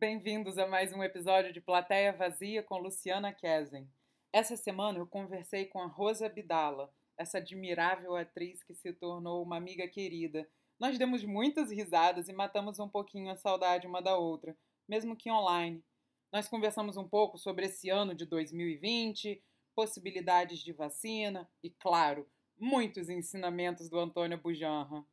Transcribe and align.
Bem-vindos 0.00 0.58
a 0.58 0.64
mais 0.64 0.92
um 0.92 1.02
episódio 1.02 1.52
de 1.52 1.60
Plateia 1.60 2.12
Vazia 2.12 2.62
com 2.62 2.78
Luciana 2.78 3.32
Kesen. 3.32 3.90
Essa 4.32 4.56
semana 4.56 5.00
eu 5.00 5.06
conversei 5.08 5.64
com 5.64 5.80
a 5.80 5.88
Rosa 5.88 6.26
Abdala, 6.26 6.88
essa 7.18 7.38
admirável 7.38 8.14
atriz 8.14 8.62
que 8.62 8.76
se 8.76 8.92
tornou 8.92 9.42
uma 9.42 9.56
amiga 9.56 9.88
querida. 9.88 10.48
Nós 10.78 10.96
demos 10.96 11.24
muitas 11.24 11.72
risadas 11.72 12.28
e 12.28 12.32
matamos 12.32 12.78
um 12.78 12.88
pouquinho 12.88 13.28
a 13.28 13.34
saudade 13.34 13.88
uma 13.88 14.00
da 14.00 14.16
outra, 14.16 14.56
mesmo 14.88 15.16
que 15.16 15.32
online. 15.32 15.82
Nós 16.32 16.46
conversamos 16.48 16.96
um 16.96 17.08
pouco 17.08 17.36
sobre 17.36 17.66
esse 17.66 17.90
ano 17.90 18.14
de 18.14 18.24
2020, 18.24 19.42
possibilidades 19.74 20.60
de 20.60 20.72
vacina 20.72 21.50
e, 21.60 21.70
claro, 21.70 22.24
muitos 22.56 23.08
ensinamentos 23.08 23.90
do 23.90 23.98
Antônio 23.98 24.38
Bujanra. 24.38 25.04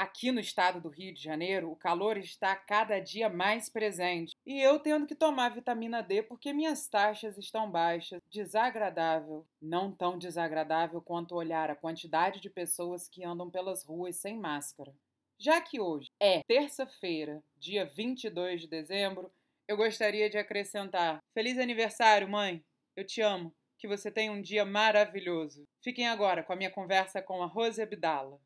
Aqui 0.00 0.32
no 0.32 0.40
estado 0.40 0.80
do 0.80 0.88
Rio 0.88 1.12
de 1.12 1.22
Janeiro, 1.22 1.70
o 1.70 1.76
calor 1.76 2.16
está 2.16 2.56
cada 2.56 2.98
dia 2.98 3.28
mais 3.28 3.68
presente 3.68 4.34
e 4.46 4.58
eu 4.58 4.78
tendo 4.78 5.06
que 5.06 5.14
tomar 5.14 5.50
vitamina 5.50 6.02
D 6.02 6.22
porque 6.22 6.54
minhas 6.54 6.88
taxas 6.88 7.36
estão 7.36 7.70
baixas. 7.70 8.18
Desagradável. 8.30 9.46
Não 9.60 9.92
tão 9.92 10.16
desagradável 10.16 11.02
quanto 11.02 11.34
olhar 11.34 11.70
a 11.70 11.76
quantidade 11.76 12.40
de 12.40 12.48
pessoas 12.48 13.10
que 13.10 13.22
andam 13.22 13.50
pelas 13.50 13.84
ruas 13.84 14.16
sem 14.16 14.38
máscara. 14.38 14.90
Já 15.38 15.60
que 15.60 15.78
hoje 15.78 16.08
é 16.18 16.42
terça-feira, 16.44 17.44
dia 17.58 17.84
22 17.84 18.62
de 18.62 18.68
dezembro, 18.68 19.30
eu 19.68 19.76
gostaria 19.76 20.30
de 20.30 20.38
acrescentar: 20.38 21.22
Feliz 21.34 21.58
aniversário, 21.58 22.26
mãe! 22.26 22.64
Eu 22.96 23.04
te 23.04 23.20
amo. 23.20 23.52
Que 23.76 23.86
você 23.86 24.10
tenha 24.10 24.32
um 24.32 24.40
dia 24.40 24.64
maravilhoso. 24.64 25.68
Fiquem 25.82 26.08
agora 26.08 26.42
com 26.42 26.54
a 26.54 26.56
minha 26.56 26.70
conversa 26.70 27.20
com 27.20 27.42
a 27.42 27.46
Rose 27.46 27.82
Abdala. 27.82 28.40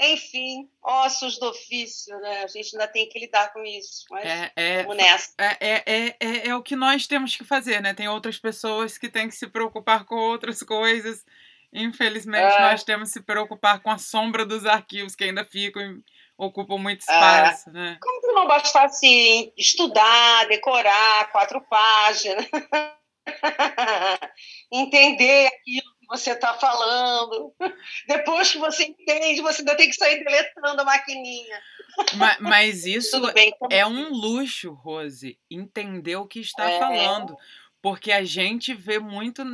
Enfim, 0.00 0.68
ossos 0.82 1.38
do 1.38 1.48
ofício, 1.48 2.18
né? 2.20 2.44
A 2.44 2.46
gente 2.46 2.74
ainda 2.76 2.86
tem 2.88 3.08
que 3.08 3.18
lidar 3.18 3.52
com 3.52 3.62
isso. 3.64 4.04
Mas 4.10 4.24
É, 4.26 4.52
é, 4.56 4.94
nessa. 4.94 5.32
é, 5.38 5.56
é, 5.60 5.82
é, 5.86 6.16
é, 6.20 6.48
é 6.48 6.54
o 6.54 6.62
que 6.62 6.76
nós 6.76 7.06
temos 7.06 7.34
que 7.34 7.44
fazer, 7.44 7.80
né? 7.80 7.94
Tem 7.94 8.08
outras 8.08 8.38
pessoas 8.38 8.98
que 8.98 9.08
têm 9.08 9.28
que 9.28 9.34
se 9.34 9.46
preocupar 9.48 10.04
com 10.04 10.14
outras 10.16 10.62
coisas. 10.62 11.24
Infelizmente, 11.72 12.54
É. 12.54 12.60
nós 12.60 12.84
temos 12.84 13.08
que 13.08 13.14
se 13.14 13.20
preocupar 13.24 13.80
com 13.80 13.90
a 13.90 13.98
sombra 13.98 14.44
dos 14.46 14.64
arquivos 14.66 15.14
que 15.14 15.24
ainda 15.24 15.44
ficam 15.44 15.82
e 15.82 16.02
ocupam 16.38 16.78
muito 16.78 17.00
É. 17.00 17.12
espaço, 17.12 17.70
né? 17.70 17.98
Como 18.00 18.20
que 18.20 18.26
não 18.32 18.46
bastasse 18.46 19.52
estudar, 19.56 20.46
decorar 20.48 21.30
quatro 21.32 21.60
páginas, 21.62 22.46
entender 24.72 25.46
aquilo 25.48 25.95
que 26.06 26.16
você 26.18 26.30
está 26.32 26.54
falando. 26.54 27.52
Depois 28.06 28.50
que 28.52 28.58
você 28.58 28.84
entende, 28.84 29.40
você 29.42 29.60
ainda 29.62 29.76
tem 29.76 29.88
que 29.88 29.96
sair 29.96 30.22
deletando 30.24 30.80
a 30.80 30.84
maquininha. 30.84 31.60
Ma- 32.14 32.36
Mas 32.40 32.84
isso 32.86 33.20
bem. 33.32 33.52
é 33.70 33.86
um 33.86 34.10
luxo, 34.10 34.72
Rose, 34.72 35.38
entender 35.50 36.16
o 36.16 36.26
que 36.26 36.40
está 36.40 36.70
É. 36.70 36.78
falando. 36.78 37.36
Porque 37.82 38.10
a 38.10 38.24
gente 38.24 38.74
vê 38.74 38.98
muito 38.98 39.44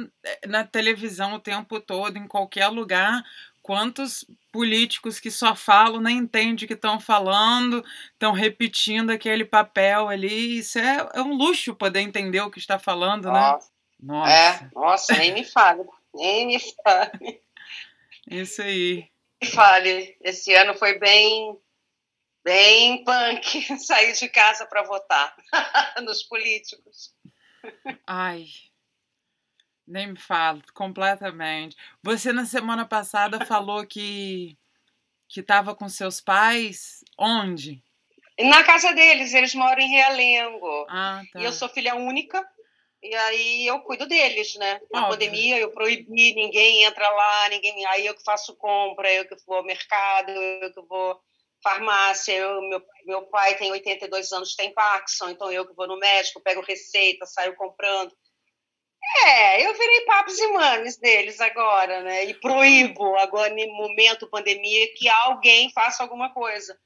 na 0.47 0.65
televisão 0.65 1.35
o 1.35 1.39
tempo 1.41 1.79
todo, 1.81 2.17
em 2.17 2.27
qualquer 2.27 2.69
lugar, 2.69 3.23
quantos 3.61 4.25
políticos 4.51 5.21
que 5.21 5.31
só 5.31 5.55
falam, 5.55 6.01
nem 6.01 6.19
entendem 6.19 6.65
o 6.65 6.69
que 6.69 6.73
estão 6.73 6.99
falando, 6.99 7.85
estão 8.13 8.33
repetindo 8.33 9.11
aquele 9.11 9.45
papel 9.45 10.09
ali. 10.09 10.59
Isso 10.59 10.79
é, 10.79 11.09
é 11.15 11.21
um 11.23 11.35
luxo 11.35 11.75
poder 11.75 12.01
entender 12.01 12.41
o 12.41 12.51
que 12.51 12.59
está 12.59 12.79
falando, 12.79 13.31
né? 13.31 13.41
Nossa, 13.41 13.71
Nossa, 14.01 14.33
é, 14.33 14.71
nossa, 14.75 15.17
nem 15.17 15.33
me 15.35 15.45
fale. 15.45 15.83
Nem 16.15 16.47
me 16.47 16.59
fale. 16.61 17.43
isso 18.31 18.63
aí. 18.63 19.11
me 19.43 19.49
fale. 19.49 20.17
Esse 20.21 20.53
ano 20.55 20.75
foi 20.75 20.99
bem, 20.99 21.59
bem 22.45 23.05
punk 23.05 23.79
sair 23.79 24.13
de 24.13 24.29
casa 24.29 24.67
para 24.67 24.83
votar 24.83 25.35
nos 26.03 26.23
políticos. 26.23 27.15
Ai, 28.07 28.47
nem 29.87 30.09
me 30.09 30.17
fala, 30.17 30.63
completamente. 30.75 31.77
Você 32.03 32.33
na 32.33 32.47
semana 32.47 32.87
passada 32.87 33.45
falou 33.47 33.87
que 33.87 34.57
que 35.29 35.41
estava 35.41 35.75
com 35.75 35.89
seus 35.89 36.21
pais 36.21 37.03
onde? 37.19 37.83
Na 38.39 38.63
casa 38.65 38.93
deles, 38.93 39.33
eles 39.33 39.55
moram 39.55 39.81
em 39.81 39.89
Realengo. 39.89 40.87
Ah, 40.91 41.23
tá. 41.33 41.41
E 41.41 41.45
eu 41.45 41.53
sou 41.53 41.71
filha 41.71 41.95
única, 41.95 42.47
e 43.03 43.15
aí 43.15 43.67
eu 43.67 43.81
cuido 43.81 44.07
deles, 44.07 44.55
né? 44.55 44.81
Na 44.93 45.01
Óbvio. 45.01 45.19
pandemia 45.19 45.59
eu 45.59 45.73
proibi, 45.73 46.35
ninguém 46.35 46.85
entra 46.85 47.09
lá, 47.09 47.49
ninguém. 47.49 47.85
Aí 47.87 48.07
eu 48.07 48.15
que 48.15 48.23
faço 48.23 48.55
compra, 48.57 49.13
eu 49.13 49.27
que 49.27 49.35
vou 49.45 49.57
ao 49.57 49.65
mercado, 49.65 50.31
eu 50.31 50.73
que 50.73 50.81
vou 50.83 51.21
farmácia, 51.63 52.33
eu, 52.33 52.61
meu, 52.63 52.83
meu 53.07 53.23
pai 53.27 53.57
tem 53.57 53.71
82 53.71 54.33
anos, 54.33 54.55
tem 54.55 54.75
Parkinson, 54.75 55.31
então 55.31 55.51
eu 55.51 55.67
que 55.67 55.75
vou 55.75 55.87
no 55.87 55.97
médico, 55.97 56.41
pego 56.41 56.61
receita, 56.61 57.25
saio 57.25 57.55
comprando. 57.57 58.13
É, 59.25 59.67
eu 59.67 59.75
virei 59.75 60.01
papos 60.03 60.39
e 60.39 60.53
mames 60.53 60.97
deles 60.97 61.41
agora, 61.41 62.03
né? 62.03 62.25
E 62.25 62.35
proíbo 62.35 63.17
agora, 63.17 63.53
no 63.53 63.75
momento 63.75 64.29
pandemia, 64.29 64.93
que 64.95 65.09
alguém 65.09 65.71
faça 65.73 66.03
alguma 66.03 66.33
coisa. 66.33 66.79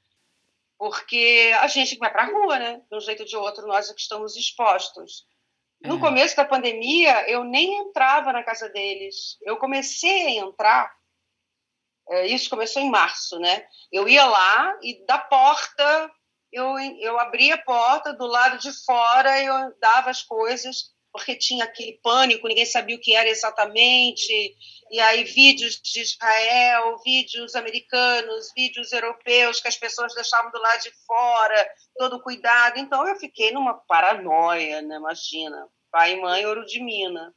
Porque 0.77 1.51
a 1.59 1.67
gente 1.67 1.97
vai 1.97 2.11
para 2.11 2.23
a 2.23 2.27
rua, 2.27 2.59
né? 2.59 2.81
De 2.89 2.97
um 2.97 2.99
jeito 2.99 3.21
ou 3.21 3.25
de 3.25 3.37
outro, 3.37 3.67
nós 3.67 3.89
é 3.89 3.93
que 3.93 4.01
estamos 4.01 4.35
expostos. 4.35 5.25
No 5.81 5.97
É. 5.97 5.99
começo 5.99 6.35
da 6.35 6.45
pandemia, 6.45 7.29
eu 7.29 7.43
nem 7.43 7.77
entrava 7.81 8.33
na 8.33 8.43
casa 8.43 8.69
deles. 8.69 9.37
Eu 9.41 9.57
comecei 9.57 10.39
a 10.39 10.45
entrar, 10.45 10.91
é, 12.09 12.27
isso 12.27 12.49
começou 12.49 12.81
em 12.81 12.89
março, 12.89 13.39
né? 13.39 13.65
Eu 13.91 14.07
ia 14.07 14.25
lá 14.25 14.77
e 14.81 15.05
da 15.05 15.17
porta, 15.17 16.11
eu, 16.51 16.79
eu 16.99 17.19
abria 17.19 17.55
a 17.55 17.63
porta, 17.63 18.13
do 18.13 18.25
lado 18.25 18.57
de 18.57 18.71
fora 18.85 19.41
eu 19.41 19.77
dava 19.79 20.09
as 20.09 20.23
coisas, 20.23 20.95
porque 21.11 21.35
tinha 21.35 21.65
aquele 21.65 21.93
pânico, 22.03 22.47
ninguém 22.47 22.65
sabia 22.65 22.95
o 22.95 22.99
que 22.99 23.15
era 23.15 23.27
exatamente. 23.27 24.55
E 24.91 24.99
aí, 24.99 25.23
vídeos 25.23 25.81
de 25.81 26.01
Israel, 26.01 26.97
vídeos 27.03 27.55
americanos, 27.55 28.51
vídeos 28.55 28.91
europeus 28.91 29.59
que 29.59 29.67
as 29.67 29.77
pessoas 29.77 30.13
deixavam 30.13 30.51
do 30.51 30.59
lado 30.59 30.81
de 30.83 30.91
fora, 31.05 31.71
todo 31.97 32.21
cuidado. 32.21 32.79
Então, 32.79 33.07
eu 33.07 33.15
fiquei 33.15 33.51
numa 33.51 33.73
paranoia, 33.73 34.81
né? 34.81 34.95
Imagina, 34.95 35.67
pai 35.91 36.13
e 36.13 36.21
mãe, 36.21 36.45
ouro 36.45 36.65
de 36.65 36.81
mina. 36.81 37.33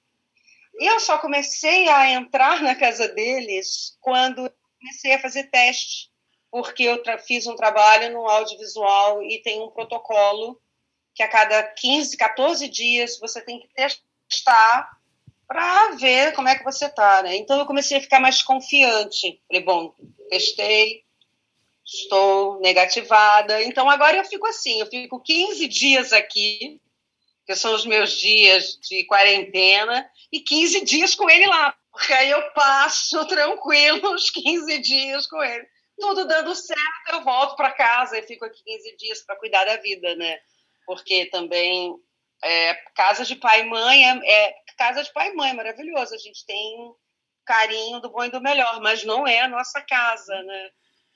Eu 0.75 1.01
só 1.01 1.19
comecei 1.19 1.89
a 1.89 2.11
entrar 2.13 2.63
na 2.63 2.75
casa 2.75 3.09
deles 3.09 3.97
quando 4.01 4.51
comecei 4.79 5.15
a 5.15 5.21
fazer 5.21 5.45
teste, 5.45 6.11
porque 6.51 6.85
eu 6.85 7.03
fiz 7.19 7.47
um 7.47 7.57
trabalho 7.57 8.13
no 8.13 8.27
audiovisual 8.29 9.23
e 9.23 9.43
tem 9.43 9.61
um 9.61 9.71
protocolo 9.71 10.61
que 11.21 11.25
a 11.25 11.29
cada 11.29 11.63
15, 11.63 12.17
14 12.17 12.67
dias 12.67 13.19
você 13.19 13.43
tem 13.43 13.61
que 13.61 13.69
testar 13.75 14.91
para 15.47 15.91
ver 15.97 16.33
como 16.33 16.49
é 16.49 16.57
que 16.57 16.65
você 16.65 16.89
tá, 16.89 17.23
né? 17.23 17.37
Então 17.37 17.59
eu 17.59 17.67
comecei 17.67 17.99
a 17.99 18.01
ficar 18.01 18.21
mais 18.21 18.41
confiante. 18.41 19.39
Falei, 19.47 19.63
bom, 19.63 19.95
testei, 20.31 21.05
estou 21.85 22.59
negativada. 22.61 23.63
Então 23.65 23.91
agora 23.91 24.17
eu 24.17 24.25
fico 24.25 24.47
assim, 24.47 24.81
eu 24.81 24.87
fico 24.87 25.21
15 25.21 25.69
dias 25.69 26.15
aqui, 26.15 26.81
que 27.47 27.55
são 27.55 27.75
os 27.75 27.85
meus 27.85 28.13
dias 28.13 28.79
de 28.81 29.05
quarentena, 29.05 30.09
e 30.33 30.41
15 30.41 30.87
dias 30.87 31.15
com 31.15 31.29
ele 31.29 31.47
lá. 31.47 31.77
Porque 31.93 32.15
aí 32.15 32.31
eu 32.31 32.51
passo 32.53 33.27
tranquilo 33.29 34.15
os 34.15 34.31
15 34.31 34.79
dias 34.79 35.27
com 35.27 35.43
ele. 35.43 35.67
Tudo 35.99 36.27
dando 36.27 36.55
certo, 36.55 37.11
eu 37.11 37.23
volto 37.23 37.57
para 37.57 37.73
casa 37.73 38.17
e 38.19 38.23
fico 38.23 38.47
aqui 38.47 38.63
15 38.65 38.97
dias 38.97 39.21
para 39.21 39.37
cuidar 39.37 39.67
da 39.67 39.77
vida, 39.77 40.17
né? 40.17 40.39
Porque 40.91 41.27
também 41.27 41.95
é, 42.43 42.75
casa 42.97 43.25
de 43.25 43.37
pai 43.37 43.61
e 43.61 43.65
mãe 43.65 44.11
é, 44.11 44.49
é 44.49 44.55
casa 44.77 45.05
de 45.05 45.13
pai 45.13 45.31
e 45.31 45.37
mãe, 45.37 45.51
é 45.51 45.55
maravilhoso. 45.55 46.13
A 46.13 46.19
gente 46.19 46.45
tem 46.45 46.93
carinho 47.47 48.01
do 48.01 48.11
bom 48.11 48.25
e 48.25 48.31
do 48.31 48.41
melhor, 48.41 48.81
mas 48.81 49.05
não 49.05 49.25
é 49.25 49.41
a 49.41 49.47
nossa 49.47 49.81
casa, 49.83 50.43
né? 50.43 50.71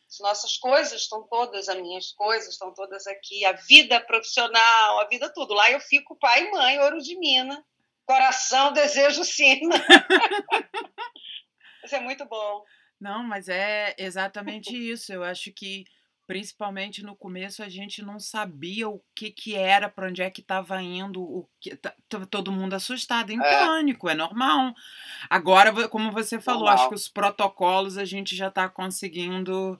As 0.08 0.20
nossas 0.20 0.56
coisas 0.58 1.00
estão 1.00 1.26
todas, 1.26 1.68
as 1.68 1.76
minhas 1.76 2.12
coisas 2.12 2.50
estão 2.50 2.72
todas 2.72 3.04
aqui, 3.08 3.44
a 3.44 3.50
vida 3.50 4.00
profissional, 4.00 5.00
a 5.00 5.08
vida 5.08 5.28
tudo. 5.34 5.54
Lá 5.54 5.68
eu 5.72 5.80
fico 5.80 6.16
pai 6.20 6.44
e 6.44 6.50
mãe, 6.52 6.78
ouro 6.78 6.98
de 6.98 7.18
mina, 7.18 7.60
coração, 8.06 8.70
desejo, 8.72 9.24
sina. 9.24 9.74
Isso 11.82 11.96
é 11.96 12.00
muito 12.00 12.24
bom. 12.26 12.62
Não, 13.00 13.24
mas 13.24 13.48
é 13.48 13.92
exatamente 13.98 14.72
isso. 14.72 15.12
Eu 15.12 15.24
acho 15.24 15.52
que 15.52 15.84
principalmente 16.26 17.02
no 17.02 17.14
começo 17.14 17.62
a 17.62 17.68
gente 17.68 18.02
não 18.02 18.18
sabia 18.18 18.88
o 18.88 19.02
que 19.14 19.30
que 19.30 19.54
era, 19.54 19.88
para 19.88 20.08
onde 20.08 20.22
é 20.22 20.30
que 20.30 20.40
estava 20.40 20.80
indo, 20.82 21.22
o 21.22 21.48
que 21.60 21.76
tá- 21.76 21.94
todo 22.30 22.50
mundo 22.52 22.74
assustado, 22.74 23.30
em 23.30 23.40
É. 23.40 23.66
pânico, 23.66 24.08
é 24.08 24.14
normal. 24.14 24.74
Agora, 25.28 25.88
como 25.88 26.10
você 26.12 26.40
falou, 26.40 26.66
acho 26.68 26.84
Normal. 26.84 26.88
que 26.90 26.94
os 26.96 27.08
protocolos 27.08 27.98
a 27.98 28.04
gente 28.04 28.34
já 28.34 28.48
está 28.48 28.68
conseguindo 28.68 29.78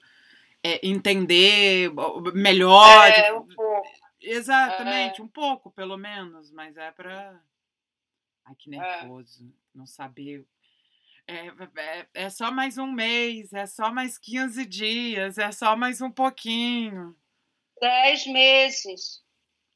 é, 0.67 0.81
entender 0.87 1.91
melhor. 2.35 3.08
É, 3.11 3.32
um 3.35 3.46
pouco. 3.46 3.88
Exatamente, 4.20 5.20
um 5.20 5.29
pouco, 5.29 5.70
pelo 5.70 5.99
menos, 5.99 6.50
mas 6.50 6.76
é 6.79 6.91
para 6.91 7.38
Ai, 8.46 8.55
que 8.58 8.75
É. 8.75 8.79
nervoso, 8.79 9.52
não 9.75 9.85
saber. 9.87 10.46
É, 11.26 11.47
é, 11.81 12.06
é 12.15 12.31
só 12.31 12.50
mais 12.50 12.76
um 12.76 12.87
mês, 12.91 13.53
é 13.53 13.67
só 13.67 13.91
mais 13.91 14.19
15 14.19 14.67
dias, 14.67 15.38
é 15.38 15.50
só 15.53 15.75
mais 15.75 16.00
um 16.03 16.11
pouquinho. 16.11 17.17
Dez 17.81 18.26
meses. 18.26 19.23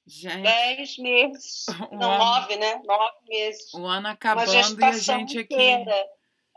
Gente. 0.07 0.43
Dez 0.43 0.99
meses. 0.99 1.67
O 1.91 1.97
Não, 1.97 2.11
ano- 2.13 2.25
nove, 2.25 2.57
né? 2.57 2.81
Nove 2.85 3.17
meses. 3.29 3.73
O 3.75 3.87
ano 3.87 4.01
Uma 4.01 4.11
acabando 4.11 4.53
e 4.53 4.57
a 4.59 4.63
gestação 4.63 5.19
gente 5.21 5.39
aqui. 5.39 5.55
inteira. 5.55 6.07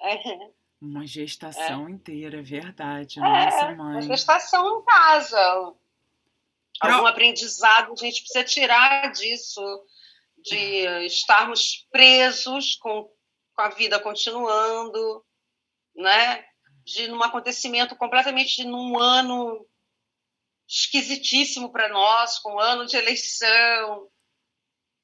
É, 0.03 0.49
Uma 0.81 1.05
gestação 1.07 1.87
inteira, 1.89 2.39
é 2.39 2.41
verdade. 2.41 3.19
É, 3.19 3.21
Nossa, 3.21 3.65
uma 3.67 3.83
mãe. 3.93 4.01
gestação 4.01 4.79
em 4.79 4.85
casa. 4.85 5.73
Pro- 6.79 6.93
Algum 6.93 7.05
aprendizado 7.07 7.91
a 7.93 7.95
gente 7.95 8.21
precisa 8.23 8.43
tirar 8.43 9.11
disso, 9.11 9.61
de 10.39 11.05
estarmos 11.05 11.87
presos 11.91 12.75
com, 12.77 13.09
com 13.61 13.65
a 13.65 13.69
vida 13.69 13.99
continuando, 13.99 15.23
né? 15.95 16.43
De 16.83 17.07
num 17.07 17.21
acontecimento 17.21 17.95
completamente 17.95 18.63
num 18.63 18.97
ano 18.99 19.63
esquisitíssimo 20.67 21.71
para 21.71 21.89
nós, 21.89 22.39
com 22.39 22.59
ano 22.59 22.85
de 22.87 22.95
eleição, 22.97 24.07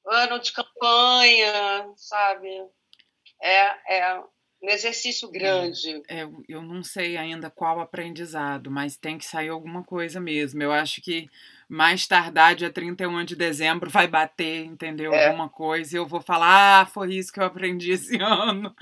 ano 0.06 0.40
de 0.40 0.52
campanha, 0.52 1.92
sabe? 1.96 2.48
É, 3.40 3.98
é 3.98 4.18
um 4.18 4.68
exercício 4.68 5.30
grande. 5.30 6.02
É, 6.08 6.22
eu- 6.24 6.42
eu 6.48 6.62
não 6.62 6.82
sei 6.82 7.16
ainda 7.16 7.48
qual 7.50 7.78
aprendizado, 7.80 8.70
mas 8.70 8.96
tem 8.96 9.18
que 9.18 9.24
sair 9.24 9.50
alguma 9.50 9.84
coisa 9.84 10.18
mesmo. 10.18 10.60
Eu 10.62 10.72
acho 10.72 11.00
que 11.00 11.28
mais 11.68 12.06
tardar, 12.06 12.54
dia 12.54 12.72
31 12.72 13.24
de 13.24 13.36
dezembro, 13.36 13.90
vai 13.90 14.08
bater, 14.08 14.64
entendeu? 14.64 15.12
É. 15.12 15.26
Alguma 15.26 15.48
coisa 15.48 15.94
e 15.94 15.98
eu 15.98 16.06
vou 16.06 16.20
falar, 16.20 16.80
ah, 16.82 16.86
foi 16.86 17.14
isso 17.14 17.32
que 17.32 17.38
eu 17.40 17.44
aprendi 17.44 17.92
esse 17.92 18.16
ano. 18.22 18.74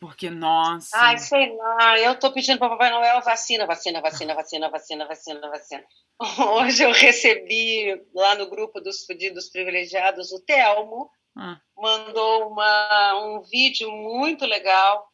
Porque, 0.00 0.30
nossa. 0.30 0.96
Ai, 0.96 1.18
sei 1.18 1.54
lá, 1.56 1.98
eu 2.00 2.18
tô 2.18 2.32
pedindo 2.32 2.58
para 2.58 2.70
Papai 2.70 2.90
Noel 2.90 3.20
vacina, 3.20 3.66
vacina, 3.66 4.00
vacina, 4.00 4.34
vacina, 4.34 4.68
vacina, 4.68 5.06
vacina, 5.06 5.40
vacina. 5.48 5.84
Hoje 6.56 6.82
eu 6.82 6.90
recebi 6.90 8.02
lá 8.14 8.34
no 8.34 8.48
grupo 8.50 8.80
dos 8.80 9.04
pedidos 9.04 9.48
privilegiados 9.48 10.32
o 10.32 10.40
Telmo, 10.40 11.08
Ah, 11.36 11.60
mandou 11.76 12.48
uma, 12.48 13.14
um 13.24 13.42
vídeo 13.42 13.90
muito 13.92 14.44
legal. 14.44 15.06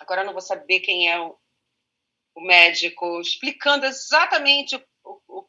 Agora 0.00 0.22
eu 0.22 0.26
não 0.26 0.32
vou 0.32 0.42
saber 0.42 0.80
quem 0.80 1.08
é 1.08 1.20
o, 1.20 1.36
o 2.34 2.40
médico, 2.44 3.20
explicando 3.20 3.86
exatamente 3.86 4.74
o- 4.74 4.82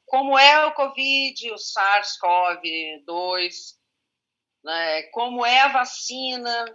como 0.05 0.37
é 0.37 0.65
o 0.65 0.73
Covid, 0.73 1.51
o 1.51 1.55
SARS-CoV-2, 1.55 3.77
né, 4.63 5.03
como 5.03 5.45
é 5.45 5.61
a 5.61 5.69
vacina, 5.69 6.65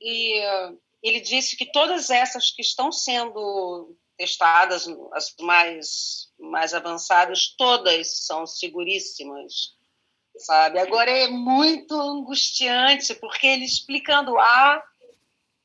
e 0.00 0.38
eh, 0.38 0.72
ele 1.02 1.20
disse 1.20 1.56
que 1.56 1.70
todas 1.72 2.10
essas 2.10 2.50
que 2.50 2.62
estão 2.62 2.92
sendo 2.92 3.96
testadas, 4.16 4.86
as 5.12 5.34
mais, 5.40 6.32
mais 6.38 6.72
avançadas, 6.74 7.54
todas 7.56 8.24
são 8.26 8.46
seguríssimas 8.46 9.78
sabe? 10.38 10.78
Agora 10.78 11.10
é 11.10 11.28
muito 11.28 11.94
angustiante, 11.94 13.14
porque 13.14 13.46
ele 13.46 13.64
explicando 13.64 14.38
A 14.38 14.82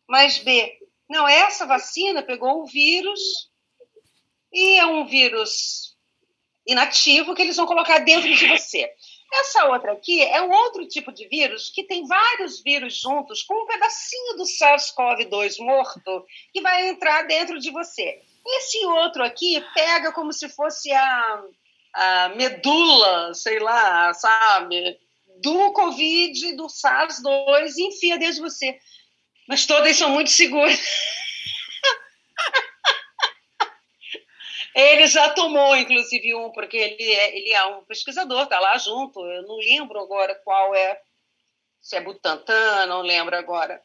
mais 0.08 0.40
B. 0.40 0.78
Não, 1.10 1.28
essa 1.28 1.66
vacina 1.66 2.24
pegou 2.24 2.62
o 2.62 2.66
vírus 2.66 3.52
e 4.52 4.78
é 4.78 4.86
um 4.86 5.06
vírus 5.06 5.93
inativo 6.66 7.36
que 7.36 7.42
eles 7.42 7.56
vão 7.56 7.66
colocar 7.66 8.00
dentro 8.00 8.34
de 8.34 8.48
você. 8.48 8.90
Essa 9.34 9.66
outra 9.66 9.94
aqui 9.94 10.22
é 10.22 10.42
um 10.42 10.52
outro 10.52 10.88
tipo 10.88 11.12
de 11.12 11.28
vírus 11.28 11.70
que 11.70 11.84
tem 11.84 12.06
vários 12.06 12.62
vírus 12.62 12.96
juntos 12.96 13.42
com 13.44 13.64
um 13.64 13.66
pedacinho 13.66 14.38
do 14.38 14.44
SARS-CoV-2 14.44 15.58
morto 15.60 16.26
que 16.54 16.62
vai 16.62 16.90
entrar 16.90 17.24
dentro 17.24 17.60
de 17.60 17.72
você. 17.72 18.22
Esse 18.46 18.86
outro 18.86 19.24
aqui 19.24 19.64
pega 19.74 20.12
como 20.12 20.32
se 20.32 20.48
fosse 20.50 20.92
a, 20.92 21.44
a 21.94 22.30
medula, 22.30 23.34
sei 23.34 23.60
lá, 23.60 24.14
sabe, 24.14 25.00
do 25.42 25.74
Covid, 25.74 26.56
do 26.56 26.68
SARS-2 26.68 27.74
e 27.78 27.88
enfia 27.88 28.18
dentro 28.18 28.36
de 28.36 28.42
você. 28.42 28.78
Mas 29.48 29.66
todas 29.66 29.98
são 29.98 30.10
muito 30.10 30.30
seguras. 30.30 30.80
Ele 34.76 35.06
já 35.08 35.30
tomou, 35.30 35.76
inclusive, 35.76 36.34
um, 36.34 36.52
porque 36.52 36.78
ele 36.78 37.12
é, 37.12 37.38
ele 37.38 37.52
é 37.52 37.66
um 37.66 37.84
pesquisador, 37.84 38.44
está 38.44 38.60
lá 38.60 38.78
junto. 38.78 39.20
Eu 39.20 39.44
não 39.44 39.58
lembro 39.58 40.00
agora 40.00 40.34
qual 40.44 40.74
é, 40.74 41.00
se 41.82 41.96
é 41.96 42.02
Butantan, 42.02 42.88
não 42.88 43.02
lembro 43.02 43.36
agora. 43.36 43.82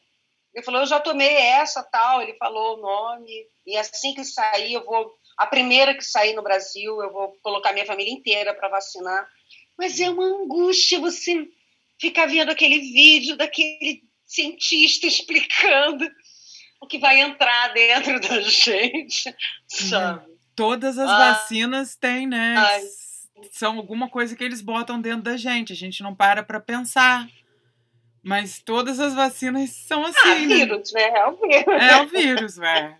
Ele 0.53 0.65
falou: 0.65 0.81
Eu 0.81 0.87
já 0.87 0.99
tomei 0.99 1.31
essa, 1.31 1.83
tal. 1.83 2.21
Ele 2.21 2.33
falou 2.33 2.77
o 2.77 2.81
nome, 2.81 3.47
e 3.65 3.77
assim 3.77 4.13
que 4.13 4.23
sair, 4.23 4.73
eu 4.73 4.83
vou. 4.83 5.13
A 5.37 5.45
primeira 5.45 5.95
que 5.95 6.03
sair 6.03 6.33
no 6.33 6.41
Brasil, 6.41 7.01
eu 7.01 7.11
vou 7.11 7.37
colocar 7.41 7.71
minha 7.71 7.85
família 7.85 8.11
inteira 8.11 8.53
para 8.53 8.67
vacinar. 8.67 9.27
Mas 9.77 9.99
é 9.99 10.09
uma 10.09 10.25
angústia 10.25 10.99
você 10.99 11.47
ficar 11.99 12.25
vendo 12.25 12.51
aquele 12.51 12.79
vídeo 12.79 13.37
daquele 13.37 14.03
cientista 14.25 15.07
explicando 15.07 16.09
o 16.81 16.87
que 16.87 16.97
vai 16.97 17.19
entrar 17.19 17.73
dentro 17.73 18.19
da 18.21 18.41
gente, 18.41 19.33
sabe? 19.67 20.28
Todas 20.59 20.97
as 20.99 21.09
Ah. 21.09 21.17
vacinas 21.17 21.95
têm, 21.95 22.27
né? 22.27 22.55
Ai. 22.57 22.81
São 23.51 23.77
alguma 23.77 24.09
coisa 24.09 24.35
que 24.35 24.43
eles 24.43 24.61
botam 24.61 24.99
dentro 24.99 25.21
da 25.21 25.37
gente. 25.37 25.71
A 25.71 25.75
gente 25.75 26.03
não 26.03 26.13
para 26.13 26.43
pra 26.43 26.59
pensar. 26.59 27.25
Mas 28.21 28.59
todas 28.61 28.99
as 28.99 29.13
vacinas 29.13 29.69
são 29.69 30.03
Ah, 30.05 30.09
assim, 30.09 30.45
né? 30.45 30.55
vírus, 30.55 30.91
né? 30.91 31.03
É 31.03 31.25
o 31.25 31.37
vírus. 31.37 31.81
É 31.81 32.01
o 32.01 32.07
vírus, 32.07 32.57
velho. 32.57 32.97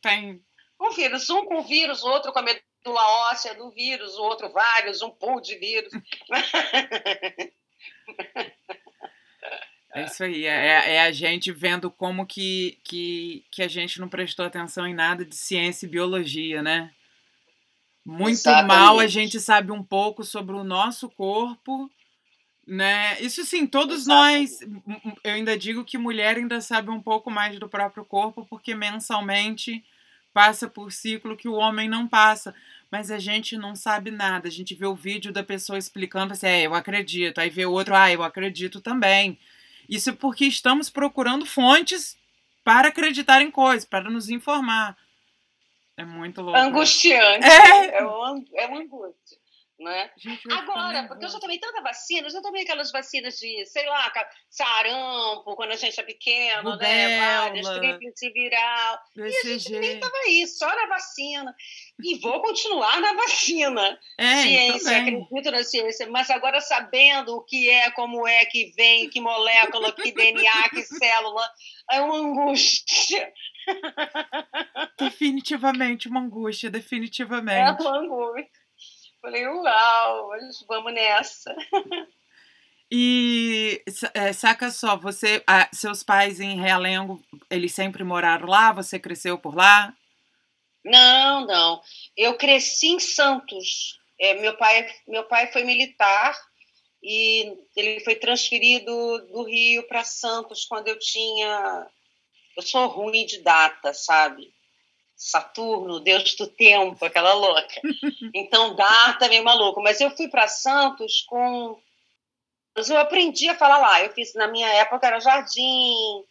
Tem. 0.00 0.42
Um 0.80 0.90
vírus, 0.92 1.28
um 1.28 1.44
com 1.44 1.62
vírus, 1.62 2.02
outro 2.02 2.32
com 2.32 2.38
a 2.38 2.42
medula 2.42 3.02
óssea 3.30 3.54
do 3.54 3.70
vírus, 3.70 4.16
o 4.16 4.22
outro 4.22 4.50
vários, 4.50 5.02
um 5.02 5.10
pool 5.10 5.38
de 5.42 5.56
vírus. 5.56 5.92
É 9.92 10.04
isso 10.04 10.22
aí. 10.22 10.44
É, 10.44 10.94
é 10.94 11.02
a 11.02 11.12
gente 11.12 11.50
vendo 11.52 11.90
como 11.90 12.24
que, 12.24 12.78
que, 12.84 13.44
que 13.50 13.62
a 13.62 13.68
gente 13.68 14.00
não 14.00 14.08
prestou 14.08 14.46
atenção 14.46 14.86
em 14.86 14.94
nada 14.94 15.24
de 15.24 15.34
ciência 15.34 15.86
e 15.86 15.88
biologia, 15.90 16.62
né? 16.62 16.92
Muito 18.04 18.38
Exatamente. 18.38 18.68
mal 18.68 18.98
a 18.98 19.06
gente 19.06 19.38
sabe 19.40 19.72
um 19.72 19.82
pouco 19.82 20.24
sobre 20.24 20.54
o 20.54 20.64
nosso 20.64 21.08
corpo, 21.08 21.90
né? 22.66 23.20
Isso 23.20 23.44
sim, 23.44 23.66
todos 23.66 24.06
nós. 24.06 24.60
Eu 25.24 25.34
ainda 25.34 25.58
digo 25.58 25.84
que 25.84 25.98
mulher 25.98 26.36
ainda 26.36 26.60
sabe 26.60 26.90
um 26.90 27.00
pouco 27.00 27.30
mais 27.30 27.58
do 27.58 27.68
próprio 27.68 28.04
corpo, 28.04 28.46
porque 28.48 28.74
mensalmente 28.74 29.84
passa 30.32 30.68
por 30.68 30.92
ciclo 30.92 31.36
que 31.36 31.48
o 31.48 31.54
homem 31.54 31.88
não 31.88 32.06
passa. 32.06 32.54
Mas 32.90 33.10
a 33.10 33.18
gente 33.18 33.56
não 33.56 33.74
sabe 33.74 34.10
nada. 34.10 34.48
A 34.48 34.50
gente 34.50 34.74
vê 34.74 34.86
o 34.86 34.94
vídeo 34.94 35.32
da 35.32 35.42
pessoa 35.42 35.78
explicando 35.78 36.32
assim, 36.32 36.46
é, 36.46 36.62
eu 36.62 36.74
acredito. 36.74 37.38
Aí 37.38 37.50
vê 37.50 37.66
o 37.66 37.72
outro, 37.72 37.94
ah, 37.94 38.10
eu 38.10 38.22
acredito 38.22 38.80
também. 38.80 39.38
Isso 39.90 40.14
porque 40.14 40.44
estamos 40.44 40.88
procurando 40.88 41.44
fontes 41.44 42.16
para 42.62 42.88
acreditar 42.88 43.42
em 43.42 43.50
coisas, 43.50 43.84
para 43.84 44.08
nos 44.08 44.30
informar. 44.30 44.96
É 45.96 46.04
muito 46.04 46.40
louco. 46.40 46.56
né? 46.58 46.64
Angustiante. 46.64 47.44
É. 47.46 47.98
É, 47.98 48.02
uma, 48.04 48.44
é 48.54 48.66
uma 48.66 48.80
angústia. 48.80 49.19
Né? 49.80 50.10
Gente, 50.18 50.42
Agora, 50.52 51.08
porque 51.08 51.24
eu 51.24 51.28
já 51.30 51.40
tomei 51.40 51.58
tanta 51.58 51.80
vacina, 51.80 52.26
eu 52.26 52.30
já 52.30 52.42
tomei 52.42 52.64
aquelas 52.64 52.92
vacinas 52.92 53.38
de, 53.38 53.64
sei 53.64 53.86
lá, 53.86 54.12
sarampo, 54.50 55.56
quando 55.56 55.72
a 55.72 55.76
gente 55.76 55.98
é 55.98 56.02
pequeno, 56.02 56.76
né? 56.76 57.18
Várias, 57.18 57.66
tríplice 57.66 58.30
viral. 58.30 58.98
E 59.16 59.22
a 59.22 59.30
gente 59.30 59.70
nem 59.72 59.80
BCG. 59.80 60.00
tava 60.00 60.16
aí, 60.26 60.46
só 60.46 60.66
na 60.66 60.86
vacina. 60.86 61.56
E 62.04 62.18
vou 62.18 62.42
continuar 62.42 63.00
na 63.00 63.14
vacina. 63.14 63.98
É, 64.18 64.42
ciência, 64.42 64.92
também. 64.96 65.16
acredito 65.24 65.50
na 65.50 65.64
ciência, 65.64 66.10
mas 66.10 66.28
agora 66.28 66.60
sabendo 66.60 67.36
o 67.36 67.42
que 67.42 67.70
é, 67.70 67.90
como 67.92 68.28
é, 68.28 68.44
que 68.44 68.72
vem, 68.76 69.08
que 69.08 69.18
molécula, 69.18 69.92
que 69.92 70.12
DNA, 70.12 70.68
que 70.68 70.82
célula, 70.82 71.48
é 71.90 72.02
uma 72.02 72.16
angústia. 72.16 73.32
Definitivamente 74.98 76.08
uma 76.08 76.20
angústia, 76.20 76.66
É 76.68 76.70
definitivamente. 76.70 77.80
uma 77.82 77.98
angústia. 77.98 78.59
Falei, 79.20 79.46
uau, 79.46 80.30
vamos 80.66 80.94
nessa. 80.94 81.54
E 82.92 83.84
é, 84.14 84.32
saca 84.32 84.68
só, 84.68 84.96
você, 84.96 85.44
seus 85.72 86.02
pais 86.02 86.40
em 86.40 86.60
Realengo, 86.60 87.22
eles 87.48 87.72
sempre 87.72 88.02
moraram 88.02 88.48
lá? 88.48 88.72
Você 88.72 88.98
cresceu 88.98 89.38
por 89.38 89.54
lá? 89.54 89.94
Não, 90.84 91.46
não. 91.46 91.80
Eu 92.16 92.36
cresci 92.36 92.88
em 92.88 92.98
Santos. 92.98 93.96
É, 94.18 94.34
meu, 94.40 94.56
pai, 94.56 94.88
meu 95.06 95.22
pai 95.24 95.52
foi 95.52 95.62
militar 95.62 96.36
e 97.00 97.56
ele 97.76 98.00
foi 98.00 98.16
transferido 98.16 98.92
do 99.28 99.44
Rio 99.44 99.86
para 99.86 100.02
Santos 100.02 100.64
quando 100.64 100.88
eu 100.88 100.98
tinha. 100.98 101.86
Eu 102.56 102.62
sou 102.62 102.88
ruim 102.88 103.24
de 103.24 103.40
data, 103.40 103.94
sabe? 103.94 104.52
Saturno, 105.20 106.00
Deus 106.00 106.34
do 106.34 106.46
tempo, 106.46 107.04
aquela 107.04 107.34
louca. 107.34 107.78
Então, 108.34 108.74
data 108.74 109.28
meio 109.28 109.44
maluco. 109.44 109.82
Mas 109.82 110.00
eu 110.00 110.10
fui 110.16 110.28
para 110.28 110.48
Santos 110.48 111.22
com. 111.28 111.78
Eu 112.74 112.98
aprendi 112.98 113.46
a 113.48 113.54
falar 113.54 113.76
lá. 113.76 114.02
Eu 114.02 114.10
fiz, 114.14 114.34
na 114.34 114.48
minha 114.48 114.68
época, 114.68 115.06
era 115.06 115.20
jardim, 115.20 116.24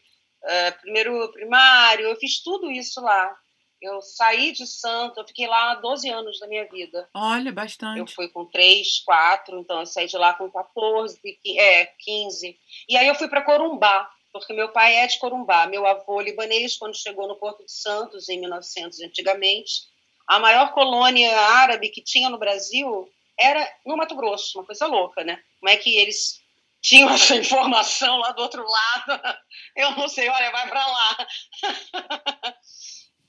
eh, 0.43 0.71
primeiro 0.71 1.31
primário, 1.31 2.07
eu 2.07 2.15
fiz 2.15 2.41
tudo 2.41 2.71
isso 2.71 2.99
lá. 2.99 3.37
Eu 3.79 4.01
saí 4.01 4.51
de 4.51 4.65
Santos, 4.65 5.17
eu 5.17 5.27
fiquei 5.27 5.47
lá 5.47 5.75
12 5.75 6.09
anos 6.09 6.39
da 6.39 6.47
minha 6.47 6.67
vida. 6.67 7.07
Olha, 7.13 7.51
bastante. 7.51 7.99
Eu 7.99 8.07
fui 8.07 8.27
com 8.27 8.45
3, 8.45 9.01
4, 9.05 9.59
então 9.59 9.81
eu 9.81 9.85
saí 9.85 10.07
de 10.07 10.17
lá 10.17 10.33
com 10.33 10.49
14, 10.49 11.19
é, 11.57 11.85
15. 11.85 12.59
E 12.89 12.97
aí 12.97 13.07
eu 13.07 13.15
fui 13.15 13.29
para 13.29 13.43
Corumbá, 13.43 14.09
porque 14.31 14.53
meu 14.53 14.69
pai 14.69 14.95
é 14.95 15.07
de 15.07 15.19
Corumbá. 15.19 15.67
Meu 15.67 15.85
avô 15.85 16.21
libanês, 16.21 16.77
quando 16.77 16.95
chegou 16.95 17.27
no 17.27 17.35
Porto 17.35 17.65
de 17.65 17.71
Santos, 17.71 18.29
em 18.29 18.39
1900, 18.39 19.01
antigamente, 19.01 19.83
a 20.27 20.39
maior 20.39 20.73
colônia 20.73 21.35
árabe 21.39 21.89
que 21.89 22.03
tinha 22.03 22.29
no 22.29 22.37
Brasil 22.37 23.11
era 23.37 23.67
no 23.85 23.97
Mato 23.97 24.15
Grosso, 24.15 24.59
uma 24.59 24.65
coisa 24.65 24.85
louca, 24.85 25.23
né? 25.23 25.41
Como 25.59 25.69
é 25.69 25.77
que 25.77 25.97
eles 25.97 26.41
tinham 26.81 27.09
essa 27.13 27.35
informação 27.35 28.17
lá 28.19 28.31
do 28.31 28.41
outro 28.41 28.63
lado? 28.63 29.39
Eu 29.75 29.91
não 29.91 30.07
sei, 30.07 30.29
olha, 30.29 30.51
vai 30.51 30.69
para 30.69 30.85
lá. 30.85 31.27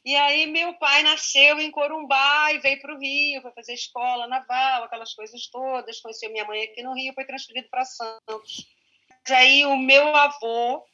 E 0.02 0.16
aí 0.16 0.46
meu 0.46 0.72
pai 0.78 1.02
nasceu 1.02 1.60
em 1.60 1.70
Corumbá 1.70 2.52
e 2.54 2.58
veio 2.58 2.80
para 2.80 2.94
o 2.94 2.98
Rio, 2.98 3.42
foi 3.42 3.52
fazer 3.52 3.74
escola 3.74 4.26
naval, 4.26 4.84
aquelas 4.84 5.12
coisas 5.12 5.46
todas, 5.48 6.00
conheceu 6.00 6.32
minha 6.32 6.46
mãe 6.46 6.62
aqui 6.62 6.82
no 6.82 6.94
Rio, 6.94 7.12
foi 7.12 7.26
transferido 7.26 7.68
para 7.68 7.84
Santos. 7.84 8.66
Aí 9.28 9.64
o 9.64 9.76
meu 9.76 10.14
avô 10.14 10.84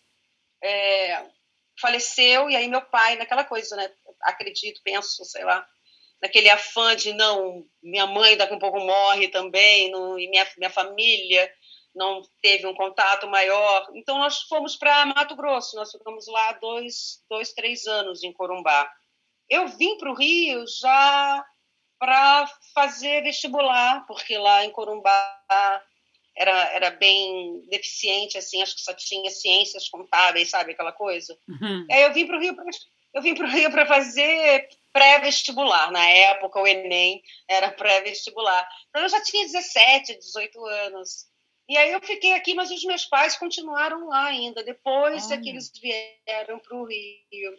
é, 0.62 1.24
faleceu 1.80 2.50
e 2.50 2.56
aí 2.56 2.68
meu 2.68 2.82
pai, 2.82 3.16
naquela 3.16 3.44
coisa, 3.44 3.76
né? 3.76 3.90
Acredito, 4.22 4.80
penso, 4.82 5.24
sei 5.24 5.44
lá, 5.44 5.66
naquele 6.20 6.48
afã 6.50 6.96
de 6.96 7.12
não, 7.12 7.64
minha 7.82 8.06
mãe 8.06 8.36
daqui 8.36 8.52
a 8.52 8.56
um 8.56 8.60
pouco 8.60 8.80
morre 8.80 9.28
também, 9.28 9.90
não, 9.90 10.18
e 10.18 10.28
minha, 10.28 10.46
minha 10.56 10.70
família 10.70 11.50
não 11.94 12.22
teve 12.42 12.66
um 12.66 12.74
contato 12.74 13.26
maior. 13.26 13.88
Então, 13.94 14.18
nós 14.18 14.42
fomos 14.42 14.76
para 14.76 15.06
Mato 15.06 15.34
Grosso, 15.34 15.76
nós 15.76 15.90
ficamos 15.90 16.26
lá 16.26 16.52
dois, 16.52 17.22
dois 17.28 17.52
três 17.52 17.86
anos 17.86 18.22
em 18.22 18.32
Corumbá. 18.32 18.90
Eu 19.48 19.68
vim 19.68 19.96
para 19.96 20.10
o 20.10 20.14
Rio 20.14 20.64
já 20.80 21.44
para 21.98 22.46
fazer 22.74 23.22
vestibular, 23.22 24.04
porque 24.06 24.36
lá 24.36 24.64
em 24.64 24.70
Corumbá 24.70 25.85
era, 26.36 26.74
era 26.74 26.90
bem 26.90 27.62
deficiente, 27.70 28.36
assim, 28.36 28.62
acho 28.62 28.74
que 28.74 28.82
só 28.82 28.92
tinha 28.92 29.30
ciências 29.30 29.88
contábeis, 29.88 30.50
sabe, 30.50 30.72
aquela 30.72 30.92
coisa. 30.92 31.36
Uhum. 31.48 31.86
Aí 31.90 32.02
eu 32.02 32.12
vim 32.12 32.26
para 32.26 32.36
o 32.36 32.40
Rio 32.40 32.54
eu 33.14 33.22
vim 33.22 33.34
para 33.34 33.46
o 33.46 33.50
Rio 33.50 33.70
para 33.70 33.86
fazer 33.86 34.68
pré-vestibular. 34.92 35.90
Na 35.90 36.06
época, 36.06 36.60
o 36.60 36.66
Enem 36.66 37.22
era 37.48 37.70
pré-vestibular. 37.70 38.68
Então, 38.90 39.02
eu 39.02 39.08
já 39.08 39.22
tinha 39.22 39.42
17, 39.42 40.18
18 40.18 40.66
anos. 40.66 41.26
E 41.66 41.76
aí 41.78 41.92
eu 41.92 42.00
fiquei 42.00 42.34
aqui, 42.34 42.54
mas 42.54 42.70
os 42.70 42.84
meus 42.84 43.06
pais 43.06 43.36
continuaram 43.36 44.06
lá 44.06 44.26
ainda, 44.26 44.62
depois 44.62 45.30
é 45.30 45.38
que 45.38 45.48
eles 45.48 45.72
vieram 45.80 46.58
para 46.58 46.76
o 46.76 46.84
Rio. 46.84 47.54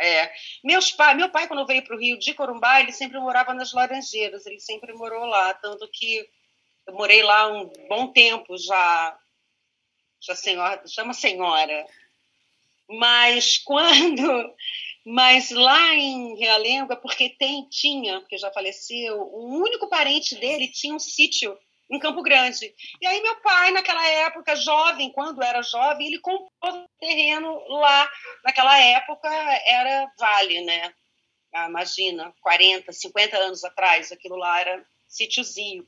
É. 0.00 0.32
Meus 0.62 0.92
pai, 0.92 1.14
meu 1.14 1.30
pai, 1.30 1.48
quando 1.48 1.66
veio 1.66 1.82
para 1.82 1.96
o 1.96 1.98
Rio 1.98 2.18
de 2.18 2.34
Corumbá, 2.34 2.80
ele 2.80 2.92
sempre 2.92 3.18
morava 3.18 3.54
nas 3.54 3.72
Laranjeiras, 3.72 4.46
ele 4.46 4.60
sempre 4.60 4.92
morou 4.92 5.24
lá, 5.24 5.54
tanto 5.54 5.88
que 5.92 6.28
eu 6.88 6.94
morei 6.94 7.22
lá 7.22 7.52
um 7.52 7.70
bom 7.86 8.08
tempo 8.08 8.56
já, 8.56 9.18
já 10.20 10.34
senhora, 10.34 10.82
chama 10.86 11.12
senhora. 11.12 11.86
Mas 12.88 13.58
quando, 13.62 14.54
mas 15.04 15.50
lá 15.50 15.94
em 15.94 16.34
Realengo, 16.38 16.94
é 16.94 16.96
porque 16.96 17.28
tem, 17.28 17.68
tinha, 17.68 18.20
porque 18.20 18.38
já 18.38 18.50
faleceu, 18.50 19.20
o 19.20 19.60
único 19.60 19.86
parente 19.88 20.34
dele 20.36 20.66
tinha 20.66 20.94
um 20.94 20.98
sítio 20.98 21.56
em 21.90 21.98
Campo 21.98 22.22
Grande. 22.22 22.74
E 23.00 23.06
aí 23.06 23.20
meu 23.20 23.36
pai, 23.42 23.70
naquela 23.70 24.06
época, 24.06 24.56
jovem, 24.56 25.12
quando 25.12 25.42
era 25.42 25.60
jovem, 25.62 26.06
ele 26.06 26.18
comprou 26.20 26.88
terreno 26.98 27.54
lá. 27.68 28.10
Naquela 28.42 28.78
época 28.78 29.28
era 29.66 30.10
vale, 30.18 30.62
né? 30.62 30.94
Ah, 31.54 31.68
imagina, 31.68 32.32
40, 32.40 32.92
50 32.92 33.36
anos 33.36 33.64
atrás, 33.64 34.10
aquilo 34.10 34.36
lá 34.36 34.60
era 34.60 34.84
sítiozinho. 35.06 35.86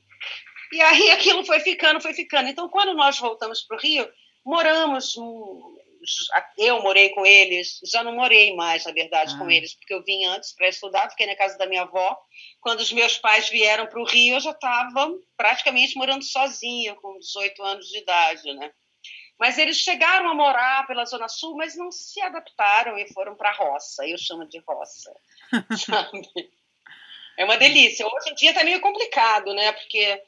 E 0.71 0.81
aí 0.81 1.11
aquilo 1.11 1.45
foi 1.45 1.59
ficando, 1.59 2.01
foi 2.01 2.13
ficando. 2.13 2.49
Então, 2.49 2.69
quando 2.69 2.93
nós 2.93 3.19
voltamos 3.19 3.61
para 3.61 3.77
o 3.77 3.79
Rio, 3.79 4.07
moramos 4.45 5.15
eu 6.57 6.81
morei 6.81 7.09
com 7.09 7.25
eles, 7.25 7.79
já 7.83 8.03
não 8.03 8.15
morei 8.15 8.55
mais, 8.55 8.85
na 8.85 8.91
verdade, 8.91 9.33
ah. 9.35 9.37
com 9.37 9.49
eles, 9.49 9.75
porque 9.75 9.93
eu 9.93 10.03
vim 10.03 10.25
antes 10.25 10.53
para 10.53 10.67
estudar, 10.67 11.09
fiquei 11.09 11.27
na 11.27 11.35
casa 11.35 11.57
da 11.57 11.67
minha 11.67 11.83
avó. 11.83 12.17
Quando 12.59 12.79
os 12.79 12.91
meus 12.91 13.17
pais 13.17 13.49
vieram 13.49 13.85
para 13.87 13.99
o 13.99 14.05
Rio, 14.05 14.35
eu 14.35 14.39
já 14.39 14.51
estava 14.51 15.13
praticamente 15.37 15.95
morando 15.95 16.23
sozinha, 16.23 16.95
com 16.95 17.19
18 17.19 17.63
anos 17.63 17.87
de 17.87 17.99
idade, 17.99 18.53
né? 18.53 18.71
Mas 19.39 19.57
eles 19.57 19.77
chegaram 19.77 20.29
a 20.29 20.35
morar 20.35 20.85
pela 20.85 21.05
Zona 21.05 21.27
Sul, 21.27 21.55
mas 21.55 21.75
não 21.75 21.91
se 21.91 22.21
adaptaram 22.21 22.97
e 22.97 23.11
foram 23.11 23.35
para 23.35 23.49
a 23.49 23.53
roça. 23.53 24.07
Eu 24.07 24.17
chamo 24.17 24.47
de 24.47 24.59
roça, 24.59 25.11
sabe? 25.77 26.29
É 27.37 27.43
uma 27.43 27.57
delícia. 27.57 28.05
Hoje 28.05 28.29
em 28.29 28.35
dia 28.35 28.51
está 28.51 28.63
meio 28.63 28.79
complicado, 28.79 29.51
né? 29.53 29.71
Porque, 29.71 30.21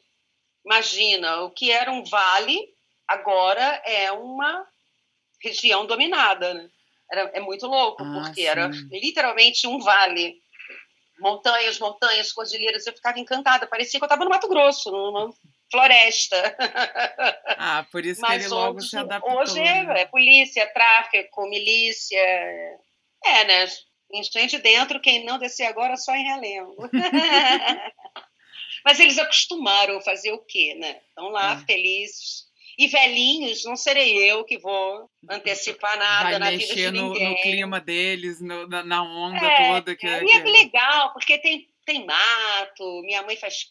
imagina, 0.65 1.41
o 1.41 1.51
que 1.51 1.71
era 1.71 1.91
um 1.91 2.03
vale, 2.03 2.59
agora 3.07 3.81
é 3.85 4.11
uma 4.11 4.65
região 5.41 5.85
dominada, 5.85 6.53
né? 6.53 6.69
Era, 7.11 7.31
é 7.33 7.39
muito 7.39 7.67
louco, 7.67 8.03
ah, 8.03 8.21
porque 8.23 8.41
sim. 8.41 8.47
era 8.47 8.67
literalmente 8.91 9.67
um 9.67 9.79
vale. 9.79 10.41
Montanhas, 11.19 11.77
montanhas, 11.77 12.31
cordilheiras. 12.31 12.87
Eu 12.87 12.93
ficava 12.93 13.19
encantada. 13.19 13.67
Parecia 13.67 13.99
que 13.99 14.03
eu 14.03 14.07
estava 14.07 14.23
no 14.23 14.31
Mato 14.31 14.47
Grosso, 14.47 14.89
numa 14.89 15.31
floresta. 15.71 16.55
Ah, 17.57 17.85
por 17.91 18.05
isso 18.05 18.19
Mas 18.21 18.31
que 18.31 18.39
ele 18.39 18.47
logo 18.47 18.81
se 18.81 18.97
adaptou. 18.97 19.39
Hoje 19.39 19.59
é, 19.59 19.83
né? 19.83 20.01
é 20.01 20.05
polícia, 20.05 20.67
tráfico, 20.73 21.47
milícia. 21.47 22.19
É, 23.23 23.45
né? 23.45 23.67
Gente 24.31 24.57
dentro, 24.59 24.99
quem 24.99 25.23
não 25.23 25.39
descer 25.39 25.65
agora, 25.65 25.95
só 25.95 26.13
em 26.13 26.23
relembro. 26.23 26.75
Mas 28.85 28.99
eles 28.99 29.17
acostumaram 29.17 29.97
a 29.97 30.01
fazer 30.01 30.31
o 30.31 30.39
quê, 30.39 30.75
né? 30.75 31.01
Estão 31.09 31.29
lá 31.29 31.53
é. 31.53 31.65
felizes 31.65 32.43
e 32.77 32.87
velhinhos, 32.87 33.63
não 33.65 33.75
serei 33.75 34.17
eu 34.17 34.43
que 34.43 34.57
vou 34.57 35.09
antecipar 35.29 35.97
nada 35.97 36.31
Vai 36.31 36.39
na 36.39 36.51
vida 36.51 36.73
de 36.75 36.91
no, 36.91 37.09
ninguém. 37.09 37.29
no 37.29 37.41
clima 37.41 37.79
deles, 37.79 38.41
no, 38.41 38.67
na, 38.67 38.83
na, 38.83 39.03
onda 39.03 39.45
é, 39.45 39.73
toda. 39.73 39.95
Que, 39.95 40.07
é, 40.07 40.23
e 40.23 40.31
é 40.31 40.43
legal, 40.43 41.13
porque 41.13 41.37
tem, 41.37 41.69
tem 41.85 42.05
mato, 42.05 43.01
minha 43.03 43.21
mãe 43.21 43.37
faz 43.37 43.67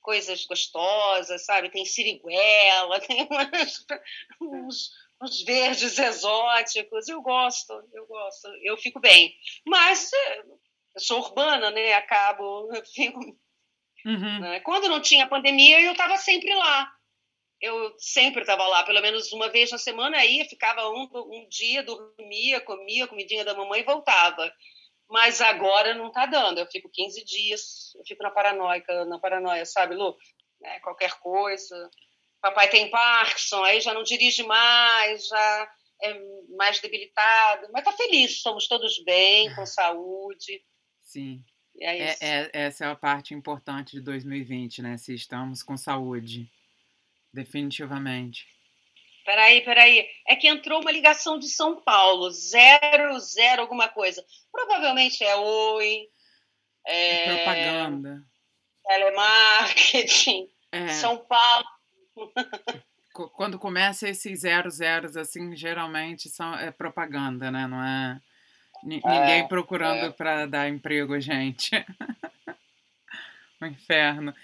coisas 0.00 0.46
gostosas, 0.46 1.44
sabe? 1.44 1.70
Tem 1.70 1.84
siriguela, 1.84 3.00
tem 3.06 3.28
umas, 3.30 3.84
uns, 4.40 4.90
uns 5.22 5.42
verdes 5.42 5.98
exóticos. 5.98 7.08
Eu 7.08 7.20
gosto, 7.20 7.72
eu 7.92 8.06
gosto, 8.06 8.48
eu 8.62 8.76
fico 8.78 8.98
bem. 8.98 9.34
Mas 9.66 10.10
é, 10.12 10.38
eu 10.38 11.00
sou 11.00 11.20
urbana, 11.20 11.70
né? 11.70 11.92
Acabo, 11.92 12.70
fico... 12.94 13.20
Uhum. 14.04 14.40
Né? 14.40 14.60
Quando 14.60 14.88
não 14.88 15.00
tinha 15.00 15.26
pandemia, 15.26 15.80
eu 15.80 15.92
estava 15.92 16.16
sempre 16.16 16.54
lá 16.54 16.90
eu 17.60 17.94
sempre 17.98 18.42
estava 18.42 18.66
lá, 18.66 18.84
pelo 18.84 19.00
menos 19.00 19.32
uma 19.32 19.48
vez 19.48 19.70
na 19.70 19.78
semana, 19.78 20.18
aí 20.18 20.46
ficava 20.48 20.88
um, 20.90 21.08
um 21.12 21.48
dia, 21.48 21.82
dormia, 21.82 22.60
comia 22.60 23.04
a 23.04 23.08
comidinha 23.08 23.44
da 23.44 23.54
mamãe 23.54 23.80
e 23.80 23.84
voltava. 23.84 24.52
Mas 25.08 25.40
agora 25.40 25.94
não 25.94 26.08
está 26.08 26.26
dando, 26.26 26.58
eu 26.58 26.66
fico 26.66 26.88
15 26.92 27.24
dias, 27.24 27.94
eu 27.96 28.04
fico 28.06 28.22
na 28.22 28.30
paranoica, 28.30 29.04
na 29.06 29.18
paranoia, 29.18 29.64
sabe, 29.64 29.94
Lu? 29.94 30.16
É, 30.62 30.80
qualquer 30.80 31.18
coisa. 31.18 31.90
Papai 32.40 32.68
tem 32.68 32.90
Parkinson, 32.90 33.64
aí 33.64 33.80
já 33.80 33.92
não 33.92 34.02
dirige 34.02 34.44
mais, 34.44 35.26
já 35.26 35.72
é 36.02 36.14
mais 36.56 36.78
debilitado, 36.78 37.68
mas 37.72 37.84
está 37.84 37.92
feliz, 37.92 38.40
somos 38.40 38.68
todos 38.68 39.02
bem, 39.02 39.52
com 39.56 39.66
saúde. 39.66 40.62
Sim. 41.02 41.42
É, 41.80 42.16
é, 42.20 42.50
essa 42.52 42.86
é 42.86 42.90
a 42.90 42.96
parte 42.96 43.34
importante 43.34 43.92
de 43.92 44.00
2020, 44.00 44.82
né? 44.82 44.96
Se 44.96 45.14
estamos 45.14 45.62
com 45.62 45.76
saúde. 45.76 46.50
Definitivamente. 47.32 48.46
Peraí, 49.24 49.60
peraí. 49.60 50.08
É 50.26 50.34
que 50.34 50.48
entrou 50.48 50.80
uma 50.80 50.90
ligação 50.90 51.38
de 51.38 51.48
São 51.48 51.80
Paulo, 51.82 52.30
zero, 52.30 53.18
zero, 53.20 53.62
alguma 53.62 53.88
coisa. 53.88 54.24
Provavelmente 54.50 55.22
é 55.22 55.36
Oi. 55.36 56.08
É... 56.86 57.36
Propaganda. 57.36 58.22
Telemarketing. 58.86 60.48
É. 60.72 60.88
São 60.88 61.18
Paulo. 61.18 61.66
Quando 63.34 63.58
começa 63.58 64.08
esses 64.08 64.40
zero 64.40 64.70
zeros, 64.70 65.16
assim, 65.16 65.54
geralmente 65.54 66.28
são, 66.28 66.54
é 66.54 66.70
propaganda, 66.70 67.50
né? 67.50 67.66
Não 67.66 67.82
é, 67.82 68.20
N 68.84 69.00
é 69.04 69.08
ninguém 69.08 69.48
procurando 69.48 70.06
é. 70.06 70.10
para 70.10 70.46
dar 70.46 70.68
emprego 70.68 71.20
gente. 71.20 71.70
um 73.60 73.66
inferno. 73.66 74.34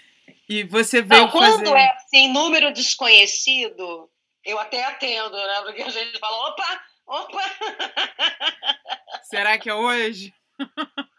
E 0.47 0.63
você 0.63 1.01
veio 1.01 1.23
Não, 1.23 1.31
quando 1.31 1.65
fazer... 1.65 1.77
é 1.77 1.91
assim, 1.91 2.31
número 2.31 2.71
desconhecido, 2.71 4.09
eu 4.43 4.59
até 4.59 4.83
atendo, 4.85 5.35
né? 5.35 5.61
Porque 5.63 5.81
a 5.81 5.89
gente 5.89 6.19
fala, 6.19 6.49
opa, 6.49 6.85
opa! 7.07 7.41
Será 9.23 9.57
que 9.57 9.69
é 9.69 9.73
hoje? 9.73 10.33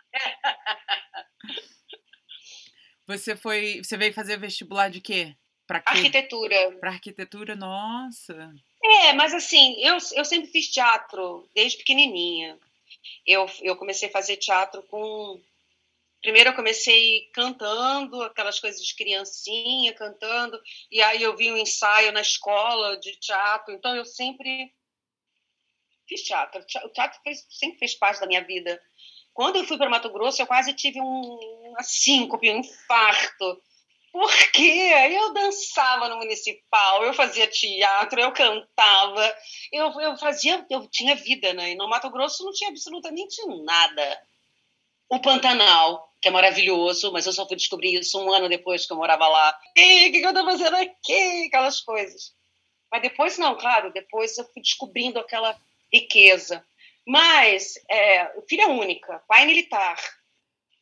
Você 3.08 3.36
foi, 3.36 3.80
você 3.84 3.96
veio 3.96 4.12
fazer 4.12 4.36
vestibular 4.36 4.90
de 4.90 5.00
quê? 5.00 5.36
Para 5.64 5.80
quê? 5.80 5.90
Arquitetura. 5.90 6.76
Para 6.80 6.90
arquitetura, 6.90 7.54
nossa. 7.54 8.52
É, 8.82 9.12
mas 9.12 9.32
assim, 9.32 9.76
eu, 9.80 9.96
eu 10.14 10.24
sempre 10.24 10.50
fiz 10.50 10.68
teatro 10.68 11.48
desde 11.54 11.78
pequenininha. 11.78 12.58
Eu, 13.26 13.46
eu 13.62 13.76
comecei 13.76 14.08
a 14.08 14.12
fazer 14.12 14.36
teatro 14.36 14.82
com. 14.84 15.42
Primeiro 16.22 16.50
eu 16.50 16.54
comecei 16.54 17.30
cantando, 17.32 18.22
aquelas 18.22 18.58
coisas 18.58 18.80
de 18.80 18.94
criancinha, 18.96 19.92
cantando, 19.94 20.60
e 20.90 21.00
aí 21.00 21.22
eu 21.22 21.36
vi 21.36 21.52
um 21.52 21.56
ensaio 21.56 22.10
na 22.10 22.20
escola 22.20 22.96
de 22.98 23.14
teatro, 23.16 23.72
então 23.74 23.94
eu 23.94 24.04
sempre 24.04 24.72
fiz 26.08 26.22
teatro. 26.22 26.64
O 26.84 26.88
teatro 26.88 27.20
fez, 27.22 27.46
sempre 27.48 27.78
fez 27.78 27.94
parte 27.94 28.20
da 28.20 28.26
minha 28.26 28.42
vida. 28.44 28.82
Quando 29.32 29.56
eu 29.56 29.64
fui 29.64 29.76
para 29.76 29.90
Mato 29.90 30.10
Grosso, 30.10 30.40
eu 30.40 30.46
quase 30.46 30.72
tive 30.72 31.00
um, 31.00 31.38
uma 31.68 31.82
síncope, 31.82 32.50
um 32.50 32.60
infarto 32.60 33.62
porque 34.16 34.62
eu 35.12 35.34
dançava 35.34 36.08
no 36.08 36.16
municipal, 36.16 37.04
eu 37.04 37.12
fazia 37.12 37.46
teatro, 37.46 38.18
eu 38.18 38.32
cantava, 38.32 39.36
eu, 39.70 39.92
eu 40.00 40.16
fazia, 40.16 40.64
eu 40.70 40.88
tinha 40.88 41.14
vida, 41.14 41.52
né? 41.52 41.72
E 41.72 41.74
no 41.74 41.86
Mato 41.86 42.08
Grosso 42.08 42.42
não 42.42 42.52
tinha 42.52 42.70
absolutamente 42.70 43.36
nada. 43.62 44.22
O 45.10 45.20
Pantanal, 45.20 46.10
que 46.20 46.28
é 46.28 46.30
maravilhoso, 46.30 47.12
mas 47.12 47.26
eu 47.26 47.32
só 47.32 47.46
fui 47.46 47.56
descobrir 47.56 47.94
isso 47.94 48.18
um 48.18 48.32
ano 48.32 48.48
depois 48.48 48.86
que 48.86 48.92
eu 48.92 48.96
morava 48.96 49.28
lá. 49.28 49.58
E 49.76 50.08
o 50.08 50.12
que, 50.12 50.20
que 50.20 50.26
eu 50.26 50.34
tô 50.34 50.44
fazendo 50.46 50.76
aqui? 50.76 51.46
Aquelas 51.48 51.80
coisas. 51.82 52.34
Mas 52.90 53.02
depois 53.02 53.36
não, 53.36 53.54
claro, 53.54 53.92
depois 53.92 54.38
eu 54.38 54.44
fui 54.46 54.62
descobrindo 54.62 55.18
aquela 55.18 55.54
riqueza. 55.92 56.64
Mas, 57.06 57.74
é, 57.90 58.32
filha 58.48 58.68
única, 58.68 59.22
pai 59.28 59.44
militar, 59.44 59.96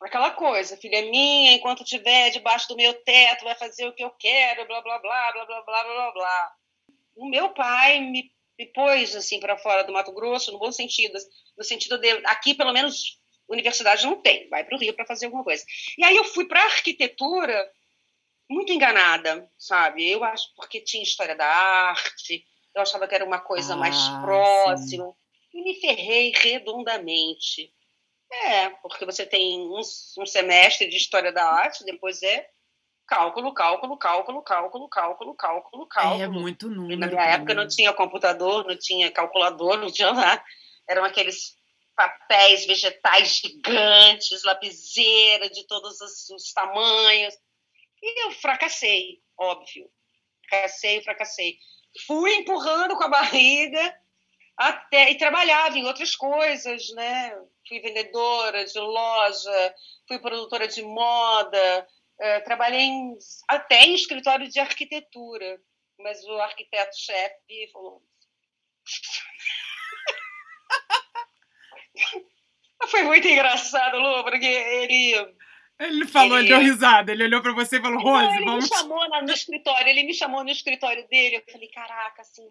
aquela 0.06 0.30
coisa, 0.32 0.76
filha 0.76 1.02
minha, 1.02 1.52
enquanto 1.52 1.82
estiver 1.82 2.30
debaixo 2.30 2.68
do 2.68 2.76
meu 2.76 2.92
teto, 3.02 3.44
vai 3.44 3.54
fazer 3.54 3.86
o 3.86 3.92
que 3.92 4.04
eu 4.04 4.10
quero, 4.10 4.66
blá, 4.66 4.80
blá, 4.82 4.98
blá, 4.98 5.32
blá, 5.32 5.44
blá, 5.46 5.62
blá, 5.62 5.84
blá, 5.84 6.12
blá. 6.12 6.52
O 7.16 7.28
meu 7.28 7.50
pai 7.50 8.00
me, 8.00 8.30
me 8.58 8.66
pôs, 8.66 9.14
assim, 9.14 9.40
para 9.40 9.56
fora 9.58 9.84
do 9.84 9.92
Mato 9.92 10.12
Grosso, 10.12 10.52
no 10.52 10.58
bom 10.58 10.72
sentido, 10.72 11.18
no 11.56 11.64
sentido 11.64 11.98
de, 11.98 12.10
aqui, 12.26 12.54
pelo 12.54 12.72
menos, 12.72 13.20
universidade 13.48 14.04
não 14.04 14.20
tem, 14.20 14.48
vai 14.48 14.64
para 14.64 14.76
o 14.76 14.78
Rio 14.78 14.94
para 14.94 15.06
fazer 15.06 15.26
alguma 15.26 15.44
coisa. 15.44 15.64
E 15.98 16.04
aí 16.04 16.16
eu 16.16 16.24
fui 16.24 16.46
para 16.46 16.64
arquitetura 16.64 17.70
muito 18.48 18.72
enganada, 18.72 19.50
sabe? 19.58 20.08
Eu 20.08 20.22
acho 20.24 20.54
porque 20.54 20.80
tinha 20.80 21.02
história 21.02 21.36
da 21.36 21.46
arte, 21.46 22.44
eu 22.74 22.82
achava 22.82 23.06
que 23.06 23.14
era 23.14 23.24
uma 23.24 23.40
coisa 23.40 23.74
ah, 23.74 23.76
mais 23.76 23.96
próxima, 24.22 25.06
sim. 25.06 25.58
e 25.58 25.62
me 25.62 25.80
ferrei 25.80 26.32
redondamente. 26.34 27.72
É, 28.42 28.70
porque 28.82 29.04
você 29.04 29.24
tem 29.24 29.60
um, 29.60 29.78
um 29.78 30.26
semestre 30.26 30.88
de 30.88 30.96
história 30.96 31.32
da 31.32 31.44
arte, 31.46 31.84
depois 31.84 32.22
é 32.22 32.48
cálculo, 33.06 33.52
cálculo, 33.54 33.96
cálculo, 33.96 34.42
cálculo, 34.42 34.88
cálculo, 34.88 35.34
cálculo, 35.34 35.86
cálculo. 35.86 36.22
É 36.22 36.28
muito 36.28 36.68
número. 36.68 36.94
E 36.94 36.96
na 36.96 37.06
minha 37.06 37.24
época 37.24 37.54
não 37.54 37.68
tinha 37.68 37.92
computador, 37.92 38.66
não 38.66 38.76
tinha 38.76 39.10
calculador, 39.10 39.78
não 39.78 39.90
tinha 39.90 40.12
nada. 40.12 40.42
Eram 40.88 41.04
aqueles 41.04 41.56
papéis 41.94 42.66
vegetais 42.66 43.36
gigantes, 43.36 44.42
lapiseira 44.44 45.48
de 45.48 45.66
todos 45.66 46.00
os, 46.00 46.30
os 46.30 46.52
tamanhos. 46.52 47.34
E 48.02 48.26
eu 48.26 48.32
fracassei, 48.32 49.22
óbvio. 49.38 49.88
Fracassei, 50.48 51.02
fracassei. 51.02 51.58
Fui 52.06 52.34
empurrando 52.34 52.96
com 52.96 53.04
a 53.04 53.08
barriga 53.08 53.94
até 54.56 55.10
e 55.10 55.18
trabalhava 55.18 55.78
em 55.78 55.86
outras 55.86 56.14
coisas, 56.16 56.92
né? 56.94 57.36
Fui 57.68 57.80
vendedora 57.80 58.64
de 58.64 58.78
loja, 58.78 59.74
fui 60.06 60.18
produtora 60.18 60.68
de 60.68 60.82
moda, 60.82 61.88
é, 62.20 62.40
trabalhei 62.40 62.80
em, 62.80 63.16
até 63.48 63.84
em 63.84 63.94
escritório 63.94 64.48
de 64.48 64.60
arquitetura, 64.60 65.60
mas 65.98 66.22
o 66.24 66.40
arquiteto-chefe 66.40 67.70
falou. 67.72 68.02
Foi 72.88 73.02
muito 73.02 73.26
engraçado, 73.26 73.98
Lu, 73.98 74.24
porque 74.24 74.46
ele. 74.46 75.34
Ele 75.80 76.06
falou, 76.06 76.38
ele, 76.38 76.48
deu 76.48 76.60
risada, 76.60 77.10
ele 77.10 77.24
olhou 77.24 77.42
para 77.42 77.52
você 77.52 77.78
e 77.78 77.80
falou: 77.80 78.00
Rose, 78.00 78.24
Não, 78.24 78.36
ele 78.36 78.44
vamos. 78.44 78.64
Ele 78.64 78.74
me 78.74 78.78
chamou 78.78 79.22
no 79.22 79.32
escritório, 79.32 79.88
ele 79.88 80.02
me 80.04 80.14
chamou 80.14 80.44
no 80.44 80.50
escritório 80.50 81.08
dele. 81.08 81.36
Eu 81.36 81.42
falei: 81.50 81.68
caraca, 81.68 82.22
assim, 82.22 82.48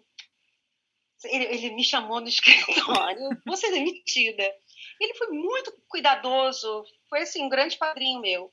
ele, 1.24 1.44
ele 1.44 1.70
me 1.70 1.84
chamou 1.84 2.20
no 2.20 2.28
escritório, 2.28 3.30
vou 3.46 3.56
ser 3.56 3.70
demitida. 3.70 4.52
Ele 5.00 5.14
foi 5.14 5.28
muito 5.28 5.72
cuidadoso, 5.88 6.84
foi 7.08 7.22
assim, 7.22 7.44
um 7.44 7.48
grande 7.48 7.76
padrinho 7.76 8.20
meu. 8.20 8.52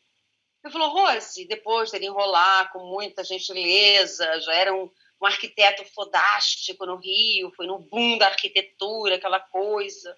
Ele 0.64 0.74
falou, 0.74 0.90
Rose, 0.90 1.48
depois 1.48 1.92
dele 1.92 2.06
enrolar 2.06 2.72
com 2.72 2.80
muita 2.86 3.24
gentileza, 3.24 4.40
já 4.42 4.54
era 4.54 4.74
um, 4.74 4.90
um 5.22 5.26
arquiteto 5.26 5.84
fodástico 5.86 6.86
no 6.86 6.98
Rio, 6.98 7.52
foi 7.56 7.66
no 7.66 7.80
boom 7.80 8.18
da 8.18 8.28
arquitetura, 8.28 9.16
aquela 9.16 9.40
coisa, 9.40 10.16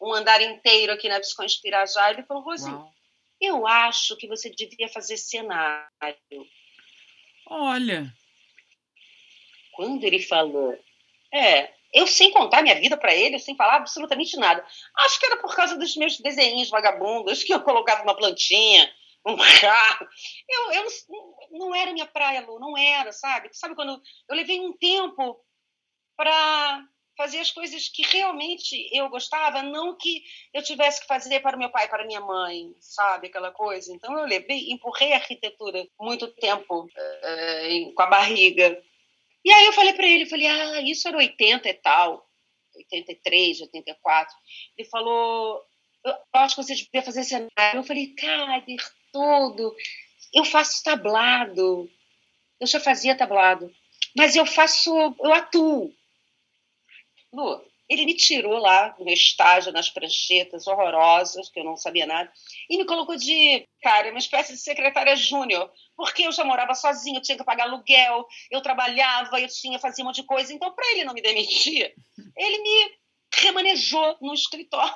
um 0.00 0.12
andar 0.12 0.40
inteiro 0.40 0.92
aqui 0.92 1.08
na 1.08 1.18
Visconde 1.18 1.60
Pirajá. 1.60 2.10
Ele 2.10 2.22
falou, 2.22 2.42
Rose, 2.42 2.70
Uau. 2.70 2.92
eu 3.40 3.66
acho 3.66 4.16
que 4.16 4.26
você 4.26 4.50
devia 4.50 4.88
fazer 4.88 5.16
cenário. 5.16 5.86
Olha. 7.46 8.12
Quando 9.72 10.04
ele 10.04 10.20
falou, 10.20 10.78
é, 11.32 11.74
eu 11.92 12.06
sem 12.06 12.30
contar 12.30 12.62
minha 12.62 12.74
vida 12.80 12.96
para 12.96 13.14
ele, 13.14 13.38
sem 13.38 13.56
falar 13.56 13.76
absolutamente 13.76 14.36
nada. 14.36 14.64
Acho 14.98 15.20
que 15.20 15.26
era 15.26 15.36
por 15.36 15.54
causa 15.54 15.76
dos 15.76 15.96
meus 15.96 16.18
desenhos 16.18 16.70
vagabundos 16.70 17.44
que 17.44 17.52
eu 17.52 17.62
colocava 17.62 18.02
uma 18.02 18.16
plantinha, 18.16 18.90
um 19.26 19.36
carro. 19.60 20.08
Eu, 20.48 20.72
eu 20.72 20.86
não 21.52 21.74
era 21.74 21.92
minha 21.92 22.06
praia, 22.06 22.40
Lu, 22.40 22.58
não 22.58 22.76
era, 22.76 23.12
sabe? 23.12 23.50
Sabe 23.52 23.74
quando 23.74 24.00
eu 24.28 24.36
levei 24.36 24.60
um 24.60 24.72
tempo 24.76 25.38
para 26.16 26.84
fazer 27.16 27.40
as 27.40 27.50
coisas 27.50 27.88
que 27.88 28.02
realmente 28.02 28.88
eu 28.90 29.08
gostava, 29.08 29.62
não 29.62 29.96
que 29.96 30.24
eu 30.52 30.62
tivesse 30.62 31.02
que 31.02 31.06
fazer 31.06 31.40
para 31.40 31.56
o 31.56 31.58
meu 31.58 31.70
pai, 31.70 31.88
para 31.88 32.06
minha 32.06 32.20
mãe, 32.20 32.74
sabe 32.80 33.28
aquela 33.28 33.50
coisa. 33.50 33.92
Então 33.92 34.18
eu 34.18 34.26
levei, 34.26 34.70
empurrei 34.70 35.12
a 35.12 35.16
arquitetura 35.16 35.86
muito 36.00 36.26
tempo 36.28 36.84
uh, 36.84 37.94
com 37.94 38.02
a 38.02 38.06
barriga 38.06 38.82
e 39.44 39.50
aí 39.50 39.66
eu 39.66 39.72
falei 39.72 39.92
para 39.92 40.06
ele, 40.06 40.26
falei, 40.26 40.46
ah, 40.46 40.80
isso 40.82 41.08
era 41.08 41.16
80 41.16 41.68
e 41.68 41.74
tal, 41.74 42.28
83, 42.76 43.60
84. 43.62 44.34
Ele 44.76 44.88
falou, 44.88 45.62
eu 46.04 46.14
acho 46.34 46.56
que 46.56 46.62
você 46.62 46.74
devia 46.74 47.02
fazer 47.02 47.24
cenário. 47.24 47.78
Eu 47.78 47.84
falei, 47.84 48.08
cara, 48.14 48.64
tudo. 49.12 49.74
Eu 50.34 50.44
faço 50.44 50.82
tablado. 50.82 51.90
Eu 52.60 52.66
já 52.66 52.80
fazia 52.80 53.16
tablado. 53.16 53.72
Mas 54.16 54.36
eu 54.36 54.44
faço, 54.44 54.90
eu 55.20 55.32
atuo. 55.32 55.94
Lu, 57.32 57.64
ele 57.92 58.06
me 58.06 58.14
tirou 58.14 58.56
lá 58.58 58.88
do 58.88 59.04
meu 59.04 59.12
estágio 59.12 59.70
nas 59.70 59.90
pranchetas 59.90 60.66
horrorosas, 60.66 61.50
que 61.50 61.60
eu 61.60 61.64
não 61.64 61.76
sabia 61.76 62.06
nada, 62.06 62.32
e 62.70 62.78
me 62.78 62.86
colocou 62.86 63.16
de, 63.16 63.68
cara, 63.82 64.08
uma 64.08 64.18
espécie 64.18 64.52
de 64.54 64.58
secretária 64.58 65.14
júnior, 65.14 65.70
porque 65.94 66.22
eu 66.22 66.32
já 66.32 66.42
morava 66.42 66.74
sozinha, 66.74 67.18
eu 67.18 67.22
tinha 67.22 67.36
que 67.36 67.44
pagar 67.44 67.64
aluguel, 67.64 68.26
eu 68.50 68.62
trabalhava, 68.62 69.38
eu 69.38 69.48
tinha, 69.48 69.78
fazia 69.78 70.02
um 70.02 70.06
monte 70.08 70.22
de 70.22 70.26
coisa. 70.26 70.52
Então, 70.54 70.72
para 70.72 70.90
ele 70.92 71.04
não 71.04 71.12
me 71.12 71.20
demitir, 71.20 71.94
ele 72.36 72.58
me 72.58 72.94
remanejou 73.34 74.16
no 74.22 74.32
escritório. 74.32 74.92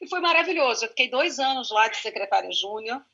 E 0.00 0.08
foi 0.08 0.20
maravilhoso. 0.20 0.84
Eu 0.84 0.88
fiquei 0.88 1.10
dois 1.10 1.38
anos 1.38 1.70
lá 1.70 1.86
de 1.86 1.98
secretária 1.98 2.50
júnior. 2.50 3.04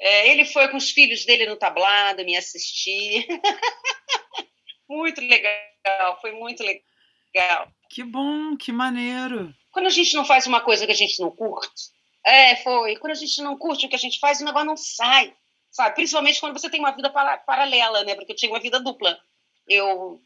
É, 0.00 0.28
ele 0.28 0.44
foi 0.44 0.68
com 0.68 0.76
os 0.76 0.90
filhos 0.90 1.24
dele 1.24 1.46
no 1.46 1.56
tablado 1.56 2.24
me 2.24 2.36
assistir. 2.36 3.24
muito 4.88 5.20
legal, 5.20 6.20
foi 6.20 6.32
muito 6.32 6.64
legal. 6.64 7.72
Que 7.88 8.04
bom, 8.04 8.56
que 8.56 8.70
maneiro. 8.70 9.54
Quando 9.70 9.86
a 9.86 9.90
gente 9.90 10.14
não 10.14 10.24
faz 10.24 10.46
uma 10.46 10.60
coisa 10.60 10.86
que 10.86 10.92
a 10.92 10.96
gente 10.96 11.20
não 11.20 11.30
curte, 11.30 11.90
é, 12.24 12.56
foi. 12.56 12.96
Quando 12.96 13.12
a 13.12 13.16
gente 13.16 13.40
não 13.42 13.56
curte 13.56 13.86
o 13.86 13.88
que 13.88 13.96
a 13.96 13.98
gente 13.98 14.18
faz, 14.18 14.40
o 14.40 14.44
negócio 14.44 14.66
não 14.66 14.76
sai, 14.76 15.34
sabe? 15.70 15.94
Principalmente 15.94 16.40
quando 16.40 16.58
você 16.58 16.68
tem 16.68 16.80
uma 16.80 16.92
vida 16.92 17.10
para, 17.10 17.38
paralela, 17.38 18.04
né? 18.04 18.14
Porque 18.14 18.32
eu 18.32 18.36
tinha 18.36 18.52
uma 18.52 18.60
vida 18.60 18.80
dupla. 18.80 19.18
Eu. 19.66 20.20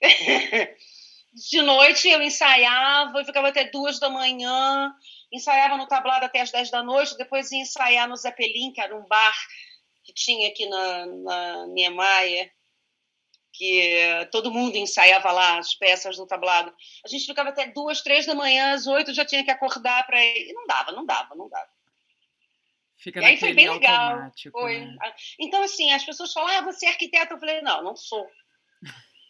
de 1.34 1.62
noite 1.62 2.08
eu 2.08 2.22
ensaiava, 2.22 3.18
eu 3.18 3.24
ficava 3.24 3.48
até 3.48 3.64
duas 3.64 3.98
da 3.98 4.08
manhã, 4.08 4.92
ensaiava 5.32 5.76
no 5.76 5.86
tablado 5.86 6.24
até 6.24 6.40
as 6.40 6.50
dez 6.50 6.70
da 6.70 6.82
noite, 6.82 7.16
depois 7.16 7.50
ia 7.50 7.60
ensaiar 7.60 8.08
no 8.08 8.16
Zeppelin, 8.16 8.72
que 8.72 8.80
era 8.80 8.96
um 8.96 9.06
bar 9.06 9.34
que 10.04 10.12
tinha 10.12 10.48
aqui 10.48 10.68
na, 10.68 11.06
na 11.06 11.66
Niemeyer, 11.68 12.52
que 13.54 14.28
todo 14.32 14.52
mundo 14.52 14.76
ensaiava 14.76 15.30
lá 15.30 15.58
as 15.58 15.74
peças 15.74 16.16
do 16.16 16.26
tablado. 16.26 16.74
A 17.04 17.08
gente 17.08 17.24
ficava 17.24 17.50
até 17.50 17.68
duas, 17.68 18.02
três 18.02 18.26
da 18.26 18.34
manhã, 18.34 18.74
às 18.74 18.86
oito 18.86 19.14
já 19.14 19.24
tinha 19.24 19.44
que 19.44 19.50
acordar 19.50 20.04
para 20.06 20.22
ir. 20.22 20.50
E 20.50 20.52
não 20.52 20.66
dava, 20.66 20.90
não 20.90 21.06
dava, 21.06 21.34
não 21.36 21.48
dava. 21.48 21.68
Fica 22.96 23.20
e 23.20 23.24
aí 23.24 23.36
foi 23.36 23.52
bem 23.52 23.70
legal. 23.70 24.32
Foi. 24.50 24.80
Né? 24.80 25.14
Então, 25.38 25.62
assim, 25.62 25.92
as 25.92 26.04
pessoas 26.04 26.32
falam, 26.32 26.58
ah, 26.58 26.62
você 26.62 26.86
é 26.86 26.88
arquiteto. 26.88 27.34
Eu 27.34 27.38
falei, 27.38 27.62
não, 27.62 27.82
não 27.84 27.96
sou. 27.96 28.26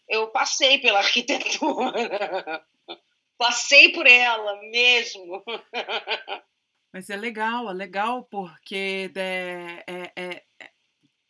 Eu 0.09 0.29
passei 0.29 0.79
pela 0.79 1.01
arquitetura. 1.01 2.65
passei 3.37 3.93
por 3.93 4.07
ela 4.07 4.61
mesmo. 4.71 5.45
Mas 6.93 7.11
é 7.11 7.17
legal, 7.17 7.69
é 7.69 7.75
legal 7.75 8.23
porque 8.31 9.11
é, 9.17 9.85
é, 9.87 10.13
é, 10.17 10.43
é 10.61 10.71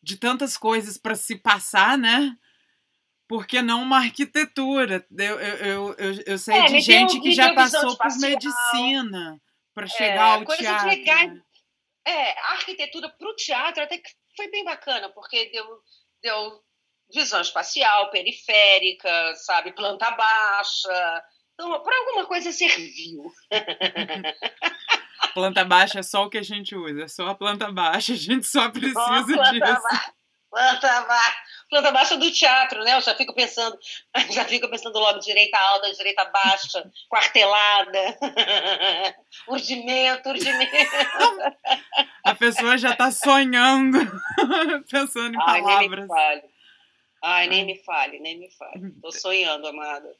de 0.02 0.18
tantas 0.18 0.58
coisas 0.58 0.98
para 0.98 1.14
se 1.14 1.36
passar, 1.36 1.96
né? 1.96 2.36
Por 3.28 3.46
que 3.46 3.62
não 3.62 3.82
uma 3.82 3.98
arquitetura? 3.98 5.06
Eu, 5.16 5.40
eu, 5.40 5.94
eu, 5.94 6.14
eu, 6.26 6.38
sei 6.38 6.54
é, 6.54 6.64
de 6.66 6.80
gente 6.80 7.14
deu, 7.14 7.22
que 7.22 7.32
já 7.32 7.54
passou 7.54 7.96
por 7.96 8.18
medicina 8.18 9.40
para 9.74 9.86
chegar 9.86 10.28
é, 10.28 10.34
ao 10.34 10.44
teatro. 10.44 10.88
Legal. 10.88 11.28
Né? 11.28 11.42
É, 12.06 12.38
a 12.38 12.52
arquitetura 12.52 13.08
para 13.08 13.28
o 13.28 13.36
teatro 13.36 13.82
até 13.82 13.98
que 13.98 14.10
foi 14.36 14.50
bem 14.50 14.64
bacana, 14.64 15.08
porque 15.10 15.50
deu, 15.50 15.64
deu 16.22 16.62
visão 17.12 17.40
espacial, 17.40 18.10
periférica, 18.10 19.34
sabe, 19.36 19.72
planta 19.72 20.10
baixa. 20.10 21.24
Então, 21.54 21.82
para 21.82 21.98
alguma 21.98 22.26
coisa 22.26 22.52
serviu. 22.52 23.32
planta 25.34 25.64
baixa 25.64 26.00
é 26.00 26.02
só 26.02 26.24
o 26.24 26.30
que 26.30 26.38
a 26.38 26.42
gente 26.42 26.76
usa, 26.76 27.04
é 27.04 27.08
só 27.08 27.28
a 27.28 27.34
planta 27.34 27.72
baixa, 27.72 28.12
a 28.12 28.16
gente 28.16 28.46
só 28.46 28.70
precisa 28.70 29.00
só 29.00 29.22
disso. 29.22 29.60
Ba 29.60 30.13
planta, 30.54 31.00
ba 31.02 31.20
planta 31.68 31.90
baixa 31.90 32.16
do 32.16 32.30
teatro, 32.30 32.84
né? 32.84 32.94
Eu 32.94 33.00
já 33.00 33.14
fico 33.16 33.34
pensando, 33.34 33.76
já 34.30 34.44
fico 34.44 34.68
pensando 34.70 34.96
logo 34.98 35.18
direita 35.18 35.58
alta, 35.58 35.92
direita 35.92 36.24
baixa, 36.26 36.90
quartelada, 37.10 38.18
urdimento, 39.48 40.28
urdimento. 40.28 40.72
A 42.22 42.34
pessoa 42.34 42.78
já 42.78 42.92
está 42.92 43.10
sonhando, 43.10 43.98
pensando 44.88 45.34
em 45.34 45.42
Ai, 45.42 45.60
palavras. 45.60 45.90
Nem 45.90 46.00
me 46.00 46.06
fale. 46.06 46.42
Ai, 47.22 47.46
nem 47.48 47.64
me 47.64 47.82
fale, 47.82 48.20
nem 48.20 48.38
me 48.38 48.50
fale. 48.50 48.92
Estou 48.94 49.12
sonhando, 49.12 49.66
amada. 49.66 50.14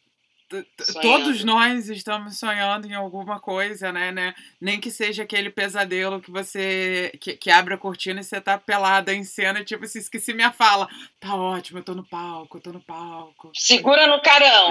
Todos 1.01 1.43
nós 1.45 1.89
estamos 1.89 2.39
sonhando 2.39 2.87
em 2.87 2.95
alguma 2.95 3.41
coisa, 3.41 3.93
né, 3.93 4.13
né? 4.13 4.35
Nem 4.61 4.81
que 4.81 4.91
seja 4.91 5.23
aquele 5.23 5.51
pesadelo 5.51 6.21
que 6.21 6.31
você 6.31 7.13
que, 7.21 7.37
que 7.37 7.51
abre 7.51 7.75
a 7.75 7.79
cortina 7.79 8.21
e 8.21 8.25
você 8.25 8.41
tá 8.41 8.59
pelada 8.59 9.15
em 9.15 9.25
cena, 9.25 9.65
tipo, 9.65 9.87
se 9.87 9.99
esqueci 9.99 10.33
minha 10.33 10.53
fala. 10.53 10.89
Tá 11.19 11.35
ótimo, 11.35 11.79
eu 11.79 11.85
tô 11.85 11.95
no 11.95 12.07
palco, 12.09 12.59
eu 12.59 12.63
tô 12.63 12.73
no 12.73 12.81
palco. 12.81 13.51
Segura 13.55 14.07
no 14.07 14.21
carão. 14.23 14.71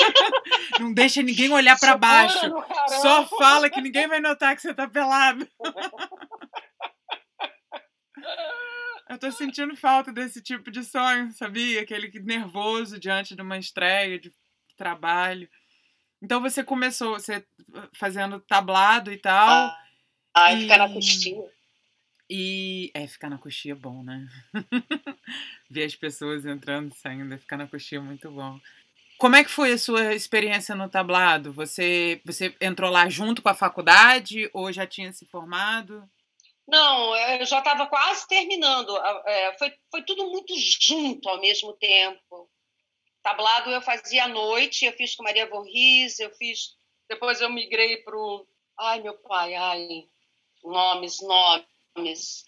Não 0.80 0.92
deixa 0.92 1.22
ninguém 1.22 1.52
olhar 1.52 1.78
para 1.78 1.96
baixo. 1.96 2.38
Só 3.00 3.26
fala 3.26 3.70
que 3.70 3.80
ninguém 3.80 4.06
vai 4.08 4.20
notar 4.20 4.54
que 4.54 4.62
você 4.62 4.74
tá 4.74 4.88
pelado. 4.88 5.46
Eu 9.10 9.18
tô 9.18 9.30
sentindo 9.32 9.76
falta 9.76 10.12
desse 10.12 10.40
tipo 10.40 10.70
de 10.70 10.84
sonho, 10.84 11.32
sabia? 11.32 11.80
Aquele 11.80 12.08
nervoso 12.20 12.96
diante 12.96 13.34
de 13.34 13.42
uma 13.42 13.58
estreia, 13.58 14.20
de 14.20 14.32
trabalho. 14.80 15.46
Então 16.22 16.40
você 16.40 16.64
começou 16.64 17.12
você 17.12 17.44
fazendo 17.92 18.40
tablado 18.40 19.12
e 19.12 19.18
tal. 19.18 19.48
Ah, 19.48 19.84
ah 20.34 20.52
e 20.54 20.62
ficar 20.62 20.78
na 20.78 20.88
coxinha. 20.88 21.44
E 22.28 22.90
é, 22.94 23.06
ficar 23.06 23.28
na 23.28 23.38
coxinha 23.38 23.74
é 23.74 23.76
bom, 23.76 24.02
né? 24.02 24.26
Ver 25.68 25.84
as 25.84 25.94
pessoas 25.94 26.46
entrando 26.46 26.92
e 26.92 26.96
saindo, 26.96 27.38
ficar 27.38 27.58
na 27.58 27.66
coxinha 27.66 28.00
é 28.00 28.04
muito 28.04 28.30
bom. 28.30 28.58
Como 29.18 29.36
é 29.36 29.44
que 29.44 29.50
foi 29.50 29.72
a 29.72 29.78
sua 29.78 30.14
experiência 30.14 30.74
no 30.74 30.88
tablado? 30.88 31.52
Você, 31.52 32.22
você 32.24 32.54
entrou 32.58 32.90
lá 32.90 33.06
junto 33.08 33.42
com 33.42 33.50
a 33.50 33.54
faculdade 33.54 34.48
ou 34.54 34.72
já 34.72 34.86
tinha 34.86 35.12
se 35.12 35.26
formado? 35.26 36.08
Não, 36.66 37.14
eu 37.16 37.44
já 37.44 37.58
estava 37.58 37.86
quase 37.86 38.26
terminando. 38.28 38.96
É, 39.26 39.58
foi, 39.58 39.74
foi 39.90 40.02
tudo 40.04 40.30
muito 40.30 40.54
junto 40.80 41.28
ao 41.28 41.40
mesmo 41.40 41.74
tempo. 41.74 42.48
Tablado 43.22 43.70
eu 43.70 43.82
fazia 43.82 44.24
à 44.24 44.28
noite, 44.28 44.86
eu 44.86 44.92
fiz 44.92 45.14
com 45.14 45.22
Maria 45.22 45.48
Vorris, 45.48 46.18
eu 46.18 46.30
fiz. 46.30 46.76
Depois 47.08 47.40
eu 47.40 47.50
migrei 47.50 47.98
para 47.98 48.16
o. 48.16 48.46
Ai, 48.78 49.00
meu 49.00 49.14
pai, 49.18 49.54
ai. 49.54 50.08
Nomes, 50.64 51.20
nomes. 51.20 52.44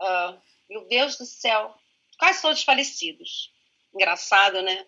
Uh, 0.00 0.40
meu 0.68 0.86
Deus 0.86 1.16
do 1.18 1.26
céu. 1.26 1.74
Quase 2.18 2.42
todos 2.42 2.62
falecidos. 2.62 3.52
Engraçado, 3.92 4.62
né? 4.62 4.86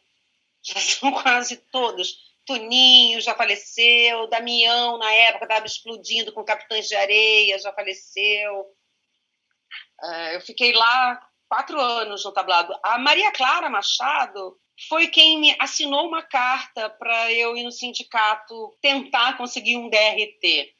Já 0.63 0.79
são 0.81 1.13
quase 1.13 1.57
todos. 1.57 2.29
Toninho 2.47 3.21
já 3.21 3.35
faleceu, 3.35 4.27
Damião, 4.29 4.97
na 4.97 5.13
época, 5.13 5.45
estava 5.45 5.67
explodindo 5.67 6.33
com 6.33 6.45
Capitães 6.45 6.89
de 6.89 6.95
Areia, 6.95 7.59
já 7.59 7.73
faleceu. 7.73 8.61
Uh, 10.03 10.33
eu 10.33 10.41
fiquei 10.41 10.73
lá 10.73 11.29
quatro 11.49 11.79
anos 11.79 12.25
no 12.25 12.33
tablado. 12.33 12.75
A 12.83 12.97
Maria 12.99 13.33
Clara 13.33 13.69
Machado 13.69 14.59
foi 14.89 15.09
quem 15.09 15.41
me 15.41 15.57
assinou 15.59 16.07
uma 16.07 16.23
carta 16.23 16.89
para 16.89 17.33
eu 17.33 17.57
ir 17.57 17.65
no 17.65 17.73
sindicato 17.73 18.77
tentar 18.81 19.37
conseguir 19.37 19.77
um 19.77 19.91
DRT. 19.91 20.75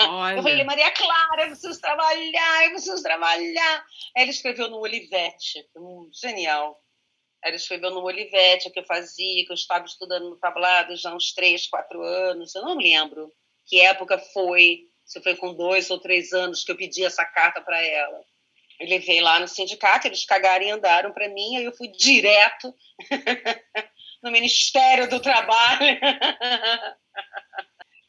Olha. 0.00 0.36
Eu 0.38 0.42
falei, 0.42 0.64
Maria 0.64 0.90
Clara, 0.90 1.42
eu 1.42 1.48
preciso 1.48 1.80
trabalhar, 1.80 2.64
eu 2.64 2.70
preciso 2.70 3.02
trabalhar. 3.02 3.86
Aí 4.16 4.22
ele 4.24 4.30
escreveu 4.30 4.68
no 4.68 4.78
Olivete, 4.78 5.64
um, 5.76 6.10
genial. 6.12 6.82
Aí 7.44 7.50
ele 7.50 7.56
escreveu 7.56 7.90
no 7.90 8.02
Olivete 8.02 8.68
o 8.68 8.72
que 8.72 8.80
eu 8.80 8.84
fazia, 8.84 9.44
que 9.44 9.52
eu 9.52 9.54
estava 9.54 9.84
estudando 9.84 10.30
no 10.30 10.36
tablado 10.36 10.96
já 10.96 11.10
há 11.10 11.14
uns 11.14 11.32
três, 11.32 11.66
quatro 11.66 12.02
anos, 12.02 12.54
eu 12.54 12.62
não 12.62 12.76
lembro 12.76 13.32
que 13.66 13.80
época 13.80 14.18
foi, 14.18 14.88
se 15.04 15.22
foi 15.22 15.36
com 15.36 15.54
dois 15.54 15.90
ou 15.90 16.00
três 16.00 16.32
anos 16.32 16.64
que 16.64 16.72
eu 16.72 16.76
pedi 16.76 17.04
essa 17.04 17.24
carta 17.24 17.60
para 17.60 17.80
ela. 17.80 18.24
Eu 18.80 18.88
levei 18.88 19.20
lá 19.20 19.38
no 19.38 19.48
sindicato, 19.48 20.06
eles 20.06 20.24
cagaram 20.24 20.64
e 20.64 20.70
andaram 20.70 21.12
para 21.12 21.28
mim, 21.28 21.56
aí 21.56 21.64
eu 21.64 21.76
fui 21.76 21.88
direto 21.88 22.74
no 24.22 24.30
Ministério 24.30 25.08
do 25.08 25.20
Trabalho. 25.20 25.98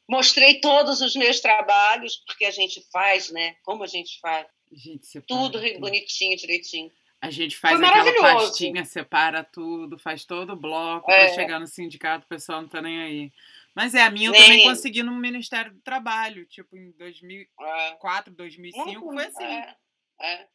Mostrei 0.07 0.59
todos 0.59 1.01
os 1.01 1.15
meus 1.15 1.39
trabalhos, 1.39 2.17
porque 2.25 2.45
a 2.45 2.51
gente 2.51 2.85
faz, 2.91 3.31
né? 3.31 3.55
Como 3.63 3.83
a 3.83 3.87
gente 3.87 4.19
faz. 4.19 4.45
A 4.71 4.75
gente 4.75 5.21
tudo, 5.21 5.61
tudo 5.61 5.79
bonitinho, 5.79 6.35
direitinho. 6.37 6.91
A 7.21 7.29
gente 7.29 7.55
faz 7.55 7.77
Foi 7.77 7.87
aquela 7.87 8.19
pastinha, 8.19 8.83
separa 8.83 9.45
tudo, 9.45 9.97
faz 9.97 10.25
todo 10.25 10.51
o 10.51 10.57
bloco 10.57 11.09
é. 11.09 11.27
para 11.27 11.35
chegar 11.35 11.57
no 11.57 11.67
sindicato, 11.67 12.25
o 12.25 12.27
pessoal 12.27 12.61
não 12.61 12.67
tá 12.67 12.81
nem 12.81 13.01
aí. 13.01 13.31
Mas 13.73 13.95
é, 13.95 14.03
a 14.03 14.11
minha 14.11 14.27
eu 14.27 14.33
nem. 14.33 14.41
também 14.41 14.63
consegui 14.63 15.01
no 15.03 15.13
Ministério 15.13 15.71
do 15.73 15.79
Trabalho, 15.79 16.45
tipo 16.45 16.75
em 16.75 16.91
2004, 16.91 18.33
é. 18.33 18.35
2005, 18.35 19.13
foi 19.13 19.25
assim. 19.25 19.43
É. 19.43 19.75
É. 20.23 20.47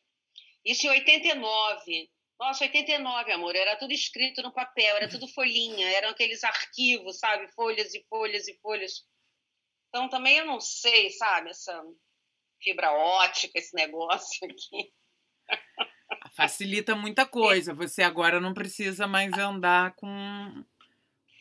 Isso 0.64 0.86
em 0.86 0.90
89. 0.90 2.10
Nossa, 2.38 2.64
89, 2.64 3.32
amor, 3.32 3.56
era 3.56 3.76
tudo 3.76 3.92
escrito 3.92 4.42
no 4.42 4.52
papel, 4.52 4.96
era 4.96 5.08
tudo 5.08 5.26
folhinha, 5.26 5.88
eram 5.90 6.10
aqueles 6.10 6.44
arquivos, 6.44 7.18
sabe? 7.18 7.48
Folhas 7.52 7.92
e 7.94 8.04
folhas 8.08 8.46
e 8.46 8.56
folhas. 8.60 9.04
Então 9.88 10.08
também 10.08 10.36
eu 10.38 10.46
não 10.46 10.60
sei, 10.60 11.10
sabe? 11.10 11.50
Essa 11.50 11.82
fibra 12.62 12.92
ótica, 12.92 13.58
esse 13.58 13.74
negócio 13.74 14.38
aqui. 14.48 14.92
Facilita 16.36 16.94
muita 16.94 17.26
coisa. 17.26 17.74
Você 17.74 18.02
agora 18.02 18.40
não 18.40 18.54
precisa 18.54 19.08
mais 19.08 19.32
andar 19.36 19.94
com, 19.96 20.64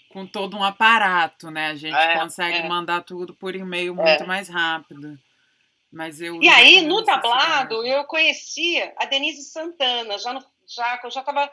com 0.10 0.26
todo 0.26 0.58
um 0.58 0.64
aparato, 0.64 1.52
né? 1.52 1.68
A 1.68 1.76
gente 1.76 1.96
é, 1.96 2.18
consegue 2.18 2.58
é. 2.58 2.68
mandar 2.68 3.04
tudo 3.04 3.36
por 3.36 3.56
e-mail 3.56 3.94
muito 3.94 4.24
é. 4.24 4.26
mais 4.26 4.50
rápido. 4.50 5.20
Mas 5.92 6.20
eu 6.20 6.42
e 6.42 6.50
aí, 6.50 6.82
no 6.82 7.04
tablado, 7.04 7.86
eu 7.86 8.04
conhecia 8.06 8.94
a 8.98 9.06
Denise 9.06 9.50
Santana, 9.50 10.18
já, 10.20 10.34
no, 10.34 10.44
já 10.68 11.00
eu 11.04 11.10
já 11.10 11.22
estava 11.22 11.52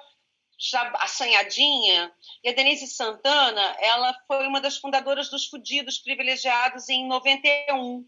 já 0.59 0.93
assanhadinha, 0.99 2.13
e 2.43 2.49
a 2.49 2.53
Denise 2.53 2.87
Santana, 2.87 3.77
ela 3.81 4.15
foi 4.27 4.47
uma 4.47 4.61
das 4.61 4.77
fundadoras 4.77 5.29
dos 5.29 5.47
Fudidos 5.47 5.99
Privilegiados 5.99 6.89
em 6.89 7.07
91. 7.07 8.07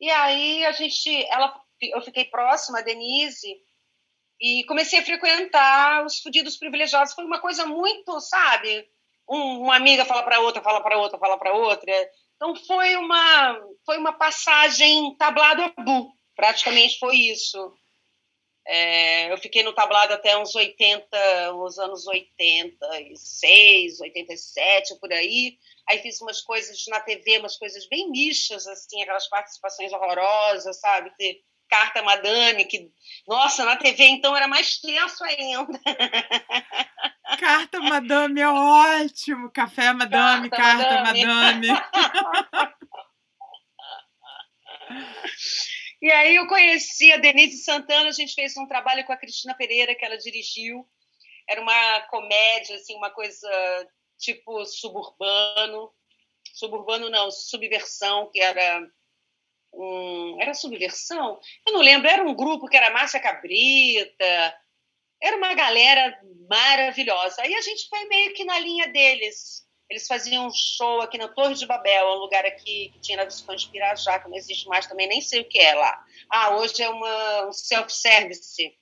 E 0.00 0.10
aí 0.10 0.64
a 0.64 0.72
gente, 0.72 1.24
ela, 1.26 1.54
eu 1.80 2.00
fiquei 2.02 2.24
próxima 2.24 2.78
a 2.78 2.82
Denise 2.82 3.56
e 4.40 4.64
comecei 4.64 4.98
a 4.98 5.04
frequentar 5.04 6.04
os 6.04 6.18
Fudidos 6.20 6.56
Privilegiados. 6.56 7.12
Foi 7.12 7.24
uma 7.24 7.40
coisa 7.40 7.66
muito, 7.66 8.18
sabe? 8.20 8.88
Um, 9.28 9.60
uma 9.60 9.76
amiga 9.76 10.04
fala 10.04 10.22
para 10.22 10.40
outra, 10.40 10.62
fala 10.62 10.82
para 10.82 10.98
outra, 10.98 11.18
fala 11.18 11.38
para 11.38 11.52
outra. 11.52 11.92
Então 12.40 12.56
foi 12.56 12.96
uma 12.96 13.60
foi 13.84 13.98
uma 13.98 14.14
passagem 14.14 15.14
tablado 15.18 15.60
a 15.62 15.68
bu, 15.68 16.10
praticamente 16.34 16.98
foi 16.98 17.14
isso. 17.16 17.70
É, 18.66 19.30
eu 19.30 19.36
fiquei 19.36 19.62
no 19.62 19.74
tablado 19.74 20.14
até 20.14 20.38
uns 20.38 20.54
80, 20.54 21.54
uns 21.54 21.78
anos 21.78 22.06
86, 22.06 24.00
87, 24.00 24.98
por 24.98 25.12
aí. 25.12 25.58
Aí 25.86 25.98
fiz 25.98 26.18
umas 26.22 26.40
coisas 26.40 26.82
na 26.88 27.00
TV, 27.00 27.40
umas 27.40 27.58
coisas 27.58 27.86
bem 27.88 28.10
nichas, 28.10 28.66
assim, 28.66 29.02
aquelas 29.02 29.28
participações 29.28 29.92
horrorosas, 29.92 30.80
sabe? 30.80 31.12
Carta 31.70 32.02
madame, 32.02 32.64
que, 32.64 32.90
nossa, 33.26 33.64
na 33.64 33.76
TV 33.76 34.04
então 34.04 34.36
era 34.36 34.48
mais 34.48 34.78
tenso 34.78 35.22
ainda. 35.24 35.80
Carta 37.38 37.78
Madame 37.80 38.40
é 38.40 38.48
ótimo. 38.48 39.50
Café 39.52 39.92
Madame, 39.92 40.50
carta, 40.50 40.84
carta 40.84 41.02
Madame. 41.04 41.68
madame. 41.68 41.68
e 46.02 46.10
aí 46.10 46.36
eu 46.36 46.48
conheci 46.48 47.12
a 47.12 47.18
Denise 47.18 47.62
Santana, 47.62 48.08
a 48.08 48.12
gente 48.12 48.34
fez 48.34 48.56
um 48.56 48.66
trabalho 48.66 49.04
com 49.04 49.12
a 49.12 49.16
Cristina 49.16 49.54
Pereira, 49.54 49.94
que 49.94 50.04
ela 50.04 50.18
dirigiu. 50.18 50.84
Era 51.48 51.60
uma 51.60 52.00
comédia, 52.08 52.76
assim, 52.76 52.96
uma 52.96 53.10
coisa 53.10 53.48
tipo 54.18 54.64
suburbano. 54.66 55.92
Suburbano 56.52 57.08
não, 57.08 57.30
subversão, 57.30 58.28
que 58.32 58.40
era 58.40 58.82
um, 59.72 60.36
era 60.40 60.54
subversão? 60.54 61.38
Eu 61.66 61.72
não 61.72 61.80
lembro, 61.80 62.08
era 62.08 62.22
um 62.22 62.34
grupo 62.34 62.66
que 62.66 62.76
era 62.76 62.90
Márcia 62.90 63.20
Cabrita, 63.20 64.54
Era 65.22 65.36
uma 65.36 65.54
galera 65.54 66.18
maravilhosa. 66.48 67.42
Aí 67.42 67.54
a 67.54 67.60
gente 67.60 67.88
foi 67.88 68.04
meio 68.06 68.34
que 68.34 68.44
na 68.44 68.58
linha 68.58 68.88
deles. 68.88 69.68
Eles 69.90 70.06
faziam 70.06 70.46
um 70.46 70.52
show 70.54 71.00
aqui 71.00 71.18
na 71.18 71.28
Torre 71.28 71.54
de 71.54 71.66
Babel, 71.66 72.06
um 72.06 72.20
lugar 72.20 72.46
aqui 72.46 72.90
que 72.92 73.00
tinha 73.00 73.16
na 73.16 73.24
Visconde 73.24 73.64
de 73.64 73.72
Pirajá, 73.72 74.20
que 74.20 74.28
não 74.28 74.36
existe 74.36 74.68
mais 74.68 74.86
também, 74.86 75.08
nem 75.08 75.20
sei 75.20 75.40
o 75.40 75.48
que 75.48 75.58
é 75.58 75.74
lá. 75.74 76.04
Ah, 76.30 76.56
hoje 76.56 76.80
é 76.80 76.88
uma, 76.88 77.48
um 77.48 77.52
self-service. 77.52 78.72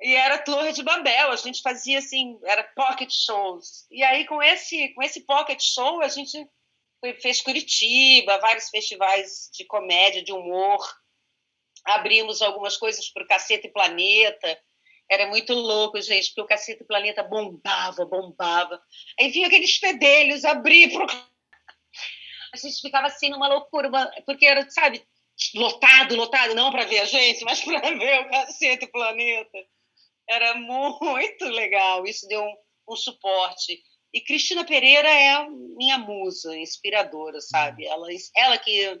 E 0.00 0.14
era 0.14 0.38
Torre 0.38 0.72
de 0.72 0.82
Babel, 0.82 1.30
a 1.30 1.36
gente 1.36 1.62
fazia 1.62 2.00
assim, 2.00 2.38
era 2.44 2.64
pocket 2.74 3.10
shows. 3.10 3.86
E 3.90 4.02
aí 4.02 4.26
com 4.26 4.42
esse, 4.42 4.88
com 4.88 5.02
esse 5.02 5.24
pocket 5.24 5.60
show 5.62 6.02
a 6.02 6.08
gente 6.08 6.46
fez 7.20 7.40
Curitiba, 7.40 8.38
vários 8.38 8.68
festivais 8.68 9.50
de 9.52 9.64
comédia, 9.64 10.22
de 10.22 10.32
humor. 10.32 10.80
Abrimos 11.84 12.42
algumas 12.42 12.76
coisas 12.76 13.08
para 13.10 13.24
o 13.24 13.26
Caceta 13.26 13.66
e 13.66 13.72
Planeta. 13.72 14.58
Era 15.08 15.28
muito 15.28 15.52
louco, 15.54 16.00
gente, 16.00 16.28
porque 16.28 16.40
o 16.40 16.46
Caceta 16.46 16.82
e 16.82 16.86
Planeta 16.86 17.22
bombava, 17.22 18.04
bombava. 18.04 18.80
Aí 19.20 19.30
vinha 19.30 19.46
aqueles 19.46 19.76
fedelhos 19.76 20.44
abrir 20.44 20.92
pro... 20.92 21.06
A 22.52 22.56
gente 22.56 22.80
ficava 22.80 23.06
assim 23.06 23.28
numa 23.28 23.48
loucura, 23.48 23.90
porque 24.24 24.46
era, 24.46 24.68
sabe, 24.70 25.06
lotado, 25.54 26.16
lotado, 26.16 26.54
não 26.54 26.70
para 26.70 26.84
ver 26.84 27.00
a 27.00 27.04
gente, 27.04 27.44
mas 27.44 27.62
para 27.62 27.80
ver 27.94 28.20
o 28.20 28.30
Caceta 28.30 28.84
e 28.84 28.90
Planeta. 28.90 29.58
Era 30.28 30.54
muito 30.54 31.44
legal, 31.44 32.04
isso 32.04 32.26
deu 32.26 32.42
um, 32.42 32.56
um 32.88 32.96
suporte. 32.96 33.80
E 34.12 34.20
Cristina 34.20 34.64
Pereira 34.64 35.08
é 35.08 35.48
minha 35.48 35.98
musa, 35.98 36.56
inspiradora, 36.56 37.40
sabe? 37.40 37.86
Ela, 37.86 38.08
ela 38.36 38.58
que 38.58 39.00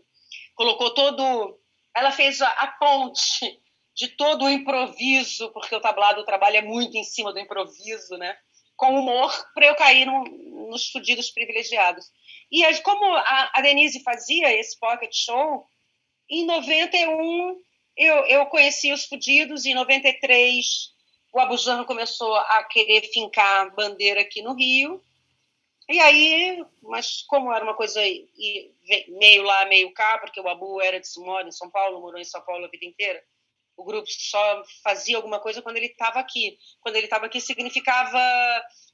colocou 0.54 0.92
todo. 0.92 1.58
Ela 1.94 2.10
fez 2.10 2.42
a, 2.42 2.48
a 2.48 2.66
ponte 2.72 3.60
de 3.94 4.08
todo 4.08 4.44
o 4.44 4.50
improviso, 4.50 5.50
porque 5.52 5.74
o 5.74 5.80
tablado 5.80 6.24
trabalha 6.24 6.60
muito 6.60 6.96
em 6.96 7.04
cima 7.04 7.32
do 7.32 7.38
improviso, 7.38 8.16
né? 8.18 8.36
Com 8.76 8.98
humor, 8.98 9.32
para 9.54 9.66
eu 9.66 9.74
cair 9.74 10.04
no, 10.04 10.22
nos 10.68 10.90
fudidos 10.90 11.30
privilegiados. 11.30 12.04
E 12.50 12.62
aí, 12.64 12.80
como 12.82 13.04
a, 13.04 13.50
a, 13.54 13.60
Denise 13.62 14.02
fazia 14.02 14.52
esse 14.52 14.78
pocket 14.78 15.14
show, 15.14 15.66
em 16.28 16.44
91 16.44 17.56
eu, 17.96 18.16
eu 18.26 18.46
conheci 18.46 18.92
os 18.92 19.06
fudidos, 19.06 19.64
em 19.64 19.74
93 19.74 20.94
o 21.36 21.40
Abujamra 21.40 21.84
começou 21.84 22.34
a 22.34 22.64
querer 22.64 23.02
fincar 23.12 23.74
bandeira 23.74 24.22
aqui 24.22 24.40
no 24.40 24.54
Rio. 24.54 25.04
E 25.86 26.00
aí, 26.00 26.64
mas 26.82 27.20
como 27.28 27.52
era 27.52 27.62
uma 27.62 27.74
coisa 27.74 28.00
meio 28.00 29.42
lá, 29.42 29.66
meio 29.66 29.92
cá, 29.92 30.16
porque 30.16 30.40
o 30.40 30.48
Abu 30.48 30.80
era 30.80 30.98
de 30.98 31.06
mora 31.18 31.46
em 31.46 31.52
São 31.52 31.70
Paulo, 31.70 32.00
morou 32.00 32.18
em 32.18 32.24
São 32.24 32.40
Paulo 32.40 32.64
a 32.64 32.68
vida 32.68 32.86
inteira, 32.86 33.22
o 33.76 33.84
grupo 33.84 34.08
só 34.08 34.62
fazia 34.82 35.18
alguma 35.18 35.38
coisa 35.38 35.60
quando 35.60 35.76
ele 35.76 35.88
estava 35.88 36.18
aqui. 36.18 36.58
Quando 36.80 36.96
ele 36.96 37.04
estava 37.04 37.26
aqui 37.26 37.38
significava 37.38 38.18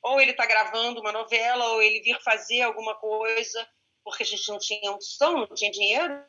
ou 0.02 0.20
ele 0.20 0.32
está 0.32 0.44
gravando 0.44 1.00
uma 1.00 1.12
novela, 1.12 1.64
ou 1.68 1.80
ele 1.80 2.00
vir 2.00 2.20
fazer 2.24 2.62
alguma 2.62 2.96
coisa, 2.96 3.68
porque 4.02 4.24
a 4.24 4.26
gente 4.26 4.48
não 4.48 4.58
tinha 4.58 4.90
opção, 4.90 5.46
não 5.46 5.54
tinha 5.54 5.70
dinheiro. 5.70 6.24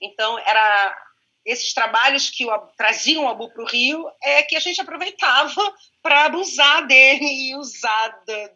Então, 0.00 0.38
era 0.38 1.11
esses 1.44 1.72
trabalhos 1.72 2.30
que 2.30 2.46
o, 2.46 2.58
traziam 2.76 3.24
o 3.24 3.28
Abu 3.28 3.52
para 3.52 3.62
o 3.62 3.66
Rio 3.66 4.08
é 4.22 4.42
que 4.42 4.56
a 4.56 4.60
gente 4.60 4.80
aproveitava 4.80 5.74
para 6.00 6.26
abusar 6.26 6.86
dele 6.86 7.24
e 7.24 7.56
usar 7.56 8.08
do, 8.26 8.48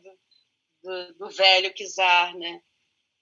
do, 0.83 1.15
do 1.15 1.31
velho 1.31 1.73
Kizar, 1.75 2.37
né? 2.37 2.61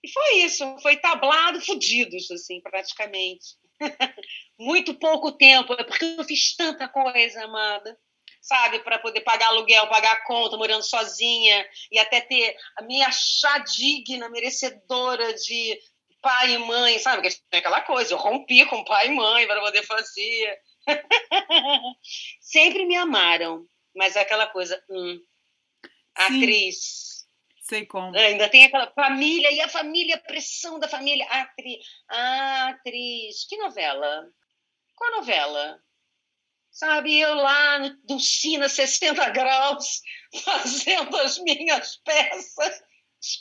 E 0.03 0.11
foi 0.11 0.35
isso, 0.40 0.79
foi 0.81 0.96
tablado 0.96 1.61
fudidos, 1.62 2.31
assim, 2.31 2.61
praticamente. 2.61 3.57
Muito 4.59 4.94
pouco 4.94 5.33
tempo, 5.33 5.72
é 5.72 5.83
porque 5.83 6.05
eu 6.18 6.24
fiz 6.24 6.55
tanta 6.55 6.87
coisa, 6.87 7.44
amada, 7.44 7.98
sabe, 8.42 8.81
para 8.81 8.98
poder 8.98 9.22
pagar 9.22 9.46
aluguel, 9.46 9.88
pagar 9.88 10.22
conta, 10.24 10.59
morando 10.59 10.83
sozinha, 10.83 11.66
e 11.90 11.98
até 11.98 12.20
ter 12.20 12.55
a 12.77 12.83
minha 12.83 13.09
achar 13.09 13.64
digna, 13.64 14.29
merecedora 14.29 15.33
de 15.33 15.81
pai 16.25 16.55
e 16.55 16.59
mãe, 16.59 16.99
sabe? 16.99 17.29
Que 17.29 17.37
tem 17.51 17.61
aquela 17.61 17.83
coisa, 17.83 18.15
eu 18.15 18.19
rompi 18.19 18.65
com 18.65 18.83
pai 18.83 19.09
e 19.09 19.11
mãe 19.11 19.47
para 19.47 19.61
poder 19.61 19.83
fazer. 19.85 20.59
Sempre 22.41 22.87
me 22.87 22.97
amaram, 22.97 23.67
mas 23.95 24.17
é 24.17 24.21
aquela 24.21 24.47
coisa, 24.47 24.83
hum, 24.89 25.21
atriz. 26.15 27.27
Sei 27.61 27.87
como. 27.87 28.17
É, 28.17 28.27
ainda 28.27 28.49
tem 28.49 28.65
aquela 28.65 28.91
família, 28.93 29.53
e 29.53 29.61
a 29.61 29.69
família, 29.69 30.17
a 30.17 30.21
pressão 30.21 30.79
da 30.79 30.89
família. 30.89 31.27
Atriz, 31.27 31.87
atriz. 32.09 33.47
Que 33.47 33.59
novela? 33.59 34.27
Qual 34.97 35.11
novela? 35.13 35.79
Sabe, 36.71 37.21
eu 37.21 37.35
lá 37.35 37.79
no, 37.79 37.97
no 38.11 38.19
China 38.19 38.69
60 38.69 39.31
graus, 39.31 40.01
fazendo 40.45 41.17
as 41.19 41.39
minhas 41.39 41.97
peças. 41.99 42.83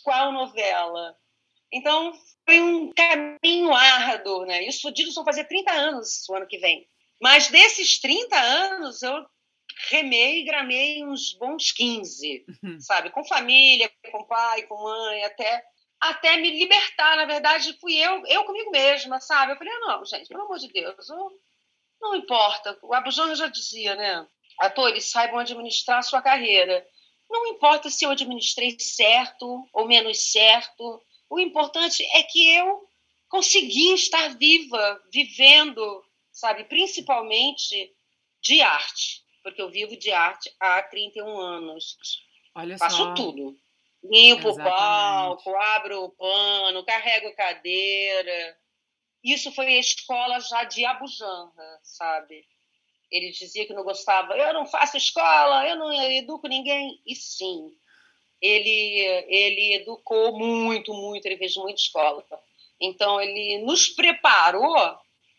Qual 0.04 0.32
novela? 0.32 1.18
Então, 1.74 2.14
foi 2.46 2.62
um 2.62 2.92
caminho 2.94 3.74
árduo, 3.74 4.46
né? 4.46 4.64
E 4.64 4.70
os 4.70 4.80
fudidos 4.80 5.16
vão 5.16 5.26
fazer 5.26 5.46
30 5.46 5.72
anos 5.72 6.30
o 6.30 6.36
ano 6.36 6.48
que 6.48 6.60
vem. 6.60 6.88
Mas 7.20 7.48
desses 7.48 8.00
30 8.00 8.38
anos, 8.38 9.02
eu 9.02 9.26
remei 9.90 10.42
e 10.42 10.46
gramei 10.46 11.04
uns 11.04 11.34
bons 11.34 11.72
15, 11.72 12.46
uhum. 12.64 12.80
sabe? 12.80 13.10
Com 13.10 13.26
família, 13.26 13.92
com 14.12 14.24
pai, 14.26 14.64
com 14.64 14.82
mãe, 14.82 15.24
até 15.24 15.64
até 16.00 16.36
me 16.38 16.50
libertar. 16.52 17.16
Na 17.16 17.26
verdade, 17.26 17.78
fui 17.80 17.96
eu, 17.96 18.26
eu 18.28 18.44
comigo 18.44 18.72
mesma, 18.72 19.20
sabe? 19.20 19.54
Eu 19.54 19.58
falei, 19.58 19.74
ah, 19.74 19.80
não, 19.80 20.06
gente, 20.06 20.28
pelo 20.28 20.44
amor 20.44 20.60
de 20.60 20.68
Deus, 20.68 21.10
eu, 21.10 21.32
não 22.02 22.16
importa. 22.16 22.78
O 22.84 22.94
Abujamra 22.94 23.36
já 23.36 23.48
dizia, 23.48 23.96
né? 23.96 24.28
Atores 24.60 25.10
saibam 25.10 25.40
administrar 25.40 26.00
a 26.00 26.04
sua 26.04 26.22
carreira. 26.22 26.86
Não 27.30 27.48
importa 27.48 27.90
se 27.90 28.06
eu 28.06 28.12
administrei 28.12 28.78
certo 28.80 29.68
ou 29.74 29.88
menos 29.88 30.32
certo, 30.32 31.02
o 31.34 31.40
importante 31.40 32.04
é 32.14 32.24
que 32.24 32.48
eu 32.56 32.88
consegui 33.28 33.94
estar 33.94 34.38
viva, 34.38 35.02
vivendo, 35.12 36.04
sabe, 36.32 36.66
principalmente 36.66 37.92
de 38.42 38.62
arte, 38.62 39.24
porque 39.42 39.62
eu 39.62 39.72
vivo 39.72 39.98
de 39.98 40.12
arte 40.12 40.54
há 40.60 40.84
31 40.84 41.38
anos. 41.38 41.98
Olha 42.54 42.78
Faço 42.78 42.98
só. 42.98 43.14
tudo. 43.16 43.58
Limpo 44.04 44.50
o 44.50 44.58
palco, 44.58 45.56
abro 45.56 46.04
o 46.04 46.10
pano, 46.10 46.86
carrego 46.86 47.34
cadeira. 47.36 48.58
Isso 49.24 49.52
foi 49.54 49.66
a 49.68 49.80
escola 49.80 50.40
já 50.40 50.66
de 50.66 50.86
Abujanra, 50.86 51.80
sabe? 51.82 52.46
Ele 53.10 53.32
dizia 53.32 53.66
que 53.66 53.74
não 53.74 53.84
gostava. 53.84 54.36
Eu 54.38 54.54
não 54.54 54.66
faço 54.66 54.98
escola, 54.98 55.68
eu 55.68 55.78
não 55.78 55.92
educo 56.12 56.48
ninguém. 56.48 57.02
E 57.06 57.16
sim, 57.16 57.72
ele, 58.44 59.26
ele 59.30 59.76
educou 59.76 60.38
muito, 60.38 60.94
muito, 60.94 61.26
ele 61.26 61.38
fez 61.38 61.56
muita 61.56 61.80
escola. 61.80 62.26
Então, 62.80 63.22
ele 63.22 63.60
nos 63.60 63.88
preparou, 63.88 64.76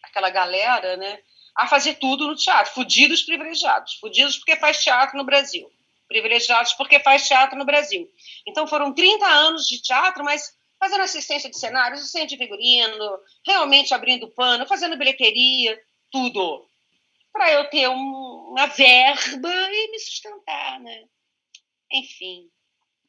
aquela 0.02 0.30
galera, 0.30 0.96
né, 0.96 1.20
a 1.54 1.68
fazer 1.68 1.94
tudo 1.96 2.26
no 2.26 2.34
teatro. 2.34 2.72
Fudidos 2.72 3.22
privilegiados. 3.22 3.96
Fudidos 3.96 4.38
porque 4.38 4.56
faz 4.56 4.82
teatro 4.82 5.18
no 5.18 5.24
Brasil. 5.24 5.70
Privilegiados 6.08 6.72
porque 6.72 6.98
faz 7.00 7.28
teatro 7.28 7.58
no 7.58 7.66
Brasil. 7.66 8.10
Então, 8.46 8.66
foram 8.66 8.94
30 8.94 9.26
anos 9.26 9.68
de 9.68 9.82
teatro, 9.82 10.24
mas 10.24 10.56
fazendo 10.78 11.02
assistência 11.02 11.50
de 11.50 11.58
cenário, 11.58 11.96
assistente 11.96 12.30
de 12.30 12.38
figurino, 12.38 13.18
realmente 13.46 13.92
abrindo 13.92 14.28
pano, 14.28 14.66
fazendo 14.66 14.96
bilheteria, 14.96 15.78
tudo. 16.10 16.66
Para 17.30 17.52
eu 17.52 17.68
ter 17.68 17.88
um, 17.88 18.48
uma 18.50 18.66
verba 18.66 19.50
e 19.70 19.90
me 19.90 19.98
sustentar, 19.98 20.80
né? 20.80 21.04
Enfim. 21.92 22.48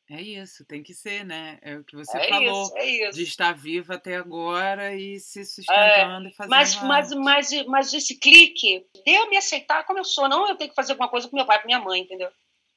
É 0.10 0.22
isso, 0.22 0.64
tem 0.66 0.84
que 0.84 0.94
ser, 0.94 1.26
né? 1.26 1.58
É 1.64 1.76
o 1.78 1.84
que 1.84 1.96
você 1.96 2.16
é 2.16 2.30
falou. 2.30 2.66
Isso, 2.66 2.78
é 2.78 2.86
isso. 2.86 3.18
De 3.18 3.24
estar 3.24 3.54
viva 3.54 3.96
até 3.96 4.16
agora 4.16 4.94
e 4.94 5.20
se 5.20 5.44
sustentando 5.44 6.28
é, 6.28 6.30
e 6.30 6.34
fazendo. 6.34 6.52
Mas, 6.52 6.76
mas, 6.84 7.12
mas, 7.12 7.66
mas 7.66 7.94
esse 7.94 8.20
clique 8.20 8.86
deu 9.04 9.28
me 9.30 9.38
aceitar 9.38 9.84
como 9.84 9.98
eu 9.98 10.04
sou. 10.04 10.30
Não 10.30 10.48
eu 10.48 10.56
tenho 10.56 10.70
que 10.70 10.76
fazer 10.76 10.92
alguma 10.92 11.10
coisa 11.10 11.28
com 11.28 11.36
meu 11.36 11.46
pai, 11.46 11.60
com 11.60 11.66
minha 11.66 11.80
mãe, 11.80 12.02
entendeu? 12.02 12.30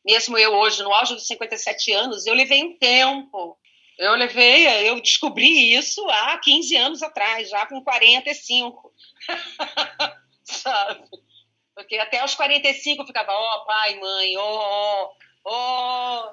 Mesmo 0.06 0.38
eu 0.38 0.54
hoje, 0.54 0.82
no 0.82 0.92
auge 0.92 1.14
dos 1.14 1.26
57 1.26 1.92
anos, 1.92 2.26
eu 2.26 2.32
levei 2.32 2.64
um 2.64 2.78
tempo. 2.78 3.58
Eu 3.98 4.14
levei, 4.14 4.88
eu 4.88 4.98
descobri 5.02 5.74
isso 5.74 6.08
há 6.08 6.38
15 6.38 6.76
anos 6.76 7.02
atrás, 7.02 7.50
já 7.50 7.66
com 7.66 7.84
45. 7.84 8.94
Sabe? 10.44 11.04
Porque 11.74 11.98
até 11.98 12.24
os 12.24 12.34
45 12.34 13.02
eu 13.02 13.06
ficava, 13.06 13.32
ó, 13.32 13.56
oh, 13.56 13.66
pai, 13.66 14.00
mãe, 14.00 14.36
ó, 14.38 14.42
ó, 14.42 15.10
ó 15.44 16.32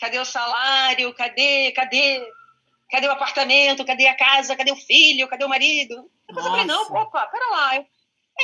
Cadê 0.00 0.18
o 0.18 0.24
salário? 0.24 1.12
Cadê? 1.14 1.72
Cadê? 1.72 2.26
Cadê 2.90 3.06
o 3.08 3.12
apartamento? 3.12 3.84
Cadê 3.84 4.06
a 4.06 4.16
casa? 4.16 4.56
Cadê 4.56 4.72
o 4.72 4.76
filho? 4.76 5.28
Cadê 5.28 5.44
o 5.44 5.48
marido? 5.48 6.10
Depois 6.26 6.46
eu 6.46 6.52
falei, 6.52 6.66
não, 6.66 6.82
opa, 6.92 7.26
pera 7.26 7.50
lá. 7.50 7.76
Eu, 7.76 7.86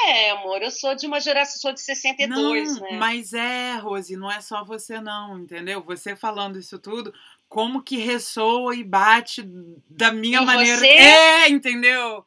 é, 0.07 0.31
amor, 0.31 0.63
eu 0.63 0.71
sou 0.71 0.95
de 0.95 1.07
uma 1.07 1.21
geração, 1.21 1.61
sou 1.61 1.73
de 1.73 1.81
62, 1.81 2.77
não, 2.77 2.83
né? 2.83 2.97
Mas 2.97 3.33
é, 3.33 3.75
Rose, 3.77 4.17
não 4.17 4.31
é 4.31 4.41
só 4.41 4.63
você 4.65 5.01
não, 5.01 5.39
entendeu? 5.39 5.83
Você 5.83 6.15
falando 6.15 6.59
isso 6.59 6.79
tudo, 6.79 7.13
como 7.49 7.83
que 7.83 7.97
ressoa 7.97 8.77
e 8.77 8.85
bate 8.85 9.43
da 9.89 10.13
minha 10.13 10.41
e 10.41 10.45
maneira. 10.45 10.79
Você... 10.79 10.87
É, 10.87 11.49
entendeu? 11.49 12.25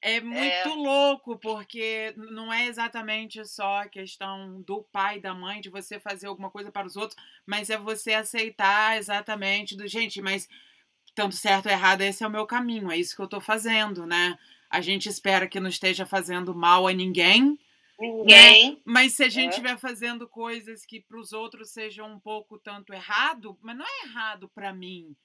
É 0.00 0.20
muito 0.20 0.40
é. 0.40 0.64
louco, 0.66 1.38
porque 1.38 2.14
não 2.16 2.52
é 2.52 2.66
exatamente 2.66 3.44
só 3.44 3.82
a 3.82 3.88
questão 3.88 4.60
do 4.62 4.82
pai 4.82 5.16
e 5.16 5.20
da 5.20 5.34
mãe, 5.34 5.60
de 5.60 5.70
você 5.70 5.98
fazer 5.98 6.26
alguma 6.26 6.50
coisa 6.50 6.70
para 6.70 6.86
os 6.86 6.96
outros, 6.96 7.18
mas 7.46 7.70
é 7.70 7.78
você 7.78 8.12
aceitar 8.12 8.98
exatamente 8.98 9.76
do 9.76 9.86
gente, 9.86 10.20
mas 10.20 10.48
tanto 11.14 11.34
certo 11.34 11.66
ou 11.66 11.72
errado, 11.72 12.02
esse 12.02 12.22
é 12.22 12.26
o 12.26 12.30
meu 12.30 12.46
caminho, 12.46 12.90
é 12.90 12.98
isso 12.98 13.16
que 13.16 13.22
eu 13.22 13.26
estou 13.26 13.40
fazendo, 13.40 14.06
né? 14.06 14.38
A 14.68 14.80
gente 14.80 15.08
espera 15.08 15.48
que 15.48 15.58
não 15.58 15.70
esteja 15.70 16.04
fazendo 16.04 16.54
mal 16.54 16.86
a 16.86 16.92
ninguém. 16.92 17.58
Ninguém. 17.98 18.72
Né? 18.72 18.76
Mas 18.84 19.14
se 19.14 19.24
a 19.24 19.28
gente 19.28 19.50
estiver 19.50 19.74
é. 19.74 19.78
fazendo 19.78 20.28
coisas 20.28 20.84
que 20.84 21.00
para 21.00 21.18
os 21.18 21.32
outros 21.32 21.70
sejam 21.70 22.12
um 22.12 22.20
pouco 22.20 22.58
tanto 22.58 22.92
errado, 22.92 23.56
mas 23.62 23.76
não 23.76 23.86
é 23.86 24.06
errado 24.06 24.48
para 24.54 24.74
mim. 24.74 25.16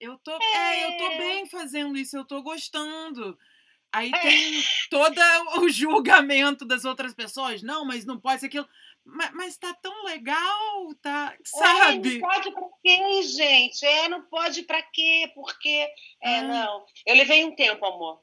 Eu 0.00 0.18
tô, 0.18 0.32
é. 0.32 0.80
é. 0.80 0.84
eu 0.84 0.98
tô 0.98 1.08
bem 1.16 1.46
fazendo 1.46 1.96
isso, 1.96 2.16
eu 2.16 2.24
tô 2.24 2.42
gostando. 2.42 3.38
Aí 3.92 4.10
é. 4.14 4.18
tem 4.18 4.62
todo 4.90 5.20
o 5.60 5.68
julgamento 5.68 6.64
das 6.64 6.84
outras 6.84 7.14
pessoas. 7.14 7.62
Não, 7.62 7.84
mas 7.84 8.04
não 8.04 8.20
pode 8.20 8.40
ser 8.40 8.46
aquilo. 8.46 8.68
Mas, 9.04 9.32
mas 9.34 9.56
tá 9.56 9.72
tão 9.74 10.04
legal, 10.04 10.94
tá? 11.00 11.36
Sabe? 11.44 12.16
É, 12.16 12.18
não 12.18 12.28
pode 12.28 12.50
pra 12.52 12.68
quê, 12.82 13.22
gente? 13.22 13.86
É, 13.86 14.08
não 14.08 14.22
pode 14.22 14.62
pra 14.62 14.82
quê? 14.82 15.30
Porque. 15.34 15.88
É, 16.22 16.38
ah. 16.38 16.42
não. 16.42 16.84
Eu 17.06 17.14
levei 17.14 17.44
um 17.44 17.54
tempo, 17.54 17.84
amor. 17.86 18.20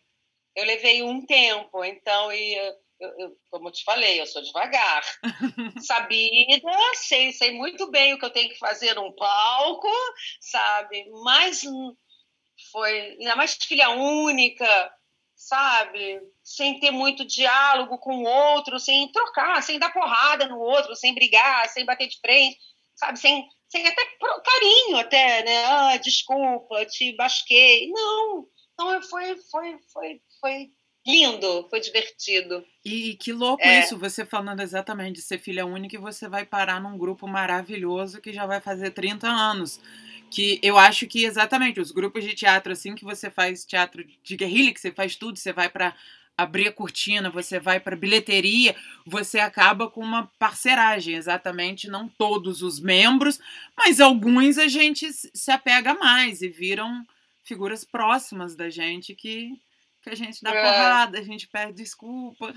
Eu 0.55 0.65
levei 0.65 1.01
um 1.01 1.25
tempo, 1.25 1.83
então, 1.83 2.31
e 2.31 2.53
eu, 2.99 3.09
eu, 3.17 3.37
como 3.49 3.69
eu 3.69 3.71
te 3.71 3.83
falei, 3.83 4.21
eu 4.21 4.25
sou 4.25 4.41
devagar. 4.41 5.03
Sabida, 5.81 6.69
sei, 6.95 7.31
sei 7.31 7.51
muito 7.51 7.89
bem 7.89 8.13
o 8.13 8.19
que 8.19 8.25
eu 8.25 8.29
tenho 8.29 8.49
que 8.49 8.59
fazer 8.59 8.93
num 8.93 9.11
palco, 9.13 9.89
sabe? 10.39 11.09
Mas 11.23 11.63
foi, 12.71 13.17
ainda 13.19 13.35
mais 13.35 13.55
filha 13.55 13.89
única, 13.89 14.93
sabe? 15.47 16.21
Sem 16.43 16.79
ter 16.79 16.91
muito 16.91 17.25
diálogo 17.25 17.97
com 17.97 18.23
o 18.23 18.27
outro, 18.27 18.79
sem 18.79 19.11
trocar, 19.11 19.61
sem 19.61 19.77
dar 19.77 19.91
porrada 19.91 20.47
no 20.47 20.59
outro, 20.59 20.95
sem 20.95 21.13
brigar, 21.13 21.67
sem 21.69 21.85
bater 21.85 22.07
de 22.07 22.19
frente, 22.19 22.57
sabe? 22.95 23.19
Sem, 23.19 23.45
sem 23.67 23.85
até 23.85 24.01
carinho, 24.43 24.97
até, 24.97 25.43
né? 25.43 25.65
Ah, 25.65 25.97
desculpa, 25.97 26.85
te 26.85 27.13
basquei. 27.15 27.89
Não, 27.89 28.47
então 28.73 29.01
foi, 29.01 29.35
foi, 29.51 29.77
foi, 29.91 30.21
foi 30.39 30.71
lindo, 31.05 31.67
foi 31.69 31.81
divertido. 31.81 32.65
E 32.85 33.15
que 33.15 33.33
louco 33.33 33.63
é. 33.63 33.81
isso, 33.81 33.99
você 33.99 34.23
falando 34.23 34.61
exatamente 34.61 35.15
de 35.15 35.21
ser 35.21 35.39
filha 35.39 35.65
única 35.65 35.97
e 35.97 35.99
você 35.99 36.29
vai 36.29 36.45
parar 36.45 36.81
num 36.81 36.97
grupo 36.97 37.27
maravilhoso 37.27 38.21
que 38.21 38.31
já 38.31 38.45
vai 38.45 38.61
fazer 38.61 38.91
30 38.91 39.27
anos 39.27 39.81
que 40.33 40.59
eu 40.63 40.79
acho 40.79 41.05
que 41.05 41.25
exatamente 41.25 41.79
os 41.79 41.91
grupos 41.91 42.23
de 42.23 42.33
teatro 42.33 42.73
assim 42.73 42.95
que 42.95 43.05
você 43.05 43.29
faz 43.29 43.63
teatro 43.63 44.03
de 44.23 44.35
guerrilha, 44.35 44.73
que 44.73 44.81
você 44.81 44.91
faz 44.91 45.15
tudo, 45.15 45.37
você 45.37 45.53
vai 45.53 45.69
para 45.69 45.95
abrir 46.35 46.67
a 46.67 46.73
cortina, 46.73 47.29
você 47.29 47.59
vai 47.59 47.79
para 47.79 47.95
bilheteria, 47.95 48.75
você 49.05 49.39
acaba 49.39 49.87
com 49.87 50.01
uma 50.01 50.31
parceragem, 50.39 51.13
exatamente, 51.13 51.87
não 51.87 52.09
todos 52.09 52.63
os 52.63 52.79
membros, 52.79 53.39
mas 53.77 54.01
alguns 54.01 54.57
a 54.57 54.67
gente 54.67 55.07
se 55.13 55.51
apega 55.51 55.93
mais 55.93 56.41
e 56.41 56.47
viram 56.47 57.05
figuras 57.43 57.85
próximas 57.85 58.55
da 58.55 58.71
gente 58.71 59.13
que, 59.13 59.51
que 60.01 60.09
a 60.09 60.15
gente 60.15 60.41
dá 60.41 60.49
é. 60.49 60.61
porrada, 60.63 61.19
a 61.19 61.23
gente 61.23 61.47
pede 61.47 61.73
desculpa. 61.73 62.51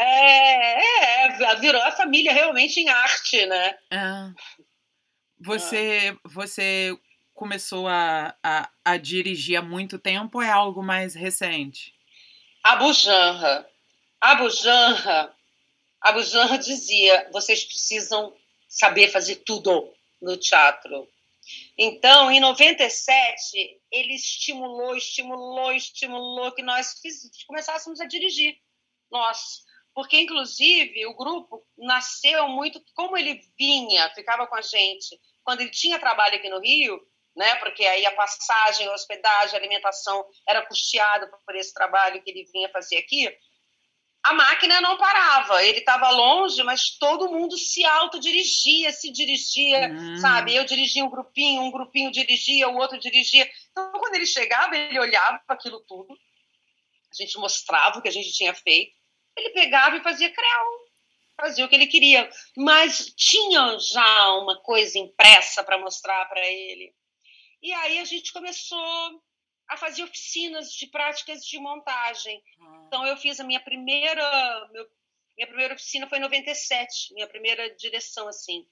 É, 0.00 1.26
é, 1.26 1.56
virou 1.56 1.82
a 1.82 1.90
família 1.90 2.32
realmente 2.32 2.80
em 2.80 2.88
arte, 2.88 3.44
né? 3.46 3.74
É. 3.90 4.30
Você, 5.40 6.18
você 6.24 6.98
começou 7.32 7.86
a, 7.86 8.34
a, 8.42 8.70
a, 8.84 8.96
dirigir 8.96 9.56
há 9.56 9.62
muito 9.62 9.98
tempo 9.98 10.38
ou 10.38 10.42
é 10.42 10.50
algo 10.50 10.82
mais 10.82 11.14
recente? 11.14 11.94
Abu 12.62 12.92
Janra. 12.92 13.68
Abu 14.20 14.50
Janra, 14.50 15.32
Abu 16.00 16.22
Janra 16.24 16.58
dizia, 16.58 17.28
vocês 17.32 17.64
precisam 17.64 18.34
saber 18.68 19.08
fazer 19.12 19.36
tudo 19.36 19.92
no 20.20 20.36
teatro. 20.36 21.08
Então, 21.78 22.30
em 22.30 22.40
97, 22.40 23.80
ele 23.92 24.14
estimulou, 24.14 24.96
estimulou, 24.96 25.72
estimulou 25.72 26.52
que 26.52 26.62
nós 26.62 26.94
começássemos 27.46 28.00
a 28.00 28.06
dirigir. 28.06 28.58
Nós 29.10 29.62
porque 29.98 30.20
inclusive 30.20 31.06
o 31.06 31.16
grupo 31.16 31.66
nasceu 31.76 32.48
muito 32.48 32.80
como 32.94 33.16
ele 33.16 33.40
vinha, 33.58 34.08
ficava 34.14 34.46
com 34.46 34.54
a 34.54 34.62
gente 34.62 35.20
quando 35.48 35.62
ele 35.62 35.70
tinha 35.70 35.98
trabalho 35.98 36.34
aqui 36.34 36.50
no 36.50 36.60
Rio, 36.60 37.00
né? 37.34 37.54
Porque 37.54 37.82
aí 37.86 38.04
a 38.04 38.12
passagem, 38.12 38.86
a 38.86 38.92
hospedagem, 38.92 39.54
a 39.54 39.58
alimentação 39.58 40.22
era 40.46 40.60
custeada 40.66 41.26
por 41.46 41.56
esse 41.56 41.72
trabalho 41.72 42.22
que 42.22 42.30
ele 42.30 42.44
vinha 42.52 42.68
fazer 42.68 42.98
aqui. 42.98 43.34
A 44.22 44.34
máquina 44.34 44.78
não 44.82 44.98
parava, 44.98 45.64
ele 45.64 45.78
estava 45.78 46.10
longe, 46.10 46.62
mas 46.64 46.98
todo 46.98 47.30
mundo 47.30 47.56
se 47.56 47.82
autodirigia, 47.82 48.92
se 48.92 49.10
dirigia, 49.10 49.88
hum. 49.90 50.18
sabe? 50.18 50.54
Eu 50.54 50.66
dirigia 50.66 51.02
um 51.02 51.08
grupinho, 51.08 51.62
um 51.62 51.70
grupinho 51.70 52.12
dirigia, 52.12 52.68
o 52.68 52.76
outro 52.76 52.98
dirigia. 52.98 53.50
Então, 53.70 53.90
quando 53.92 54.16
ele 54.16 54.26
chegava, 54.26 54.76
ele 54.76 55.00
olhava 55.00 55.40
para 55.46 55.56
aquilo 55.56 55.80
tudo, 55.88 56.12
a 57.10 57.14
gente 57.14 57.38
mostrava 57.38 57.98
o 57.98 58.02
que 58.02 58.08
a 58.08 58.12
gente 58.12 58.34
tinha 58.34 58.52
feito, 58.52 58.92
ele 59.34 59.48
pegava 59.48 59.96
e 59.96 60.02
fazia 60.02 60.30
creu, 60.30 60.87
fazia 61.40 61.64
o 61.64 61.68
que 61.68 61.74
ele 61.74 61.86
queria. 61.86 62.28
Mas 62.56 63.12
tinha 63.14 63.78
já 63.78 64.32
uma 64.34 64.60
coisa 64.60 64.98
impressa 64.98 65.62
para 65.62 65.78
mostrar 65.78 66.26
para 66.26 66.46
ele. 66.46 66.94
E 67.62 67.72
aí 67.72 67.98
a 67.98 68.04
gente 68.04 68.32
começou 68.32 69.22
a 69.68 69.76
fazer 69.76 70.02
oficinas 70.02 70.72
de 70.72 70.86
práticas 70.86 71.44
de 71.44 71.58
montagem. 71.58 72.42
Ah. 72.60 72.84
Então 72.86 73.06
eu 73.06 73.16
fiz 73.16 73.38
a 73.38 73.44
minha 73.44 73.60
primeira 73.60 74.68
meu, 74.72 74.86
minha 75.36 75.46
primeira 75.46 75.74
oficina 75.74 76.08
foi 76.08 76.18
em 76.18 76.22
97, 76.22 77.14
minha 77.14 77.26
primeira 77.28 77.72
direção 77.76 78.26
assim, 78.26 78.66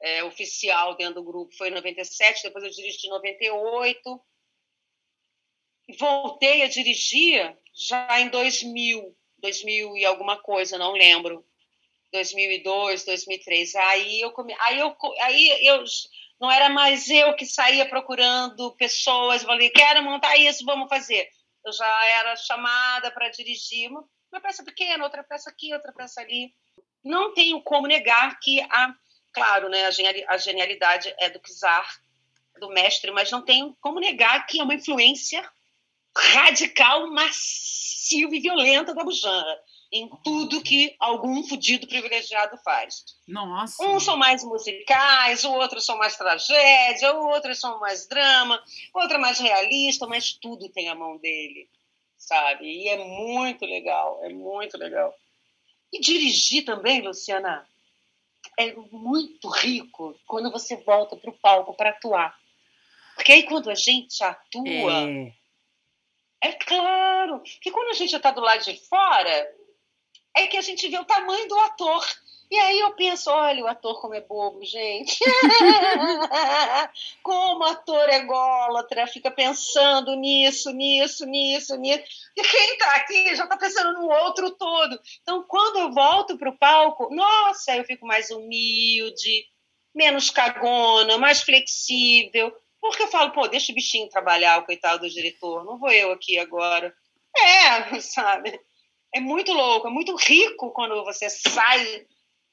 é, 0.00 0.22
oficial 0.22 0.94
dentro 0.96 1.16
do 1.16 1.24
grupo 1.24 1.56
foi 1.56 1.68
em 1.68 1.72
97, 1.72 2.44
depois 2.44 2.64
eu 2.64 2.70
dirigi 2.70 3.06
em 3.06 3.10
98. 3.10 4.20
Voltei 5.98 6.62
a 6.62 6.68
dirigir 6.68 7.56
já 7.74 8.20
em 8.20 8.28
2000. 8.28 9.16
2000 9.38 9.96
e 9.96 10.04
alguma 10.04 10.40
coisa, 10.40 10.78
não 10.78 10.92
lembro. 10.92 11.44
2002, 12.12 13.04
2003. 13.04 13.74
Aí 13.76 14.20
eu 14.20 14.30
come... 14.32 14.54
aí 14.60 14.78
eu 14.78 14.96
aí 15.22 15.66
eu 15.66 15.84
não 16.40 16.50
era 16.50 16.68
mais 16.68 17.08
eu 17.08 17.34
que 17.34 17.46
saía 17.46 17.88
procurando 17.88 18.72
pessoas, 18.72 19.42
falei, 19.42 19.70
quero 19.70 20.02
montar 20.02 20.36
isso, 20.36 20.64
vamos 20.64 20.88
fazer. 20.88 21.28
Eu 21.64 21.72
já 21.72 22.04
era 22.06 22.36
chamada 22.36 23.10
para 23.10 23.30
dirigir 23.30 23.90
uma, 23.90 24.04
uma 24.30 24.40
peça 24.40 24.62
pequena, 24.62 25.02
outra 25.04 25.24
peça 25.24 25.50
aqui, 25.50 25.72
outra 25.72 25.92
peça 25.92 26.20
ali. 26.20 26.54
Não 27.02 27.32
tenho 27.32 27.62
como 27.62 27.86
negar 27.86 28.38
que 28.38 28.60
a, 28.60 28.94
claro, 29.32 29.68
né, 29.68 29.86
a 30.28 30.36
genialidade 30.36 31.14
é 31.18 31.30
do 31.30 31.40
czar, 31.40 31.88
do 32.60 32.68
mestre, 32.68 33.10
mas 33.10 33.30
não 33.30 33.42
tenho 33.42 33.74
como 33.80 34.00
negar 34.00 34.46
que 34.46 34.60
é 34.60 34.62
uma 34.62 34.74
influência 34.74 35.48
radical, 36.16 37.06
massiva 37.10 38.34
e 38.34 38.40
violenta 38.40 38.94
da 38.94 39.04
Bujanra 39.04 39.58
em 39.92 40.08
tudo 40.24 40.62
que 40.62 40.94
algum 40.98 41.42
fudido 41.44 41.86
privilegiado 41.86 42.56
faz. 42.58 43.04
Nossa. 43.26 43.84
Uns 43.84 44.04
são 44.04 44.16
mais 44.16 44.42
musicais, 44.44 45.44
o 45.44 45.52
outro 45.52 45.80
são 45.80 45.96
mais 45.96 46.16
tragédia, 46.16 47.14
o 47.14 47.28
outro 47.28 47.54
são 47.54 47.78
mais 47.78 48.06
drama, 48.06 48.62
outro 48.92 49.20
mais 49.20 49.38
realista, 49.38 50.06
mas 50.06 50.32
tudo 50.32 50.68
tem 50.68 50.88
a 50.88 50.94
mão 50.94 51.16
dele, 51.18 51.68
sabe? 52.18 52.66
E 52.66 52.88
é 52.88 52.98
muito 53.04 53.64
legal, 53.64 54.20
é 54.24 54.28
muito 54.28 54.76
legal. 54.76 55.14
E 55.92 56.00
dirigir 56.00 56.64
também, 56.64 57.00
Luciana, 57.00 57.66
é 58.58 58.74
muito 58.90 59.48
rico 59.48 60.18
quando 60.26 60.50
você 60.50 60.76
volta 60.76 61.16
para 61.16 61.30
o 61.30 61.38
palco 61.38 61.74
para 61.74 61.90
atuar. 61.90 62.36
Porque 63.14 63.32
aí 63.32 63.42
quando 63.44 63.70
a 63.70 63.74
gente 63.74 64.22
atua, 64.22 64.92
é. 64.92 65.32
É 66.40 66.52
claro 66.52 67.42
que 67.60 67.70
quando 67.70 67.90
a 67.90 67.94
gente 67.94 68.14
está 68.14 68.30
do 68.30 68.40
lado 68.40 68.62
de 68.62 68.76
fora, 68.88 69.55
é 70.36 70.46
que 70.46 70.56
a 70.56 70.62
gente 70.62 70.88
vê 70.88 70.98
o 70.98 71.04
tamanho 71.04 71.48
do 71.48 71.58
ator. 71.60 72.04
E 72.48 72.56
aí 72.56 72.78
eu 72.78 72.94
penso, 72.94 73.28
olha 73.28 73.64
o 73.64 73.66
ator 73.66 74.00
como 74.00 74.14
é 74.14 74.20
bobo, 74.20 74.64
gente. 74.64 75.18
como 77.22 77.64
o 77.64 77.66
ator 77.66 78.08
é 78.08 78.24
fica 79.08 79.32
pensando 79.32 80.14
nisso, 80.14 80.70
nisso, 80.70 81.26
nisso, 81.26 81.76
nisso. 81.76 82.04
E 82.36 82.42
quem 82.42 82.72
está 82.74 82.96
aqui 82.96 83.34
já 83.34 83.44
está 83.44 83.56
pensando 83.56 83.94
no 83.94 84.08
outro 84.08 84.52
todo. 84.52 85.00
Então, 85.22 85.42
quando 85.42 85.80
eu 85.80 85.92
volto 85.92 86.38
para 86.38 86.50
o 86.50 86.56
palco, 86.56 87.12
nossa, 87.12 87.76
eu 87.76 87.84
fico 87.84 88.06
mais 88.06 88.30
humilde, 88.30 89.44
menos 89.92 90.30
cagona, 90.30 91.18
mais 91.18 91.42
flexível, 91.42 92.54
porque 92.80 93.02
eu 93.02 93.08
falo, 93.08 93.32
pô, 93.32 93.48
deixa 93.48 93.72
o 93.72 93.74
bichinho 93.74 94.08
trabalhar, 94.08 94.58
o 94.58 94.64
coitado 94.64 95.00
do 95.00 95.10
diretor, 95.10 95.64
não 95.64 95.78
vou 95.78 95.90
eu 95.90 96.12
aqui 96.12 96.38
agora. 96.38 96.94
É, 97.36 97.94
sabe? 98.00 98.60
É 99.16 99.20
muito 99.20 99.50
louco, 99.50 99.88
é 99.88 99.90
muito 99.90 100.14
rico 100.14 100.72
quando 100.72 101.02
você 101.02 101.30
sai 101.30 102.06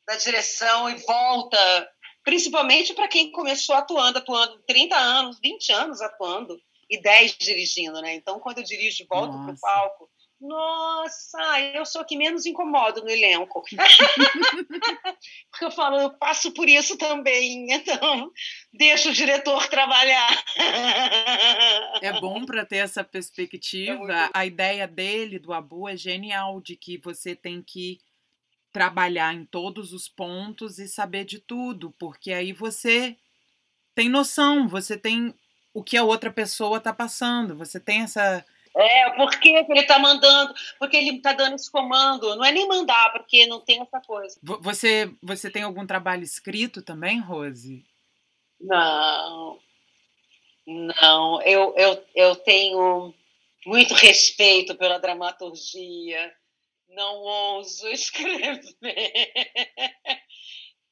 da 0.07 0.16
direção 0.16 0.89
e 0.89 0.95
volta, 0.95 1.91
principalmente 2.24 2.93
para 2.93 3.09
quem 3.09 3.34
começou 3.34 3.76
atuando, 3.76 4.20
atuando 4.20 4.64
30 4.66 4.95
anos, 4.95 5.38
20 5.43 5.74
anos 5.74 5.99
atuando 5.99 6.57
e 6.89 7.01
10 7.01 7.36
dirigindo, 7.38 8.01
né? 8.01 8.16
Então, 8.16 8.39
quando 8.39 8.59
eu 8.59 8.64
dirijo 8.64 9.05
volto 9.09 9.34
para 9.43 9.53
o 9.53 9.59
palco, 9.59 10.09
Nossa, 10.44 11.39
eu 11.74 11.86
sou 11.86 12.02
a 12.02 12.06
que 12.06 12.18
menos 12.18 12.46
incomodo 12.46 13.02
no 13.02 13.10
elenco. 13.10 13.64
Porque 15.50 15.66
eu 15.66 15.72
falo, 15.72 16.00
eu 16.02 16.10
passo 16.12 16.52
por 16.52 16.68
isso 16.68 16.98
também, 16.98 17.72
então 17.72 18.32
deixa 18.74 19.10
o 19.10 19.14
diretor 19.14 19.68
trabalhar. 19.68 20.44
É 22.02 22.20
bom 22.20 22.46
para 22.46 22.66
ter 22.66 22.78
essa 22.78 23.04
perspectiva. 23.04 24.14
É 24.14 24.30
a 24.34 24.46
ideia 24.46 24.88
dele, 24.88 25.39
do 25.39 25.54
Abu, 25.54 25.88
é 25.88 25.96
genial, 25.96 26.60
de 26.60 26.76
que 26.76 26.98
você 26.98 27.36
tem 27.36 27.62
que 27.62 28.00
trabalhar 28.74 29.34
em 29.34 29.46
todos 29.46 29.94
os 29.94 30.10
pontos 30.10 30.80
e 30.80 30.88
saber 30.88 31.24
de 31.24 31.39
tudo, 31.39 31.94
porque 32.00 32.34
aí 32.34 32.52
você 32.52 33.16
tem 33.94 34.10
noção, 34.10 34.68
você 34.68 34.98
tem 34.98 35.34
o 35.74 35.84
que 35.84 35.96
a 35.96 36.04
outra 36.04 36.32
pessoa 36.32 36.80
está 36.80 36.91
passando, 36.91 37.56
você 37.56 37.80
tem 37.80 38.02
essa. 38.02 38.44
É, 38.76 39.11
por 39.11 39.39
que 39.39 39.49
ele 39.49 39.80
está 39.80 39.99
mandando, 39.99 40.53
porque 40.80 40.97
ele 40.97 41.17
está 41.17 41.34
dando 41.34 41.55
esse 41.55 41.71
comando. 41.71 42.36
Não 42.36 42.43
é 42.43 42.51
nem 42.51 42.67
mandar, 42.67 43.11
porque 43.13 43.45
não 43.45 43.61
tem 43.61 43.82
essa 43.82 44.01
coisa. 44.01 44.39
Você, 44.41 45.11
você 45.21 45.49
tem 45.49 45.63
algum 45.63 45.86
trabalho 45.86 46.24
escrito 46.24 46.82
também, 46.82 47.19
Rose? 47.19 47.86
Não. 48.59 49.59
Não, 50.65 51.41
eu, 51.41 51.74
eu, 51.78 52.05
eu 52.15 52.36
tenho 52.38 53.13
muito 53.65 53.93
respeito 53.93 54.76
pela 54.76 54.97
dramaturgia, 54.97 56.34
não 56.89 57.15
ouso 57.17 57.88
escrever. 57.89 58.61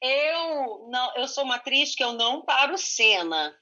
Eu 0.00 0.88
não, 0.90 1.16
eu 1.16 1.28
sou 1.28 1.44
uma 1.44 1.56
atriz 1.56 1.94
que 1.94 2.02
eu 2.02 2.12
não 2.12 2.42
paro 2.42 2.76
cena, 2.76 3.56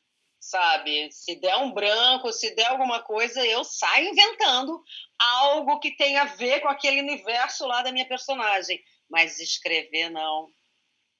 sabe? 0.51 1.11
Se 1.13 1.37
der 1.37 1.57
um 1.59 1.73
branco, 1.73 2.33
se 2.33 2.55
der 2.55 2.67
alguma 2.69 3.01
coisa, 3.03 3.45
eu 3.47 3.63
saio 3.65 4.09
inventando 4.09 4.83
algo 5.19 5.79
que 5.79 5.97
tenha 5.97 6.23
a 6.23 6.27
ver 6.37 6.61
com 6.61 6.69
aquele 6.69 7.01
universo 7.01 7.67
lá 7.67 7.83
da 7.83 7.93
minha 7.93 8.07
personagem. 8.07 8.83
Mas 9.09 9.39
escrever, 9.39 10.11
não. 10.11 10.49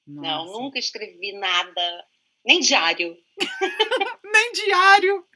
Nossa. 0.05 0.27
Não, 0.27 0.45
nunca 0.45 0.79
escrevi 0.79 1.33
nada. 1.33 2.05
Nem 2.45 2.59
diário. 2.59 3.17
Nem 4.23 4.51
diário. 4.51 5.27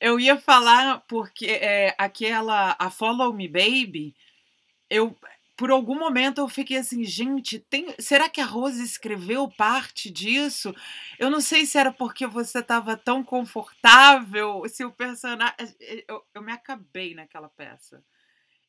Eu 0.00 0.18
ia 0.18 0.38
falar 0.38 1.00
porque 1.06 1.46
é, 1.46 1.94
aquela 1.96 2.76
a 2.78 2.90
Follow 2.90 3.32
Me 3.32 3.48
Baby, 3.48 4.14
eu 4.90 5.16
por 5.62 5.70
algum 5.70 5.96
momento 5.96 6.40
eu 6.40 6.48
fiquei 6.48 6.76
assim, 6.76 7.04
gente, 7.04 7.60
tem, 7.60 7.94
será 7.96 8.28
que 8.28 8.40
a 8.40 8.44
Rose 8.44 8.82
escreveu 8.82 9.48
parte 9.48 10.10
disso? 10.10 10.74
Eu 11.20 11.30
não 11.30 11.40
sei 11.40 11.64
se 11.64 11.78
era 11.78 11.92
porque 11.92 12.26
você 12.26 12.58
estava 12.58 12.96
tão 12.96 13.22
confortável, 13.22 14.64
se 14.68 14.84
o 14.84 14.90
personagem. 14.90 15.54
Eu, 16.08 16.26
eu 16.34 16.42
me 16.42 16.50
acabei 16.50 17.14
naquela 17.14 17.48
peça. 17.48 18.04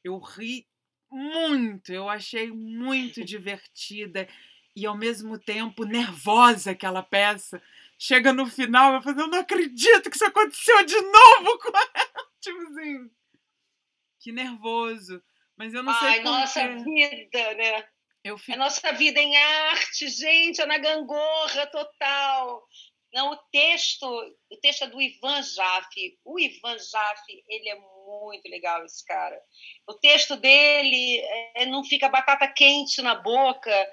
Eu 0.04 0.20
ri 0.20 0.68
muito, 1.10 1.92
eu 1.92 2.08
achei 2.08 2.52
muito 2.52 3.26
divertida 3.26 4.30
e 4.76 4.86
ao 4.86 4.96
mesmo 4.96 5.40
tempo 5.40 5.86
nervosa 5.86 6.70
aquela 6.70 7.02
peça. 7.02 7.60
Chega 7.98 8.32
no 8.32 8.46
final, 8.46 8.94
eu 8.94 9.02
falo, 9.02 9.20
eu 9.20 9.28
não 9.30 9.40
acredito 9.40 10.12
que 10.12 10.16
isso 10.16 10.26
aconteceu 10.26 10.86
de 10.86 11.02
novo 11.02 11.58
com 11.58 11.70
ela. 11.70 12.28
Tipo 12.40 12.62
assim, 12.68 13.10
que 14.20 14.32
nervoso. 14.32 15.24
Mas 15.58 15.74
eu 15.74 15.84
não 15.84 15.94
sei 15.94 16.08
Ai, 16.08 16.20
nossa 16.22 16.68
vida, 16.68 17.54
né? 17.56 17.86
Eu 18.24 18.38
fico... 18.38 18.54
A 18.54 18.58
nossa 18.58 18.92
vida 18.94 19.20
em 19.20 19.36
arte, 19.36 20.08
gente, 20.08 20.62
é 20.62 20.66
na 20.66 20.78
gangorra 20.78 21.68
total. 21.68 22.64
Não, 23.14 23.32
o 23.32 23.38
texto, 23.52 24.06
o 24.50 24.58
texto 24.58 24.86
é 24.86 24.88
do 24.88 25.02
Ivan 25.02 25.42
Jaffe. 25.44 26.18
O 26.26 26.40
Ivan 26.40 26.78
Jaffe, 26.80 27.44
ele 27.48 27.70
é 27.70 27.76
muito 27.76 28.50
legal, 28.50 28.84
esse 28.86 29.06
cara. 29.06 29.40
O 29.88 29.94
texto 29.94 30.36
dele 30.36 31.20
é, 31.56 31.66
não 31.68 31.84
fica 31.84 32.10
batata 32.10 32.48
quente 32.48 33.02
na 33.02 33.16
boca. 33.16 33.88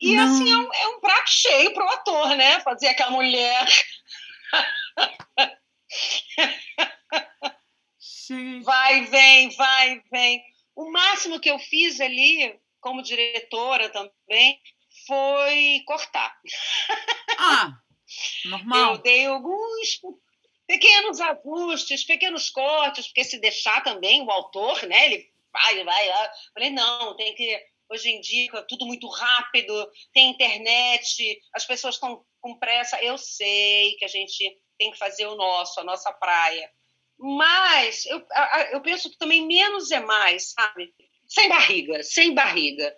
E, 0.00 0.16
não. 0.16 0.24
assim, 0.24 0.50
é 0.50 0.56
um, 0.56 0.72
é 0.72 0.88
um 0.88 1.00
prato 1.00 1.28
cheio 1.30 1.74
para 1.74 1.84
o 1.84 1.88
ator, 1.90 2.36
né? 2.36 2.60
Fazer 2.60 2.88
aquela 2.88 3.10
mulher... 3.10 3.66
vai, 8.64 9.04
vem, 9.04 9.50
vai, 9.50 10.02
vem. 10.10 10.51
O 10.74 10.90
máximo 10.90 11.40
que 11.40 11.50
eu 11.50 11.58
fiz 11.58 12.00
ali, 12.00 12.58
como 12.80 13.02
diretora 13.02 13.88
também, 13.90 14.60
foi 15.06 15.82
cortar. 15.86 16.34
Ah, 17.38 17.72
normal. 18.46 18.94
Eu 18.94 19.02
dei 19.02 19.26
alguns 19.26 20.00
pequenos 20.66 21.20
ajustes, 21.20 22.04
pequenos 22.04 22.50
cortes, 22.50 23.06
porque 23.06 23.24
se 23.24 23.38
deixar 23.38 23.82
também 23.82 24.22
o 24.22 24.30
autor, 24.30 24.82
né, 24.86 25.06
ele 25.06 25.30
vai, 25.52 25.84
vai 25.84 26.08
lá. 26.08 26.32
Falei, 26.54 26.70
não, 26.70 27.16
tem 27.16 27.34
que. 27.34 27.72
Hoje 27.90 28.08
em 28.08 28.22
dia, 28.22 28.62
tudo 28.62 28.86
muito 28.86 29.06
rápido, 29.06 29.90
tem 30.14 30.30
internet, 30.30 31.38
as 31.52 31.66
pessoas 31.66 31.96
estão 31.96 32.24
com 32.40 32.58
pressa. 32.58 33.02
Eu 33.02 33.18
sei 33.18 33.96
que 33.96 34.04
a 34.06 34.08
gente 34.08 34.58
tem 34.78 34.90
que 34.90 34.96
fazer 34.96 35.26
o 35.26 35.36
nosso, 35.36 35.78
a 35.78 35.84
nossa 35.84 36.10
praia. 36.10 36.70
Mas 37.22 38.04
eu, 38.06 38.26
eu 38.72 38.80
penso 38.80 39.08
que 39.08 39.16
também 39.16 39.46
menos 39.46 39.92
é 39.92 40.00
mais, 40.00 40.50
sabe? 40.50 40.92
Sem 41.28 41.48
barriga, 41.48 42.02
sem 42.02 42.34
barriga. 42.34 42.92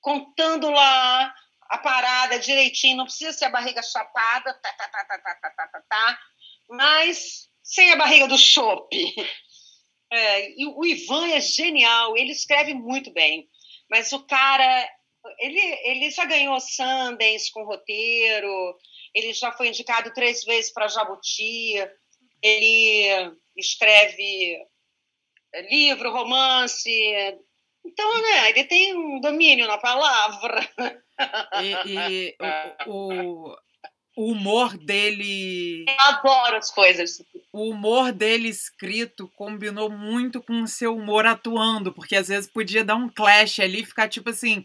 Contando 0.00 0.70
lá 0.70 1.34
a 1.68 1.78
parada 1.78 2.38
direitinho, 2.38 2.96
não 2.96 3.04
precisa 3.04 3.34
ser 3.34 3.44
a 3.44 3.50
barriga 3.50 3.82
chapada, 3.82 4.54
tá, 4.54 4.72
tá, 4.72 4.88
tá, 4.88 5.04
tá, 5.04 5.18
tá, 5.18 5.34
tá, 5.34 5.50
tá, 5.50 5.68
tá, 5.68 5.82
tá 5.90 6.18
mas 6.70 7.50
sem 7.62 7.92
a 7.92 7.96
barriga 7.96 8.26
do 8.26 8.38
chope. 8.38 9.14
É, 10.08 10.52
e 10.52 10.64
o 10.66 10.86
Ivan 10.86 11.26
é 11.30 11.40
genial, 11.40 12.16
ele 12.16 12.30
escreve 12.30 12.72
muito 12.72 13.12
bem, 13.12 13.48
mas 13.90 14.12
o 14.12 14.24
cara, 14.24 14.88
ele, 15.40 15.58
ele 15.82 16.10
já 16.12 16.24
ganhou 16.24 16.60
Sundance 16.60 17.50
com 17.52 17.64
roteiro, 17.64 18.78
ele 19.12 19.32
já 19.32 19.50
foi 19.50 19.66
indicado 19.66 20.14
três 20.14 20.44
vezes 20.44 20.72
para 20.72 20.86
Jabuti, 20.86 21.74
ele 22.40 23.36
escreve 23.56 24.58
livro, 25.70 26.12
romance. 26.12 26.90
Então, 27.84 28.22
né, 28.22 28.50
ele 28.50 28.64
tem 28.64 28.96
um 28.96 29.20
domínio 29.20 29.66
na 29.66 29.78
palavra. 29.78 30.68
E, 31.62 31.88
e 31.88 32.36
o, 32.86 32.92
o, 32.92 33.56
o, 34.16 34.32
humor 34.32 34.76
dele. 34.76 35.86
Eu 35.88 36.00
adoro 36.00 36.56
as 36.56 36.70
coisas. 36.70 37.22
O 37.52 37.70
humor 37.70 38.12
dele 38.12 38.48
escrito 38.48 39.30
combinou 39.34 39.88
muito 39.88 40.42
com 40.42 40.60
o 40.60 40.68
seu 40.68 40.94
humor 40.94 41.24
atuando, 41.24 41.92
porque 41.92 42.16
às 42.16 42.28
vezes 42.28 42.50
podia 42.50 42.84
dar 42.84 42.96
um 42.96 43.08
clash 43.08 43.60
ali 43.60 43.80
e 43.80 43.86
ficar 43.86 44.08
tipo 44.08 44.28
assim: 44.28 44.62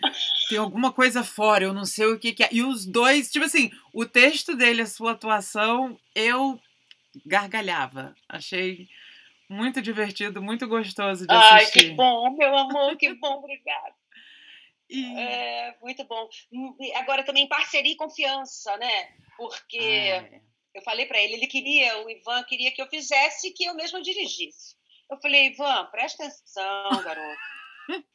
tem 0.50 0.58
alguma 0.58 0.92
coisa 0.92 1.24
fora, 1.24 1.64
eu 1.64 1.74
não 1.74 1.86
sei 1.86 2.08
o 2.08 2.20
que, 2.20 2.34
que 2.34 2.44
é. 2.44 2.50
E 2.52 2.64
os 2.64 2.86
dois, 2.86 3.32
tipo 3.32 3.46
assim, 3.46 3.72
o 3.94 4.06
texto 4.06 4.56
dele, 4.56 4.82
a 4.82 4.88
sua 4.88 5.12
atuação, 5.12 5.98
eu 6.14 6.60
gargalhava. 7.26 8.16
Achei 8.28 8.88
muito 9.52 9.82
divertido, 9.82 10.42
muito 10.42 10.68
gostoso 10.68 11.28
de 11.28 11.34
assistir. 11.34 11.80
Ai, 11.80 11.90
que 11.90 11.90
bom, 11.92 12.32
meu 12.38 12.58
amor, 12.58 12.96
que 12.96 13.14
bom, 13.20 13.34
obrigada. 13.34 13.96
E... 14.90 15.18
É, 15.18 15.76
muito 15.82 16.04
bom. 16.06 16.28
Hum, 16.52 16.76
agora 16.96 17.24
também 17.24 17.48
parceria 17.48 17.92
e 17.92 17.98
confiança, 17.98 18.76
né? 18.78 19.10
Porque 19.38 19.78
ah, 19.78 20.36
é. 20.36 20.42
eu 20.76 20.82
falei 20.82 21.06
para 21.06 21.22
ele, 21.22 21.34
ele 21.34 21.48
queria, 21.48 22.04
o 22.04 22.10
Ivan 22.10 22.44
queria 22.44 22.72
que 22.72 22.82
eu 22.82 22.88
fizesse 22.88 23.52
que 23.52 23.66
eu 23.66 23.76
mesma 23.76 24.02
dirigisse. 24.02 24.76
Eu 25.10 25.20
falei, 25.20 25.48
Ivan, 25.48 25.86
presta 25.92 26.26
atenção, 26.26 27.04
garoto. 27.04 27.40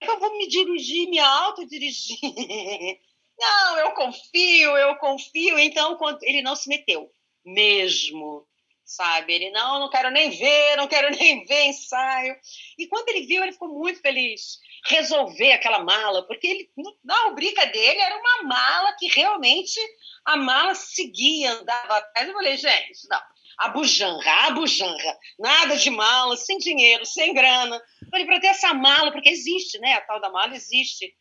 eu 0.00 0.20
vou 0.20 0.36
me 0.38 0.48
dirigir, 0.48 1.08
me 1.08 1.18
autodirigir. 1.18 2.18
Não, 3.38 3.78
eu 3.78 3.92
confio, 3.92 4.76
eu 4.76 4.96
confio. 4.96 5.58
Então, 5.58 5.96
quando 5.96 6.22
ele 6.24 6.42
não 6.42 6.54
se 6.54 6.68
meteu 6.68 7.10
mesmo, 7.44 8.46
sabe? 8.84 9.34
Ele, 9.34 9.50
não, 9.50 9.78
não 9.78 9.88
quero 9.90 10.10
nem 10.10 10.30
ver, 10.30 10.76
não 10.76 10.88
quero 10.88 11.10
nem 11.16 11.44
ver 11.44 11.66
ensaio. 11.66 12.36
E 12.78 12.86
quando 12.88 13.08
ele 13.08 13.26
viu, 13.26 13.42
ele 13.42 13.52
ficou 13.52 13.68
muito 13.68 14.00
feliz. 14.00 14.58
Resolver 14.86 15.52
aquela 15.52 15.84
mala, 15.84 16.26
porque 16.26 16.46
ele, 16.46 16.70
na 17.04 17.14
rubrica 17.24 17.66
dele 17.66 18.00
era 18.00 18.16
uma 18.16 18.42
mala 18.44 18.96
que 18.98 19.08
realmente 19.08 19.78
a 20.24 20.36
mala 20.36 20.74
seguia, 20.74 21.52
andava 21.52 21.98
atrás. 21.98 22.28
Eu 22.28 22.34
falei, 22.34 22.56
gente, 22.56 23.08
não, 23.08 23.20
a 23.58 23.68
bujanra, 23.68 24.32
a 24.46 24.50
bujanra, 24.52 25.18
nada 25.38 25.76
de 25.76 25.90
mala, 25.90 26.36
sem 26.36 26.58
dinheiro, 26.58 27.04
sem 27.04 27.34
grana. 27.34 27.80
Falei, 28.10 28.26
para 28.26 28.40
ter 28.40 28.48
essa 28.48 28.72
mala, 28.72 29.12
porque 29.12 29.28
existe, 29.28 29.78
né? 29.78 29.94
A 29.94 30.00
tal 30.00 30.20
da 30.20 30.30
mala 30.30 30.54
existe. 30.54 31.14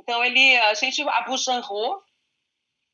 Então 0.00 0.24
ele, 0.24 0.56
a 0.56 0.74
gente 0.74 1.02
abujanrou, 1.02 2.02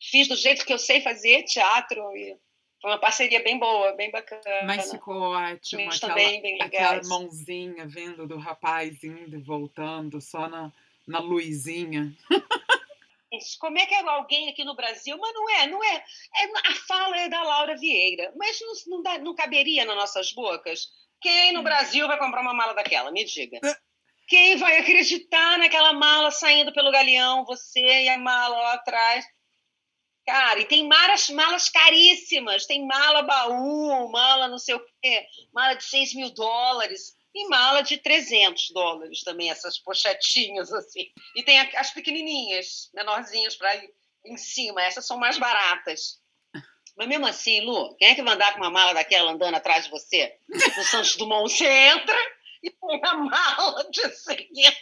fiz 0.01 0.29
do 0.29 0.37
jeito 0.37 0.67
que 0.67 0.73
eu 0.73 0.79
sei 0.79 1.01
fazer 1.01 1.45
teatro 1.45 2.01
e 2.17 2.37
foi 2.81 2.91
uma 2.91 2.99
parceria 2.99 3.43
bem 3.43 3.59
boa, 3.59 3.93
bem 3.93 4.11
bacana. 4.11 4.43
Mas 4.65 4.91
ficou 4.91 5.21
ótimo. 5.21 5.91
Aquela, 5.91 6.15
também 6.15 6.63
aquela 6.63 7.01
mãozinha 7.05 7.87
vindo 7.87 8.27
do 8.27 8.39
rapaz 8.39 9.03
indo 9.03 9.37
e 9.37 9.41
voltando 9.41 10.21
só 10.21 10.49
na, 10.49 10.73
na 11.07 11.19
luzinha. 11.19 12.13
Como 13.61 13.79
é 13.79 13.85
que 13.85 13.95
é 13.95 14.01
alguém 14.09 14.49
aqui 14.49 14.65
no 14.65 14.75
Brasil? 14.75 15.19
Mas 15.19 15.35
não 15.35 15.51
é, 15.51 15.67
não 15.67 15.85
é. 15.85 15.97
é 15.97 16.71
a 16.71 16.75
fala 16.87 17.17
é 17.19 17.29
da 17.29 17.43
Laura 17.43 17.77
Vieira, 17.77 18.33
mas 18.37 18.59
não, 18.61 18.97
não, 18.97 19.03
dá, 19.03 19.19
não 19.19 19.35
caberia 19.35 19.85
nas 19.85 19.97
nossas 19.97 20.33
bocas. 20.33 20.89
Quem 21.21 21.53
no 21.53 21.63
Brasil 21.63 22.07
vai 22.07 22.19
comprar 22.19 22.41
uma 22.41 22.55
mala 22.55 22.73
daquela? 22.73 23.11
Me 23.11 23.25
diga. 23.25 23.61
Quem 24.29 24.57
vai 24.57 24.79
acreditar 24.79 25.59
naquela 25.59 25.93
mala 25.93 26.31
saindo 26.31 26.73
pelo 26.73 26.93
galeão, 26.93 27.45
você 27.45 27.81
e 27.81 28.09
a 28.09 28.19
mala 28.19 28.57
lá 28.57 28.73
atrás? 28.75 29.25
Cara, 30.29 30.61
e 30.61 30.67
tem 30.67 30.87
malas, 30.87 31.31
malas 31.31 31.71
caríssimas. 31.71 32.67
Tem 32.67 32.87
mala 32.87 33.23
baú, 33.23 34.11
mala 34.11 34.47
não 34.47 34.59
sei 34.59 34.75
o 34.75 34.87
quê, 35.01 35.27
mala 35.55 35.73
de 35.73 35.85
6 35.85 36.15
mil 36.15 36.29
dólares 36.35 37.17
e 37.35 37.49
mala 37.49 37.81
de 37.81 37.97
300 37.97 38.71
dólares 38.73 39.23
também, 39.23 39.51
essas 39.51 39.79
pochetinhas 39.79 40.71
assim. 40.71 41.11
E 41.35 41.43
tem 41.43 41.59
as 41.59 41.93
pequenininhas, 41.93 42.91
menorzinhas 42.93 43.57
para 43.57 43.75
em 44.27 44.37
cima. 44.37 44.83
Essas 44.83 45.07
são 45.07 45.17
mais 45.17 45.39
baratas. 45.39 46.21
Mas 46.95 47.09
mesmo 47.09 47.27
assim, 47.27 47.63
Lu, 47.63 47.97
quem 47.97 48.09
é 48.09 48.15
que 48.15 48.23
vai 48.23 48.35
andar 48.35 48.53
com 48.53 48.59
uma 48.59 48.71
mala 48.71 48.93
daquela 48.93 49.33
andando 49.33 49.55
atrás 49.55 49.85
de 49.85 49.91
você? 49.91 50.37
No 50.47 50.85
Santos 50.85 51.17
Dumont, 51.17 51.51
você 51.51 51.67
entra 51.67 52.19
e 52.63 52.71
põe 52.73 53.01
a 53.03 53.15
mala 53.15 53.89
de 53.91 54.11
seguida. 54.11 54.77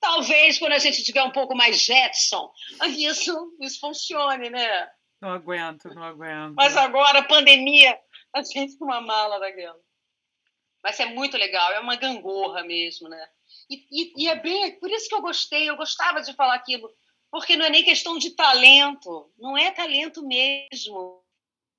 Talvez 0.00 0.58
quando 0.58 0.72
a 0.72 0.78
gente 0.78 1.04
tiver 1.04 1.22
um 1.22 1.30
pouco 1.30 1.54
mais 1.54 1.82
Jetson, 1.82 2.50
isso, 2.88 3.56
isso 3.60 3.78
funcione, 3.78 4.48
né? 4.48 4.90
Não 5.20 5.30
aguento, 5.30 5.94
não 5.94 6.02
aguento. 6.02 6.54
Mas 6.54 6.76
agora, 6.76 7.22
pandemia, 7.22 7.98
a 8.34 8.42
gente 8.42 8.78
com 8.78 8.86
uma 8.86 9.00
mala 9.00 9.38
daquela. 9.38 9.78
Mas 10.82 10.98
é 10.98 11.04
muito 11.04 11.36
legal, 11.36 11.72
é 11.72 11.80
uma 11.80 11.96
gangorra 11.96 12.64
mesmo, 12.64 13.08
né? 13.08 13.28
E, 13.68 13.86
e, 13.90 14.24
e, 14.24 14.28
é 14.28 14.34
bem, 14.34 14.78
por 14.80 14.90
isso 14.90 15.08
que 15.08 15.14
eu 15.14 15.20
gostei, 15.20 15.68
eu 15.68 15.76
gostava 15.76 16.22
de 16.22 16.32
falar 16.32 16.54
aquilo, 16.54 16.90
porque 17.30 17.56
não 17.56 17.66
é 17.66 17.70
nem 17.70 17.84
questão 17.84 18.16
de 18.16 18.30
talento, 18.30 19.30
não 19.38 19.56
é 19.58 19.70
talento 19.70 20.26
mesmo. 20.26 21.22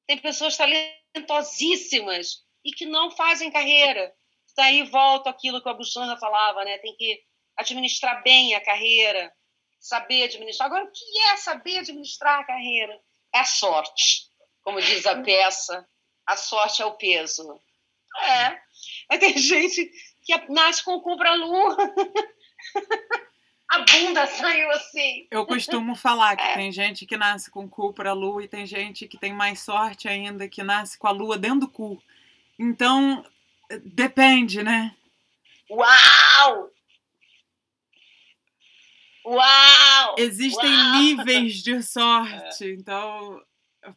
Tem 0.05 0.17
pessoas 0.19 0.55
talentosíssimas 0.55 2.45
e 2.63 2.71
que 2.71 2.85
não 2.85 3.09
fazem 3.09 3.51
carreira. 3.51 4.13
Daí 4.55 4.83
volta 4.83 5.29
aquilo 5.29 5.61
que 5.61 5.67
o 5.67 5.71
Abujanra 5.71 6.17
falava, 6.17 6.63
né? 6.63 6.77
Tem 6.77 6.95
que 6.95 7.23
administrar 7.61 8.21
bem 8.23 8.53
a 8.55 8.63
carreira, 8.63 9.31
saber 9.79 10.23
administrar. 10.23 10.67
Agora, 10.67 10.85
o 10.85 10.91
que 10.91 11.19
é 11.31 11.37
saber 11.37 11.79
administrar 11.79 12.39
a 12.39 12.43
carreira? 12.45 12.99
É 13.33 13.39
a 13.39 13.45
sorte. 13.45 14.29
Como 14.63 14.79
diz 14.81 15.05
a 15.05 15.21
peça, 15.21 15.87
a 16.25 16.35
sorte 16.35 16.81
é 16.81 16.85
o 16.85 16.93
peso. 16.93 17.59
É. 18.23 18.59
Mas 19.09 19.19
tem 19.19 19.37
gente 19.37 19.91
que 20.23 20.37
nasce 20.49 20.83
com 20.83 20.95
o 20.95 21.01
cu 21.01 21.17
pra 21.17 21.33
lua. 21.33 21.77
a 23.69 23.79
bunda 23.79 24.27
saiu 24.27 24.69
assim. 24.71 25.27
Eu 25.31 25.45
costumo 25.45 25.95
falar 25.95 26.35
que 26.35 26.43
é. 26.43 26.53
tem 26.53 26.71
gente 26.71 27.05
que 27.05 27.17
nasce 27.17 27.49
com 27.49 27.65
o 27.65 27.69
cu 27.69 27.93
pra 27.93 28.13
lua 28.13 28.43
e 28.43 28.47
tem 28.47 28.65
gente 28.65 29.07
que 29.07 29.17
tem 29.17 29.33
mais 29.33 29.61
sorte 29.61 30.07
ainda, 30.07 30.47
que 30.47 30.61
nasce 30.61 30.97
com 30.97 31.07
a 31.07 31.11
lua 31.11 31.37
dentro 31.37 31.61
do 31.61 31.69
cu. 31.69 32.01
Então, 32.59 33.25
depende, 33.83 34.61
né? 34.61 34.95
Uau! 35.69 36.69
Uau! 39.25 40.15
Existem 40.17 40.73
Uau! 40.73 40.95
níveis 40.95 41.61
de 41.61 41.81
sorte. 41.83 42.65
É. 42.65 42.73
Então, 42.73 43.41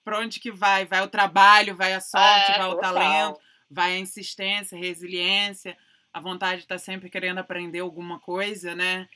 para 0.05 0.21
onde 0.21 0.41
que 0.41 0.51
vai? 0.51 0.85
Vai 0.85 1.03
o 1.03 1.09
trabalho, 1.09 1.77
vai 1.77 1.95
a 1.95 2.01
sorte, 2.01 2.53
é, 2.53 2.59
vai 2.59 2.69
o 2.69 2.77
talento, 2.77 3.41
vai 3.71 3.95
a 3.95 3.99
insistência, 3.99 4.79
resiliência, 4.79 5.77
a 6.13 6.21
vontade 6.21 6.59
de 6.59 6.65
estar 6.65 6.77
tá 6.77 6.79
sempre 6.79 7.11
querendo 7.11 7.39
aprender 7.39 7.81
alguma 7.81 8.19
coisa, 8.19 8.75
né? 8.75 9.09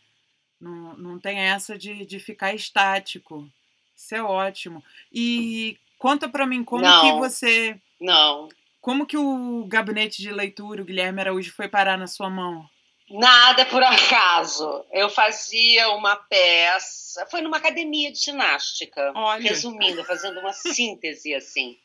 Não, 0.60 0.96
não 0.96 1.18
tem 1.18 1.38
essa 1.38 1.78
de, 1.78 2.04
de 2.04 2.18
ficar 2.18 2.54
estático. 2.54 3.48
Isso 3.96 4.14
é 4.14 4.22
ótimo. 4.22 4.82
E 5.12 5.78
conta 5.98 6.28
para 6.28 6.46
mim 6.46 6.64
como 6.64 6.82
não, 6.82 7.00
que 7.00 7.12
você. 7.18 7.80
Não. 8.00 8.48
Como 8.80 9.06
que 9.06 9.16
o 9.16 9.64
gabinete 9.66 10.22
de 10.22 10.30
leitura, 10.30 10.82
o 10.82 10.84
Guilherme 10.84 11.20
Araújo, 11.20 11.52
foi 11.52 11.68
parar 11.68 11.98
na 11.98 12.06
sua 12.06 12.30
mão? 12.30 12.68
Nada 13.10 13.64
por 13.66 13.82
acaso. 13.82 14.84
Eu 14.92 15.08
fazia 15.08 15.90
uma 15.90 16.16
peça, 16.16 17.26
foi 17.30 17.40
numa 17.40 17.56
academia 17.56 18.12
de 18.12 18.18
ginástica, 18.18 19.12
Olha. 19.14 19.42
resumindo, 19.42 20.04
fazendo 20.04 20.40
uma 20.40 20.52
síntese 20.52 21.34
assim. 21.34 21.78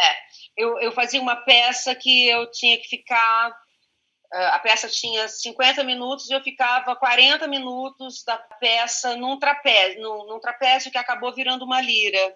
É, 0.00 0.16
eu, 0.56 0.80
eu 0.80 0.92
fazia 0.92 1.20
uma 1.20 1.36
peça 1.36 1.94
que 1.94 2.28
eu 2.28 2.50
tinha 2.50 2.76
que 2.78 2.88
ficar. 2.88 3.56
Eh, 4.32 4.46
a 4.46 4.58
peça 4.58 4.88
tinha 4.88 5.28
50 5.28 5.84
minutos 5.84 6.28
e 6.28 6.32
eu 6.32 6.42
ficava 6.42 6.96
40 6.96 7.46
minutos 7.46 8.24
da 8.24 8.36
peça 8.36 9.14
num 9.14 9.38
trapézio, 9.38 10.02
num, 10.02 10.26
num 10.26 10.40
trapézio 10.40 10.90
que 10.90 10.98
acabou 10.98 11.32
virando 11.32 11.64
uma 11.64 11.80
lira. 11.80 12.34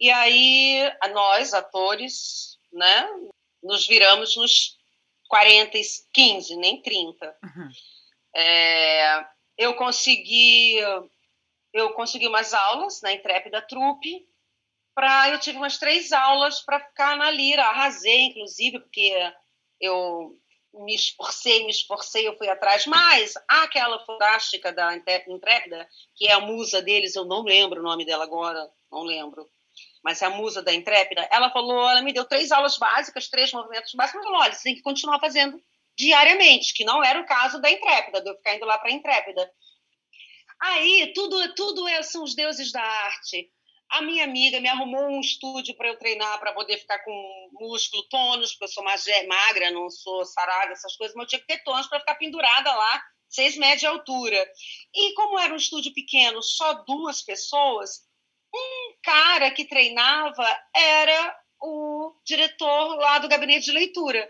E 0.00 0.10
aí, 0.10 0.90
nós, 1.12 1.54
atores, 1.54 2.58
né, 2.72 3.06
nos 3.62 3.86
viramos 3.86 4.36
nos 4.36 4.77
40, 5.28 5.78
15, 6.12 6.56
nem 6.56 6.82
30. 6.82 7.36
Uhum. 7.44 7.70
É, 8.34 9.24
eu 9.56 9.74
consegui 9.74 10.78
eu 11.72 11.92
consegui 11.92 12.26
umas 12.26 12.54
aulas 12.54 13.00
na 13.02 13.12
Intrépida 13.12 13.60
Trupe, 13.62 14.26
para 14.94 15.30
eu 15.30 15.38
tive 15.38 15.58
umas 15.58 15.78
três 15.78 16.12
aulas 16.12 16.60
para 16.60 16.80
ficar 16.80 17.16
na 17.16 17.30
lira, 17.30 17.62
arrasei, 17.62 18.26
inclusive, 18.26 18.80
porque 18.80 19.14
eu 19.80 20.36
me 20.74 20.94
esforcei, 20.94 21.64
me 21.64 21.70
esforcei, 21.70 22.26
eu 22.26 22.36
fui 22.36 22.48
atrás, 22.48 22.86
mas 22.86 23.34
aquela 23.46 24.04
fantástica 24.04 24.72
da 24.72 24.96
Intrépida, 24.96 25.88
que 26.14 26.26
é 26.26 26.32
a 26.32 26.40
musa 26.40 26.82
deles, 26.82 27.14
eu 27.14 27.24
não 27.24 27.42
lembro 27.42 27.80
o 27.80 27.84
nome 27.84 28.04
dela 28.04 28.24
agora, 28.24 28.68
não 28.90 29.02
lembro, 29.02 29.48
mas 30.08 30.22
é 30.22 30.24
a 30.24 30.30
musa 30.30 30.62
da 30.62 30.72
Intrépida, 30.72 31.28
ela 31.30 31.50
falou, 31.50 31.86
ela 31.86 32.00
me 32.00 32.14
deu 32.14 32.24
três 32.24 32.50
aulas 32.50 32.78
básicas, 32.78 33.28
três 33.28 33.52
movimentos 33.52 33.92
básicos, 33.92 34.24
falou, 34.24 34.40
olha, 34.40 34.54
você 34.54 34.62
tem 34.62 34.74
que 34.74 34.80
continuar 34.80 35.20
fazendo 35.20 35.62
diariamente, 35.98 36.72
que 36.72 36.82
não 36.82 37.04
era 37.04 37.20
o 37.20 37.26
caso 37.26 37.60
da 37.60 37.70
Intrépida, 37.70 38.22
de 38.22 38.30
eu 38.30 38.36
ficar 38.36 38.56
indo 38.56 38.64
lá 38.64 38.78
para 38.78 38.88
a 38.88 38.94
Intrépida. 38.94 39.52
Aí, 40.62 41.12
tudo, 41.14 41.54
tudo 41.54 41.86
é, 41.86 42.02
são 42.02 42.24
os 42.24 42.34
deuses 42.34 42.72
da 42.72 42.80
arte. 42.80 43.50
A 43.90 44.00
minha 44.00 44.24
amiga 44.24 44.58
me 44.62 44.68
arrumou 44.70 45.10
um 45.10 45.20
estúdio 45.20 45.76
para 45.76 45.88
eu 45.88 45.98
treinar, 45.98 46.40
para 46.40 46.54
poder 46.54 46.78
ficar 46.78 47.00
com 47.00 47.50
músculo, 47.60 48.08
tônus, 48.08 48.52
porque 48.52 48.64
eu 48.64 48.68
sou 48.68 48.84
magra, 49.28 49.70
não 49.72 49.90
sou 49.90 50.24
sarada, 50.24 50.72
essas 50.72 50.96
coisas, 50.96 51.14
mas 51.14 51.24
eu 51.24 51.28
tinha 51.28 51.40
que 51.40 51.46
ter 51.48 51.62
tônus 51.64 51.86
para 51.86 52.00
ficar 52.00 52.14
pendurada 52.14 52.74
lá, 52.74 53.02
seis 53.28 53.58
metros 53.58 53.80
de 53.80 53.86
altura. 53.86 54.50
E 54.94 55.12
como 55.12 55.38
era 55.38 55.52
um 55.52 55.58
estúdio 55.58 55.92
pequeno, 55.92 56.42
só 56.42 56.72
duas 56.84 57.20
pessoas, 57.20 58.07
um 58.54 58.94
cara 59.02 59.50
que 59.50 59.64
treinava 59.64 60.46
era 60.74 61.36
o 61.60 62.12
diretor 62.24 62.96
lá 62.96 63.18
do 63.18 63.28
gabinete 63.28 63.66
de 63.66 63.72
leitura. 63.72 64.28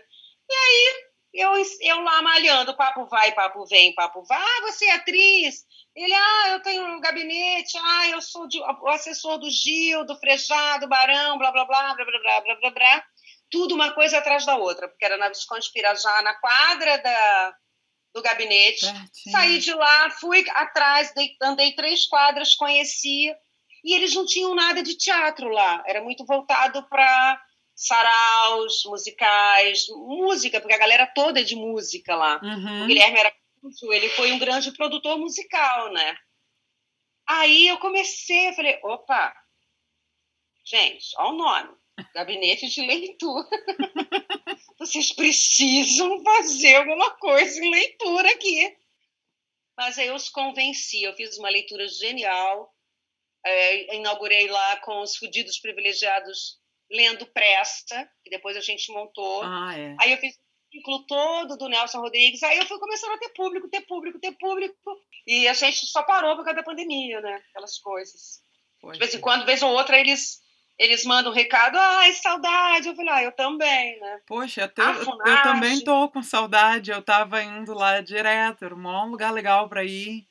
E 0.49 0.53
aí 0.53 1.09
eu, 1.33 1.51
eu 1.81 2.01
lá 2.01 2.21
malhando, 2.21 2.75
papo 2.75 3.05
vai, 3.05 3.31
papo 3.33 3.65
vem, 3.65 3.93
papo 3.93 4.23
vai. 4.23 4.41
Ah, 4.41 4.61
você 4.61 4.85
é 4.85 4.93
atriz? 4.93 5.63
Ele, 5.95 6.13
ah, 6.13 6.49
eu 6.49 6.61
tenho 6.61 6.85
um 6.85 6.99
gabinete, 6.99 7.77
ah, 7.77 8.07
eu 8.09 8.21
sou 8.21 8.47
de, 8.47 8.59
o 8.59 8.87
assessor 8.87 9.37
do 9.37 9.49
Gil, 9.49 10.05
do 10.05 10.17
Frejado, 10.17 10.87
Barão, 10.87 11.37
blá, 11.37 11.51
blá, 11.51 11.65
blá, 11.65 11.93
blá, 11.93 12.05
blá, 12.05 12.19
blá, 12.19 12.41
blá, 12.41 12.55
blá, 12.55 12.71
blá. 12.71 13.05
Tudo 13.51 13.75
uma 13.75 13.91
coisa 13.91 14.19
atrás 14.19 14.45
da 14.45 14.55
outra, 14.55 14.87
porque 14.87 15.05
era 15.05 15.17
na 15.17 15.27
Visconde 15.27 15.71
Pirajá, 15.71 16.21
na 16.21 16.35
quadra 16.35 16.97
da, 16.97 17.55
do 18.13 18.21
gabinete. 18.21 18.85
Certinho. 18.85 19.31
Saí 19.31 19.59
de 19.59 19.73
lá, 19.73 20.09
fui 20.11 20.43
atrás, 20.49 21.13
andei 21.41 21.73
três 21.73 22.07
quadras, 22.07 22.55
conheci 22.55 23.33
e 23.83 23.93
eles 23.93 24.13
não 24.13 24.25
tinham 24.25 24.55
nada 24.55 24.83
de 24.83 24.95
teatro 24.95 25.49
lá. 25.49 25.83
Era 25.87 26.01
muito 26.01 26.25
voltado 26.25 26.83
para 26.89 27.41
saraus, 27.75 28.83
musicais, 28.85 29.87
música, 29.89 30.59
porque 30.59 30.75
a 30.75 30.79
galera 30.79 31.07
toda 31.07 31.39
é 31.39 31.43
de 31.43 31.55
música 31.55 32.15
lá. 32.15 32.39
Uhum. 32.43 32.83
O 32.83 32.87
Guilherme 32.87 33.19
era 33.19 33.33
ele 33.91 34.09
foi 34.09 34.31
um 34.31 34.39
grande 34.39 34.71
produtor 34.71 35.17
musical, 35.17 35.91
né? 35.91 36.17
Aí 37.27 37.67
eu 37.67 37.77
comecei, 37.77 38.49
eu 38.49 38.53
falei, 38.53 38.79
opa, 38.83 39.35
gente, 40.65 41.13
olha 41.17 41.29
o 41.29 41.37
nome, 41.37 41.77
gabinete 42.13 42.67
de 42.67 42.81
leitura. 42.81 43.47
Vocês 44.79 45.11
precisam 45.11 46.23
fazer 46.23 46.75
alguma 46.75 47.11
coisa 47.17 47.63
em 47.63 47.69
leitura 47.69 48.29
aqui. 48.31 48.77
Mas 49.77 49.97
aí 49.97 50.07
eu 50.07 50.15
os 50.15 50.29
convenci, 50.29 51.03
eu 51.03 51.13
fiz 51.15 51.37
uma 51.37 51.49
leitura 51.49 51.87
genial, 51.87 52.73
é, 53.45 53.95
inaugurei 53.95 54.47
lá 54.47 54.77
com 54.77 55.01
os 55.01 55.15
fudidos 55.15 55.59
privilegiados 55.59 56.59
lendo 56.91 57.25
Presta, 57.27 58.09
que 58.23 58.29
depois 58.29 58.57
a 58.57 58.61
gente 58.61 58.91
montou. 58.91 59.43
Ah, 59.43 59.77
é. 59.77 59.95
Aí 59.99 60.11
eu 60.11 60.17
fiz 60.17 60.35
o 60.35 60.39
ciclo 60.71 61.05
todo 61.05 61.57
do 61.57 61.69
Nelson 61.69 61.99
Rodrigues, 61.99 62.41
aí 62.43 62.57
eu 62.57 62.65
fui 62.65 62.79
começando 62.79 63.11
a 63.11 63.17
ter 63.17 63.29
público, 63.29 63.69
ter 63.69 63.81
público, 63.81 64.19
ter 64.19 64.31
público, 64.33 64.97
e 65.25 65.47
a 65.47 65.53
gente 65.53 65.85
só 65.85 66.03
parou 66.03 66.35
por 66.35 66.43
causa 66.43 66.57
da 66.57 66.63
pandemia, 66.63 67.21
né? 67.21 67.41
Aquelas 67.49 67.77
coisas. 67.79 68.41
Poxa. 68.81 68.93
De 68.93 68.99
vez 68.99 69.13
em 69.13 69.19
quando, 69.19 69.45
vez 69.45 69.61
ou 69.61 69.71
outra, 69.71 69.99
eles 69.99 70.41
eles 70.79 71.03
mandam 71.03 71.33
um 71.33 71.35
recado, 71.35 71.77
ai, 71.77 72.13
saudade. 72.13 72.87
Eu 72.87 72.95
falei, 72.95 73.11
ah, 73.11 73.23
eu 73.23 73.33
também, 73.33 73.99
né? 73.99 74.21
Poxa, 74.25 74.63
até, 74.63 74.81
eu, 74.81 74.95
eu 75.25 75.43
também 75.43 75.83
tô 75.83 76.07
com 76.07 76.23
saudade. 76.23 76.89
Eu 76.89 77.01
tava 77.01 77.43
indo 77.43 77.73
lá 77.73 77.99
direto, 77.99 78.63
era 78.63 78.73
um 78.73 79.09
lugar 79.09 79.33
legal 79.33 79.67
para 79.67 79.83
ir 79.83 80.25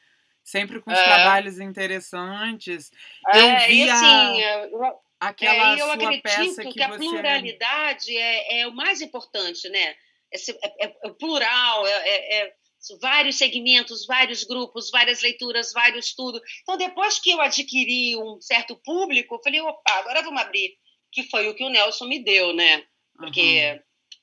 sempre 0.49 0.81
com 0.81 0.91
é. 0.91 1.03
trabalhos 1.03 1.59
interessantes. 1.61 2.91
É, 3.33 3.39
eu 3.39 3.69
vi 3.69 3.85
e 3.85 3.91
assim, 3.91 4.41
eu, 4.41 5.01
aquela 5.21 5.77
é, 5.77 5.81
eu 5.81 5.91
acredito 5.91 6.63
que, 6.63 6.73
que 6.73 6.83
a 6.83 6.91
pluralidade 6.91 8.17
é, 8.17 8.61
é 8.61 8.67
o 8.67 8.73
mais 8.73 9.01
importante, 9.01 9.69
né? 9.69 9.95
é, 10.33 10.87
é, 10.87 10.97
é 11.05 11.11
plural, 11.11 11.87
é, 11.87 11.91
é, 11.91 12.43
é 12.43 12.55
vários 13.01 13.37
segmentos, 13.37 14.07
vários 14.07 14.45
grupos, 14.45 14.91
várias 14.91 15.21
leituras, 15.21 15.73
vários 15.73 16.15
tudo. 16.15 16.41
Então, 16.63 16.77
depois 16.77 17.19
que 17.19 17.31
eu 17.31 17.41
adquiri 17.41 18.17
um 18.17 18.41
certo 18.41 18.77
público, 18.77 19.35
eu 19.35 19.43
falei, 19.43 19.61
opa, 19.61 19.93
agora 19.99 20.23
vamos 20.23 20.41
abrir. 20.41 20.77
Que 21.11 21.23
foi 21.25 21.49
o 21.49 21.55
que 21.55 21.65
o 21.65 21.71
Nelson 21.71 22.07
me 22.07 22.23
deu, 22.23 22.53
né? 22.53 22.85
Porque 23.17 23.81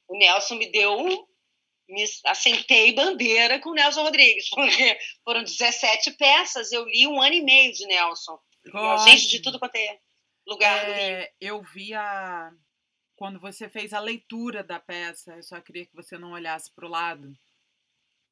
uhum. 0.09 0.15
o 0.15 0.17
Nelson 0.19 0.55
me 0.55 0.71
deu 0.71 0.97
um, 0.97 1.26
me 1.88 2.04
assentei 2.26 2.94
bandeira 2.94 3.60
com 3.60 3.74
Nelson 3.74 4.04
Rodrigues, 4.04 4.50
porque 4.50 4.98
foram 5.24 5.44
17 5.44 6.12
peças, 6.12 6.72
eu 6.72 6.86
li 6.86 7.08
um 7.08 7.22
ano 7.22 7.36
e 7.36 7.42
meio 7.42 7.72
de 7.72 7.86
Nelson. 7.86 8.40
Gente 9.08 9.30
de 9.30 9.42
tudo 9.42 9.60
quanto 9.60 9.76
é 9.76 10.00
lugar 10.48 10.90
é, 10.90 11.32
Eu 11.40 11.62
vi 11.62 11.94
a... 11.94 12.52
Quando 13.16 13.40
você 13.40 13.70
fez 13.70 13.94
a 13.94 14.00
leitura 14.00 14.64
da 14.64 14.80
peça, 14.80 15.36
eu 15.36 15.44
só 15.44 15.62
queria 15.62 15.86
que 15.86 15.96
você 15.96 16.18
não 16.18 16.32
olhasse 16.32 16.70
para 16.74 16.86
o 16.86 16.90
lado 16.90 17.34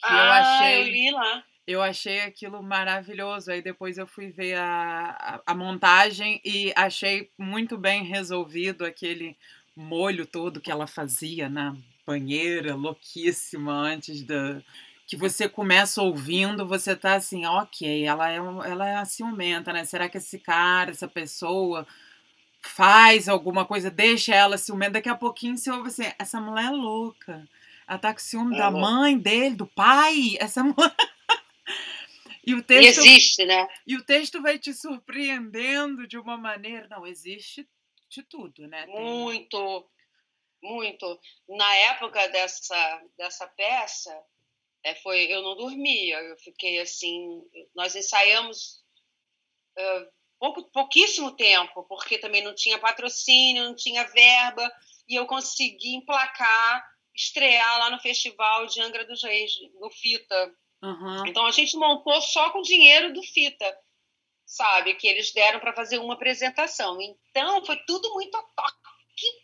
ah, 0.04 0.26
eu 0.26 0.32
achei. 0.32 0.82
Eu 0.82 0.84
li 0.84 1.12
lá. 1.12 1.44
Eu 1.66 1.82
achei 1.82 2.20
aquilo 2.22 2.62
maravilhoso. 2.62 3.52
Aí 3.52 3.62
depois 3.62 3.98
eu 3.98 4.06
fui 4.06 4.30
ver 4.30 4.56
a, 4.56 5.16
a, 5.20 5.52
a 5.52 5.56
montagem 5.56 6.42
e 6.44 6.74
achei 6.76 7.30
muito 7.38 7.78
bem 7.78 8.04
resolvido 8.04 8.86
aquele 8.86 9.38
molho 9.76 10.26
todo 10.26 10.62
que 10.62 10.72
ela 10.72 10.86
fazia 10.86 11.48
na 11.48 11.76
banheira, 12.06 12.76
louquíssima, 12.76 13.74
antes 13.74 14.24
da. 14.24 14.62
Que 15.06 15.18
você 15.18 15.50
começa 15.50 16.02
ouvindo, 16.02 16.66
você 16.66 16.96
tá 16.96 17.16
assim, 17.16 17.46
ok, 17.46 18.06
ela 18.06 18.32
é, 18.32 18.38
ela 18.38 19.02
é 19.02 19.06
ciumenta, 19.06 19.74
né? 19.74 19.84
Será 19.84 20.08
que 20.08 20.18
esse 20.18 20.40
cara, 20.40 20.92
essa 20.92 21.08
pessoa 21.08 21.86
faz 22.62 23.28
alguma 23.28 23.66
coisa, 23.66 23.92
deixa 23.92 24.34
ela 24.34 24.58
ciumenta? 24.58 24.94
Daqui 24.94 25.10
a 25.10 25.16
pouquinho 25.16 25.58
você 25.58 25.70
ouve 25.70 25.90
assim, 25.90 26.12
essa 26.18 26.40
mulher 26.40 26.68
é 26.68 26.70
louca 26.70 27.48
ela 27.88 28.00
tá 28.00 28.14
com 28.14 28.20
ciúme 28.20 28.56
é, 28.56 28.58
da 28.58 28.72
mãe 28.72 29.18
dele, 29.18 29.56
do 29.56 29.68
pai. 29.68 30.36
Essa 30.40 30.64
mulher. 30.64 30.96
E 32.46 32.54
o 32.54 32.62
texto, 32.62 33.00
existe, 33.00 33.46
né? 33.46 33.66
E 33.88 33.96
o 33.96 34.04
texto 34.04 34.42
vai 34.42 34.60
te 34.60 34.74
surpreendendo 34.74 36.06
de 36.06 36.18
uma 36.18 36.36
maneira. 36.36 36.90
Não, 36.90 37.08
existe 37.08 37.66
de 38.10 38.22
tudo, 38.22 38.68
né? 38.68 38.86
Tem... 38.86 39.02
Muito, 39.02 39.86
muito. 40.64 41.20
Na 41.48 41.76
época 41.76 42.28
dessa, 42.30 43.04
dessa 43.18 43.48
peça, 43.48 44.18
é, 44.84 44.96
foi, 44.96 45.32
eu 45.32 45.42
não 45.42 45.56
dormia, 45.56 46.20
eu 46.22 46.38
fiquei 46.38 46.80
assim. 46.80 47.42
Nós 47.76 47.96
ensaiamos 47.96 48.84
uh, 49.78 50.12
pouco, 50.40 50.64
pouquíssimo 50.72 51.32
tempo, 51.36 51.84
porque 51.84 52.18
também 52.18 52.44
não 52.44 52.56
tinha 52.56 52.80
patrocínio, 52.80 53.66
não 53.66 53.76
tinha 53.76 54.04
verba, 54.06 54.72
e 55.08 55.16
eu 55.16 55.26
consegui 55.26 55.96
emplacar 55.96 56.94
estrear 57.16 57.80
lá 57.80 57.90
no 57.92 58.00
Festival 58.00 58.66
de 58.66 58.82
Angra 58.82 59.06
dos 59.06 59.24
Reis, 59.24 59.52
no 59.80 59.90
FITA. 59.92 60.56
Uhum. 60.82 61.28
Então 61.28 61.46
a 61.46 61.52
gente 61.52 61.78
montou 61.78 62.20
só 62.22 62.50
com 62.50 62.62
dinheiro 62.62 63.14
do 63.14 63.22
FITA, 63.22 63.78
sabe? 64.46 64.96
Que 64.96 65.08
eles 65.08 65.32
deram 65.32 65.60
para 65.60 65.74
fazer 65.74 66.00
uma 66.00 66.16
apresentação. 66.16 66.98
Então 67.02 67.64
foi 67.66 67.78
tudo 67.86 68.12
muito 68.14 68.32
toque 68.32 68.83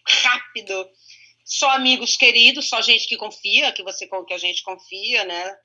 rápido. 0.08 0.90
Só 1.46 1.70
amigos 1.72 2.16
queridos, 2.16 2.70
só 2.70 2.82
gente 2.82 3.08
que 3.08 3.18
confia, 3.18 3.72
que 3.72 3.84
você 3.84 4.08
que 4.08 4.34
a 4.34 4.38
gente 4.38 4.62
confia, 4.64 5.24
né? 5.26 5.58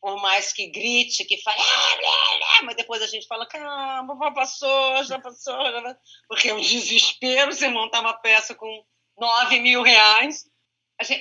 Por 0.00 0.20
mais 0.20 0.52
que 0.52 0.66
grite, 0.66 1.24
que 1.24 1.40
fale, 1.40 1.58
ah, 1.58 2.62
mas 2.64 2.76
depois 2.76 3.00
a 3.00 3.06
gente 3.06 3.26
fala, 3.26 3.46
calma, 3.46 4.18
já 4.22 4.30
passou, 4.32 5.04
já 5.04 5.18
passou, 5.18 5.56
porque 6.28 6.50
é 6.50 6.54
um 6.54 6.60
desespero 6.60 7.54
você 7.54 7.68
montar 7.70 8.00
uma 8.00 8.12
peça 8.12 8.54
com 8.54 8.84
9 9.16 9.60
mil 9.60 9.82
reais 9.82 10.44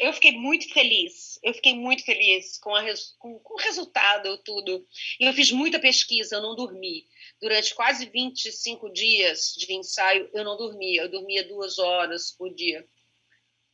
eu 0.01 0.13
fiquei 0.13 0.34
muito 0.34 0.71
feliz, 0.71 1.39
eu 1.43 1.53
fiquei 1.53 1.76
muito 1.76 2.05
feliz 2.05 2.57
com, 2.59 2.76
a, 2.76 2.84
com, 3.17 3.39
com, 3.39 3.53
o 3.55 3.61
resultado, 3.61 4.38
tudo. 4.43 4.86
E 5.19 5.26
eu 5.26 5.34
fiz 5.34 5.51
muita 5.51 5.80
pesquisa, 5.80 6.36
eu 6.36 6.41
não 6.41 6.55
dormi. 6.55 7.07
Durante 7.41 7.74
quase 7.74 8.05
25 8.05 8.91
dias 8.93 9.53
de 9.57 9.74
ensaio, 9.74 10.30
eu 10.34 10.43
não 10.43 10.55
dormia. 10.55 11.03
Eu 11.03 11.11
dormia 11.11 11.47
duas 11.47 11.80
horas 11.80 12.32
por 12.32 12.53
dia. 12.53 12.88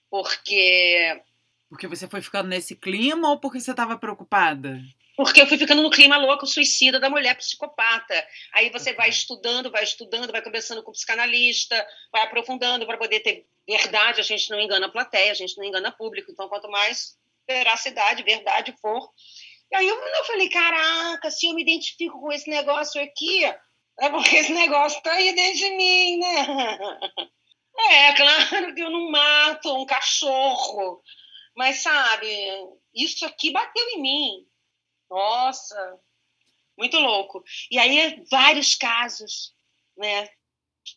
Porque. 0.10 1.22
Porque 1.68 1.88
você 1.88 2.08
foi 2.08 2.22
ficando 2.22 2.50
nesse 2.50 2.76
clima 2.76 3.30
ou 3.30 3.40
porque 3.40 3.60
você 3.60 3.72
estava 3.72 3.98
preocupada? 3.98 4.82
Porque 5.20 5.42
eu 5.42 5.48
fui 5.48 5.58
ficando 5.58 5.84
no 5.84 5.90
clima 5.90 6.16
louco, 6.16 6.48
suicida 6.48 6.98
da 6.98 7.10
mulher 7.10 7.36
psicopata. 7.36 8.26
Aí 8.54 8.70
você 8.70 8.94
vai 8.94 9.10
estudando, 9.10 9.70
vai 9.70 9.84
estudando, 9.84 10.32
vai 10.32 10.42
conversando 10.42 10.82
com 10.82 10.92
o 10.92 10.94
psicanalista, 10.94 11.76
vai 12.10 12.22
aprofundando 12.22 12.86
para 12.86 12.98
poder 12.98 13.20
ter 13.20 13.46
verdade. 13.68 14.22
A 14.22 14.24
gente 14.24 14.50
não 14.50 14.62
engana 14.62 14.86
a 14.86 14.90
plateia, 14.90 15.30
a 15.30 15.36
gente 15.36 15.58
não 15.58 15.66
engana 15.66 15.92
público. 15.92 16.32
Então, 16.32 16.48
quanto 16.48 16.72
mais 16.72 17.18
veracidade, 17.46 18.24
verdade 18.24 18.74
for. 18.82 19.10
E 19.70 19.76
aí 19.76 19.90
eu, 19.90 20.02
eu 20.02 20.24
falei: 20.24 20.48
caraca, 20.48 21.30
se 21.30 21.48
eu 21.48 21.54
me 21.54 21.64
identifico 21.64 22.18
com 22.22 22.32
esse 22.32 22.50
negócio 22.50 23.04
aqui, 23.04 23.44
é 23.44 24.10
porque 24.10 24.38
esse 24.38 24.54
negócio 24.54 25.00
está 25.00 25.12
aí 25.12 25.36
dentro 25.36 25.58
de 25.58 25.70
mim, 25.72 26.18
né? 26.20 26.48
É, 27.92 28.14
claro 28.14 28.76
que 28.76 28.82
eu 28.82 28.90
não 28.90 29.10
mato 29.10 29.74
um 29.74 29.86
cachorro, 29.86 31.02
mas 31.56 31.82
sabe, 31.82 32.28
isso 32.94 33.26
aqui 33.26 33.52
bateu 33.52 33.88
em 33.92 34.02
mim 34.02 34.49
nossa, 35.10 36.00
muito 36.78 36.98
louco. 36.98 37.44
E 37.70 37.78
aí, 37.78 38.24
vários 38.30 38.76
casos, 38.76 39.54
né? 39.98 40.30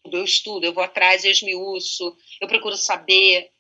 Eu 0.04 0.24
estudo, 0.24 0.64
eu 0.64 0.72
vou 0.72 0.82
atrás, 0.82 1.24
eu 1.24 1.30
esmiuço, 1.30 2.16
eu 2.40 2.48
procuro 2.48 2.76
saber. 2.76 3.50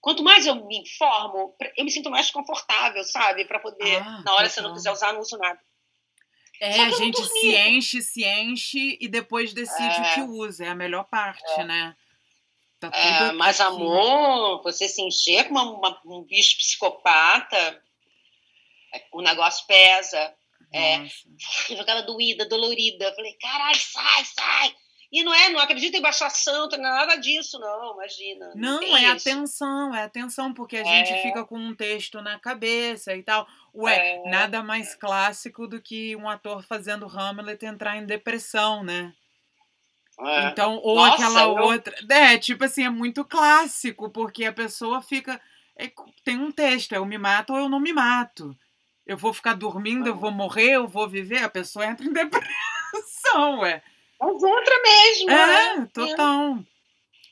Quanto 0.00 0.22
mais 0.22 0.46
eu 0.46 0.54
me 0.66 0.78
informo, 0.78 1.54
eu 1.76 1.84
me 1.84 1.90
sinto 1.90 2.10
mais 2.10 2.30
confortável, 2.30 3.04
sabe? 3.04 3.44
Para 3.44 3.58
poder, 3.58 4.00
ah, 4.00 4.22
na 4.24 4.34
hora, 4.34 4.48
se 4.48 4.58
eu 4.58 4.64
não 4.64 4.72
quiser 4.72 4.90
usar, 4.90 5.12
não 5.12 5.20
uso 5.20 5.36
nada. 5.36 5.60
É, 6.60 6.80
a 6.80 6.90
gente 6.90 7.22
se 7.22 7.56
enche, 7.56 8.02
se 8.02 8.24
enche 8.24 8.98
e 9.00 9.08
depois 9.08 9.52
decide 9.52 9.96
é, 9.96 10.00
o 10.00 10.14
que 10.14 10.20
usa. 10.20 10.66
É 10.66 10.68
a 10.68 10.74
melhor 10.74 11.04
parte, 11.04 11.60
é. 11.60 11.64
né? 11.64 11.96
Tá 12.78 12.90
é, 12.94 13.32
mas, 13.32 13.60
aqui. 13.60 13.70
amor, 13.70 14.62
você 14.62 14.88
se 14.88 15.02
encher 15.02 15.48
com 15.48 15.50
uma, 15.52 15.64
uma, 15.64 16.00
um 16.06 16.22
bicho 16.22 16.56
psicopata, 16.56 17.82
o 19.12 19.22
negócio 19.22 19.66
pesa. 19.66 20.34
É, 20.72 21.04
aquela 21.80 22.02
doída, 22.02 22.48
dolorida. 22.48 23.12
falei, 23.14 23.36
caralho, 23.40 23.80
sai, 23.80 24.24
sai. 24.24 24.74
E 25.12 25.24
não 25.24 25.34
é, 25.34 25.48
não 25.48 25.58
acredito 25.58 25.96
em 25.96 26.00
baixar 26.00 26.30
santo, 26.30 26.76
não 26.76 26.88
é 26.88 26.92
nada 26.92 27.16
disso, 27.16 27.58
não, 27.58 27.94
imagina. 27.94 28.52
Não, 28.54 28.80
não 28.80 28.96
é 28.96 29.02
isso. 29.02 29.28
atenção, 29.28 29.92
é 29.92 30.04
atenção, 30.04 30.54
porque 30.54 30.76
a 30.76 30.82
é. 30.82 30.84
gente 30.84 31.20
fica 31.22 31.44
com 31.44 31.58
um 31.58 31.74
texto 31.74 32.22
na 32.22 32.38
cabeça 32.38 33.16
e 33.16 33.22
tal. 33.24 33.44
Ué, 33.74 34.18
é. 34.18 34.30
nada 34.30 34.62
mais 34.62 34.94
clássico 34.94 35.66
do 35.66 35.82
que 35.82 36.14
um 36.14 36.28
ator 36.28 36.62
fazendo 36.62 37.06
Hamlet 37.06 37.66
entrar 37.66 37.96
em 37.96 38.06
depressão, 38.06 38.84
né? 38.84 39.12
É. 40.20 40.48
Então, 40.48 40.76
ou 40.76 40.94
Nossa, 40.94 41.14
aquela 41.14 41.42
eu... 41.42 41.64
outra. 41.64 41.92
É, 42.08 42.38
tipo 42.38 42.64
assim, 42.64 42.84
é 42.84 42.90
muito 42.90 43.24
clássico, 43.24 44.10
porque 44.10 44.44
a 44.44 44.52
pessoa 44.52 45.02
fica. 45.02 45.40
É, 45.76 45.90
tem 46.22 46.38
um 46.38 46.52
texto, 46.52 46.92
é 46.92 46.98
eu 46.98 47.04
me 47.04 47.18
mato 47.18 47.52
ou 47.52 47.58
eu 47.58 47.68
não 47.68 47.80
me 47.80 47.92
mato 47.92 48.56
eu 49.10 49.16
vou 49.16 49.34
ficar 49.34 49.54
dormindo, 49.54 50.06
eu 50.06 50.14
vou 50.14 50.30
morrer, 50.30 50.76
eu 50.76 50.86
vou 50.86 51.08
viver, 51.08 51.42
a 51.42 51.50
pessoa 51.50 51.84
entra 51.84 52.06
em 52.06 52.12
depressão, 52.14 53.58
ué. 53.58 53.82
Mas 54.20 54.36
entra 54.40 54.82
mesmo, 54.82 55.30
é, 55.30 55.76
né? 55.78 55.88
total. 55.92 56.58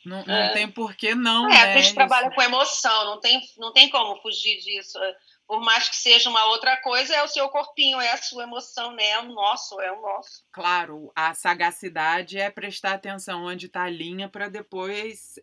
Não, 0.05 0.24
não 0.26 0.35
é. 0.35 0.49
tem 0.55 0.68
porquê 0.68 1.14
não, 1.14 1.47
é, 1.47 1.53
né? 1.53 1.74
A 1.74 1.79
gente 1.79 1.95
trabalha 1.95 2.33
com 2.33 2.43
emoção, 2.43 3.05
não 3.05 3.20
tem, 3.20 3.41
não 3.59 3.72
tem 3.72 3.89
como 3.91 4.20
fugir 4.20 4.59
disso. 4.59 4.99
Por 5.47 5.61
mais 5.61 5.89
que 5.89 5.95
seja 5.95 6.29
uma 6.29 6.47
outra 6.47 6.76
coisa, 6.79 7.14
é 7.14 7.22
o 7.22 7.29
seu 7.29 7.49
corpinho, 7.49 8.01
é 8.01 8.11
a 8.11 8.16
sua 8.16 8.43
emoção, 8.43 8.91
né? 8.93 9.11
É 9.11 9.20
o 9.20 9.26
nosso, 9.26 9.81
é 9.81 9.93
o 9.93 10.01
nosso. 10.01 10.43
Claro, 10.51 11.12
a 11.14 11.33
sagacidade 11.33 12.39
é 12.39 12.51
prestar 12.51 12.95
atenção 12.95 13.45
onde 13.45 13.66
está 13.66 13.85
a 13.85 13.91
linha 13.91 14.29
para 14.29 14.49
depois 14.49 15.39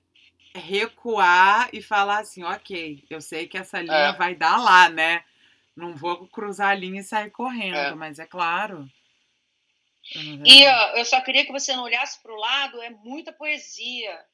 recuar 0.54 1.70
e 1.72 1.82
falar 1.82 2.20
assim, 2.20 2.44
ok, 2.44 3.06
eu 3.10 3.22
sei 3.22 3.48
que 3.48 3.58
essa 3.58 3.82
linha 3.82 4.10
é. 4.10 4.14
vai 4.14 4.36
dar 4.36 4.58
lá, 4.58 4.90
né? 4.90 5.24
Não 5.76 5.96
vou 5.96 6.28
cruzar 6.28 6.70
a 6.70 6.76
linha 6.76 7.02
e 7.02 7.04
sair 7.04 7.32
correndo, 7.32 7.76
é. 7.76 7.96
mas 7.96 8.20
é 8.20 8.26
claro. 8.26 8.88
E 10.14 10.64
eu 11.00 11.06
só 11.06 11.20
queria 11.22 11.46
que 11.46 11.52
você 11.52 11.76
não 11.76 11.84
olhasse 11.84 12.22
para 12.22 12.32
o 12.32 12.38
lado, 12.38 12.82
é 12.82 12.90
muita 12.90 13.34
poesia. 13.34 14.26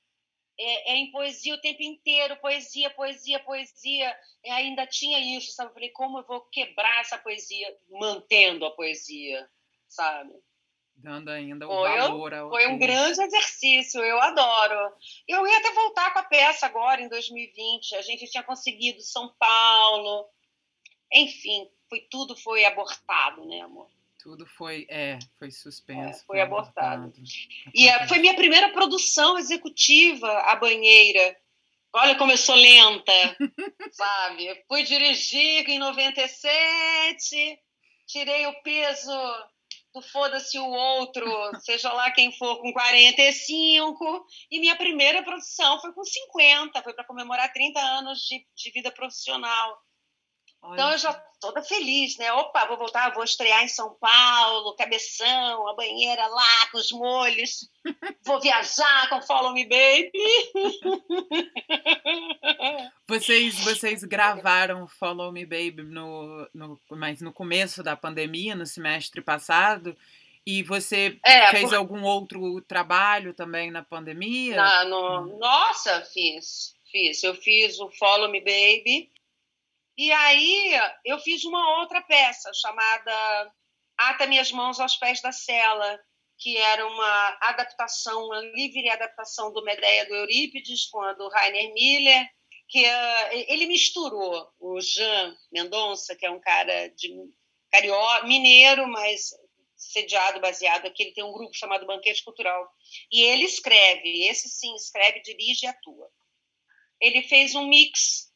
É, 0.59 0.91
é, 0.91 0.95
em 0.97 1.11
poesia 1.11 1.55
o 1.55 1.61
tempo 1.61 1.81
inteiro, 1.81 2.35
poesia, 2.37 2.89
poesia, 2.91 3.39
poesia. 3.39 4.15
E 4.43 4.49
ainda 4.49 4.85
tinha 4.85 5.37
isso, 5.37 5.53
sabe? 5.53 5.69
Eu 5.69 5.73
falei, 5.73 5.89
como 5.89 6.19
eu 6.19 6.27
vou 6.27 6.41
quebrar 6.51 6.99
essa 6.99 7.17
poesia 7.17 7.75
mantendo 7.89 8.65
a 8.65 8.71
poesia, 8.71 9.49
sabe? 9.87 10.33
Dando 10.95 11.29
ainda 11.29 11.67
o 11.67 11.69
foi, 11.69 11.97
valor 11.97 12.33
ao 12.33 12.49
Foi 12.49 12.67
um 12.67 12.77
grande 12.77 13.23
exercício, 13.23 14.03
eu 14.03 14.21
adoro. 14.21 14.93
Eu 15.27 15.47
ia 15.47 15.57
até 15.57 15.71
voltar 15.71 16.13
com 16.13 16.19
a 16.19 16.23
peça 16.23 16.67
agora, 16.67 17.01
em 17.01 17.07
2020. 17.07 17.95
A 17.95 18.01
gente 18.03 18.29
tinha 18.29 18.43
conseguido 18.43 19.01
São 19.01 19.33
Paulo, 19.39 20.29
enfim, 21.14 21.70
foi 21.89 22.01
tudo 22.09 22.36
foi 22.36 22.66
abortado, 22.66 23.45
né, 23.45 23.62
amor? 23.62 23.89
Tudo 24.22 24.45
foi, 24.45 24.86
é, 24.89 25.18
foi 25.38 25.49
suspenso. 25.49 26.01
É, 26.01 26.14
foi, 26.14 26.26
foi 26.26 26.41
abortado. 26.41 27.03
abortado. 27.03 27.24
E 27.74 27.89
a, 27.89 28.07
foi 28.07 28.20
minha 28.20 28.36
primeira 28.36 28.70
produção 28.70 29.38
executiva, 29.38 30.30
A 30.41 30.55
Banheira. 30.55 31.36
Olha 31.93 32.16
como 32.16 32.32
eu 32.32 32.38
sou 32.38 32.55
lenta, 32.55 33.12
sabe? 33.91 34.64
Fui 34.68 34.84
dirigir 34.84 35.68
em 35.70 35.80
97, 35.80 37.59
tirei 38.07 38.45
o 38.45 38.62
peso 38.62 39.12
do 39.93 40.01
foda-se 40.01 40.57
o 40.57 40.66
outro, 40.66 41.26
seja 41.59 41.91
lá 41.91 42.12
quem 42.12 42.32
for, 42.32 42.62
com 42.62 42.72
45, 42.72 44.26
e 44.49 44.59
minha 44.59 44.76
primeira 44.76 45.22
produção 45.22 45.82
foi 45.82 45.91
com 45.91 46.03
50, 46.03 46.82
foi 46.82 46.93
para 46.93 47.03
comemorar 47.03 47.51
30 47.51 47.80
anos 47.80 48.20
de, 48.22 48.45
de 48.55 48.72
vida 48.72 48.89
profissional. 48.91 49.82
Olha. 50.62 50.74
Então 50.74 50.91
eu 50.91 50.97
já 50.97 51.14
toda 51.41 51.64
feliz, 51.64 52.18
né? 52.18 52.32
Opa, 52.34 52.68
vou 52.68 52.78
voltar, 52.78 53.12
vou 53.14 53.24
estrear 53.24 53.64
em 53.64 53.68
São 53.68 53.97
Paulo, 53.99 54.76
cabeção, 54.76 55.68
a 55.68 55.74
banheira 55.74 56.28
lá 56.28 56.68
com 56.72 56.78
os 56.78 56.91
molhos. 56.91 57.68
Vou 58.24 58.39
viajar 58.39 59.09
com 59.09 59.20
Follow 59.24 59.53
Me 59.53 59.66
Baby. 59.66 60.12
Vocês, 63.07 63.55
vocês 63.66 64.03
gravaram 64.03 64.88
Follow 64.88 65.32
Me 65.32 65.43
Baby 65.43 65.84
no, 65.84 66.47
no, 66.53 66.80
mas 66.91 67.20
no 67.20 67.34
começo 67.34 67.82
da 67.82 67.97
pandemia, 67.97 68.55
no 68.55 68.66
semestre 68.66 69.20
passado. 69.20 69.97
E 70.45 70.62
você 70.64 71.20
é, 71.26 71.47
fez 71.47 71.70
por... 71.70 71.76
algum 71.76 72.03
outro 72.03 72.62
trabalho 72.62 73.34
também 73.34 73.72
na 73.72 73.84
pandemia? 73.84 74.55
Na, 74.55 74.86
no... 74.86 75.39
Nossa, 75.39 76.01
fiz. 76.14 76.76
Fiz. 76.91 77.24
Eu 77.24 77.34
fiz 77.34 77.80
o 77.80 77.89
Follow 77.89 78.30
Me 78.30 78.39
Baby 78.39 79.12
e 79.97 80.11
aí 80.11 80.73
eu 81.05 81.19
fiz 81.19 81.43
uma 81.43 81.79
outra 81.79 82.01
peça 82.01 82.51
chamada 82.53 83.53
Ata 83.97 84.25
Minhas 84.27 84.51
Mãos 84.51 84.79
aos 84.79 84.95
Pés 84.95 85.21
da 85.21 85.31
Cela, 85.31 85.99
que 86.37 86.57
era 86.57 86.87
uma 86.87 87.37
adaptação, 87.41 88.25
uma 88.25 88.39
livre 88.39 88.89
adaptação 88.89 89.53
do 89.53 89.63
Medeia 89.63 90.07
do 90.07 90.15
Eurípides 90.15 90.87
com 90.87 91.01
a 91.01 91.13
do 91.13 91.29
Rainer 91.29 91.71
Miller, 91.73 92.27
que 92.67 92.83
uh, 92.83 93.29
ele 93.31 93.67
misturou 93.67 94.49
o 94.59 94.79
Jean 94.81 95.35
Mendonça, 95.51 96.15
que 96.15 96.25
é 96.25 96.31
um 96.31 96.39
cara 96.39 96.87
de 96.89 97.13
mineiro, 98.23 98.87
mas 98.87 99.31
sediado, 99.75 100.39
baseado 100.39 100.85
aqui, 100.85 101.03
ele 101.03 101.13
tem 101.13 101.23
um 101.23 101.33
grupo 101.33 101.53
chamado 101.53 101.85
Banquete 101.85 102.23
Cultural. 102.23 102.67
E 103.11 103.21
ele 103.23 103.43
escreve, 103.43 104.25
esse 104.25 104.47
sim, 104.49 104.73
escreve, 104.75 105.21
dirige 105.21 105.65
e 105.65 105.69
atua. 105.69 106.09
Ele 106.99 107.21
fez 107.23 107.55
um 107.55 107.67
mix 107.67 108.30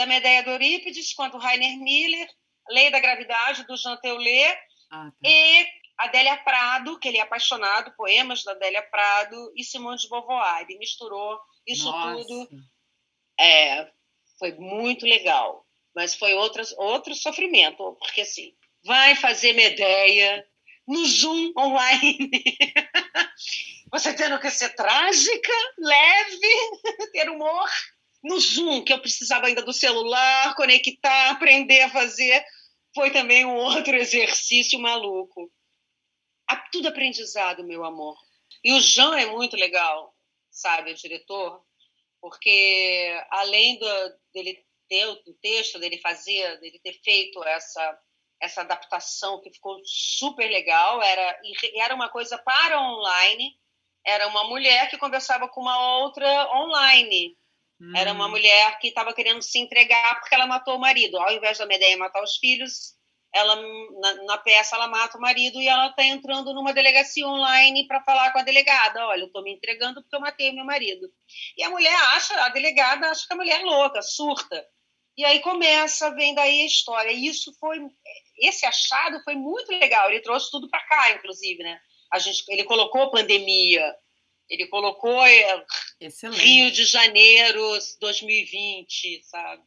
da 0.00 0.06
Medeia 0.06 0.42
do 0.42 0.48
Eurípides, 0.52 1.12
quanto 1.12 1.36
Rainer 1.36 1.76
Miller, 1.76 2.26
Lei 2.70 2.90
da 2.90 2.98
Gravidade, 2.98 3.66
do 3.66 3.76
Jean 3.76 3.98
Teulé, 3.98 4.58
ah, 4.90 5.10
tá. 5.10 5.28
e 5.28 5.66
Adélia 5.98 6.38
Prado, 6.38 6.98
que 6.98 7.06
ele 7.06 7.18
é 7.18 7.20
apaixonado, 7.20 7.94
poemas 7.94 8.42
da 8.42 8.52
Adélia 8.52 8.80
Prado, 8.80 9.52
e 9.54 9.62
Simone 9.62 9.98
de 9.98 10.08
Beauvoir. 10.08 10.62
Ele 10.62 10.78
misturou 10.78 11.38
isso 11.66 11.84
Nossa. 11.84 12.24
tudo. 12.24 12.48
É, 13.38 13.90
foi 14.38 14.52
muito 14.52 15.04
legal, 15.04 15.66
mas 15.94 16.14
foi 16.14 16.32
outro, 16.32 16.62
outro 16.78 17.14
sofrimento, 17.14 17.94
porque 17.98 18.22
assim, 18.22 18.54
vai 18.82 19.14
fazer 19.16 19.52
Medeia 19.52 20.46
no 20.88 21.04
Zoom 21.04 21.52
online. 21.58 22.30
Você 23.92 24.14
tendo 24.14 24.40
que 24.40 24.50
ser 24.50 24.74
trágica, 24.74 25.52
leve, 25.78 26.80
ter 27.12 27.28
humor 27.28 27.68
no 28.22 28.38
Zoom, 28.38 28.84
que 28.84 28.92
eu 28.92 29.00
precisava 29.00 29.46
ainda 29.46 29.62
do 29.62 29.72
celular, 29.72 30.54
conectar, 30.54 31.30
aprender 31.30 31.82
a 31.82 31.90
fazer, 31.90 32.44
foi 32.94 33.10
também 33.10 33.44
um 33.44 33.56
outro 33.56 33.94
exercício 33.96 34.78
maluco. 34.78 35.50
Tudo 36.72 36.88
aprendizado, 36.88 37.64
meu 37.64 37.84
amor. 37.84 38.16
E 38.62 38.72
o 38.72 38.80
Jean 38.80 39.18
é 39.18 39.26
muito 39.26 39.56
legal, 39.56 40.14
sabe, 40.50 40.92
o 40.92 40.94
diretor, 40.94 41.64
porque 42.20 43.24
além 43.30 43.78
do, 43.78 43.86
dele 44.32 44.64
ter 44.88 45.06
o 45.06 45.16
texto, 45.40 45.78
dele 45.78 45.98
fazer, 45.98 46.60
dele 46.60 46.78
ter 46.80 47.00
feito 47.02 47.42
essa 47.44 47.98
essa 48.42 48.62
adaptação 48.62 49.38
que 49.42 49.52
ficou 49.52 49.78
super 49.84 50.48
legal, 50.48 51.02
era 51.02 51.40
era 51.76 51.94
uma 51.94 52.08
coisa 52.08 52.38
para 52.38 52.80
online, 52.80 53.54
era 54.04 54.26
uma 54.28 54.44
mulher 54.44 54.88
que 54.88 54.96
conversava 54.96 55.46
com 55.48 55.60
uma 55.60 55.98
outra 55.98 56.50
online. 56.56 57.36
Hum. 57.80 57.92
Era 57.96 58.12
uma 58.12 58.26
hum. 58.26 58.30
mulher 58.30 58.78
que 58.78 58.88
estava 58.88 59.14
querendo 59.14 59.42
se 59.42 59.58
entregar 59.58 60.20
porque 60.20 60.34
ela 60.34 60.46
matou 60.46 60.76
o 60.76 60.80
marido. 60.80 61.16
Ao 61.18 61.32
invés 61.32 61.58
da 61.58 61.66
Medeia 61.66 61.96
matar 61.96 62.22
os 62.22 62.36
filhos, 62.36 62.94
ela 63.32 63.56
na, 64.00 64.14
na 64.24 64.38
peça 64.38 64.76
ela 64.76 64.88
mata 64.88 65.16
o 65.16 65.20
marido 65.20 65.60
e 65.60 65.68
ela 65.68 65.86
está 65.88 66.04
entrando 66.04 66.52
numa 66.52 66.72
delegacia 66.72 67.26
online 67.26 67.86
para 67.86 68.02
falar 68.02 68.32
com 68.32 68.40
a 68.40 68.42
delegada. 68.42 69.06
Olha, 69.06 69.20
eu 69.20 69.26
estou 69.26 69.42
me 69.42 69.52
entregando 69.52 70.02
porque 70.02 70.16
eu 70.16 70.20
matei 70.20 70.52
meu 70.52 70.64
marido. 70.64 71.08
E 71.56 71.62
a 71.62 71.70
mulher 71.70 71.94
acha, 72.14 72.34
a 72.44 72.48
delegada 72.48 73.08
acha 73.08 73.26
que 73.26 73.32
a 73.32 73.36
mulher 73.36 73.60
é 73.60 73.64
louca, 73.64 74.02
surta. 74.02 74.66
E 75.16 75.24
aí 75.24 75.40
começa, 75.40 76.10
vem 76.14 76.34
daí 76.34 76.62
a 76.62 76.66
história. 76.66 77.12
E 77.12 77.26
isso 77.26 77.52
foi, 77.58 77.78
esse 78.38 78.66
achado 78.66 79.22
foi 79.22 79.34
muito 79.34 79.70
legal. 79.70 80.08
Ele 80.08 80.20
trouxe 80.20 80.50
tudo 80.50 80.68
para 80.68 80.84
cá, 80.86 81.12
inclusive, 81.12 81.62
né? 81.62 81.78
A 82.12 82.18
gente, 82.18 82.42
ele 82.48 82.64
colocou 82.64 83.10
pandemia, 83.10 83.94
ele 84.50 84.66
colocou 84.66 85.24
é, 85.24 85.64
Excelente. 86.00 86.42
Rio 86.42 86.70
de 86.72 86.84
Janeiro 86.84 87.62
2020, 88.00 89.22
sabe? 89.22 89.62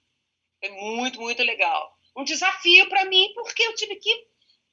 Foi 0.60 0.70
muito, 0.72 1.22
muito 1.22 1.42
legal. 1.42 1.98
Um 2.16 2.26
desafio 2.26 2.88
para 2.90 3.06
mim, 3.06 3.32
porque 3.34 3.64
eu 3.64 3.74
tive 3.76 3.96
que 3.96 4.28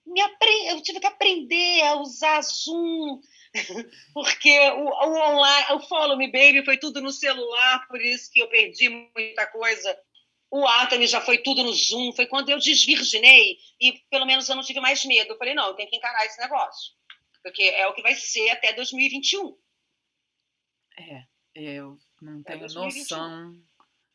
me 0.05 0.21
aprender, 0.21 0.73
eu 0.73 0.83
tive 0.83 0.99
que 0.99 1.07
aprender 1.07 1.83
a 1.83 1.95
usar 1.95 2.43
Zoom, 2.43 3.21
porque 4.13 4.59
o, 4.71 4.85
o 4.85 5.33
online, 5.33 5.67
o 5.75 5.81
Follow 5.81 6.17
Me 6.17 6.27
Baby 6.27 6.65
foi 6.65 6.77
tudo 6.77 7.01
no 7.01 7.13
celular, 7.13 7.87
por 7.87 8.01
isso 8.01 8.31
que 8.33 8.41
eu 8.41 8.49
perdi 8.49 8.89
muita 8.89 9.47
coisa. 9.47 9.97
O 10.51 10.67
Atami 10.67 11.07
já 11.07 11.21
foi 11.21 11.39
tudo 11.39 11.63
no 11.63 11.73
Zoom, 11.73 12.13
foi 12.13 12.27
quando 12.27 12.51
eu 12.51 12.59
desvirginei 12.59 13.57
e 13.81 13.93
pelo 14.11 14.27
menos 14.27 14.49
eu 14.49 14.57
não 14.57 14.65
tive 14.65 14.81
mais 14.81 15.05
medo. 15.05 15.33
Eu 15.33 15.39
falei, 15.39 15.55
não, 15.55 15.69
eu 15.69 15.75
tenho 15.75 15.89
que 15.89 15.97
encarar 15.97 16.27
esse 16.27 16.41
negócio, 16.41 16.95
porque 17.45 17.63
é 17.63 17.87
o 17.87 17.95
que 17.95 18.03
vai 18.03 18.17
ser 18.17 18.51
até 18.51 18.73
2021. 18.73 19.57
É, 21.01 21.25
eu 21.55 21.99
não 22.21 22.41
é 22.41 22.43
tenho 22.43 22.65
é 22.65 22.73
noção 22.73 23.57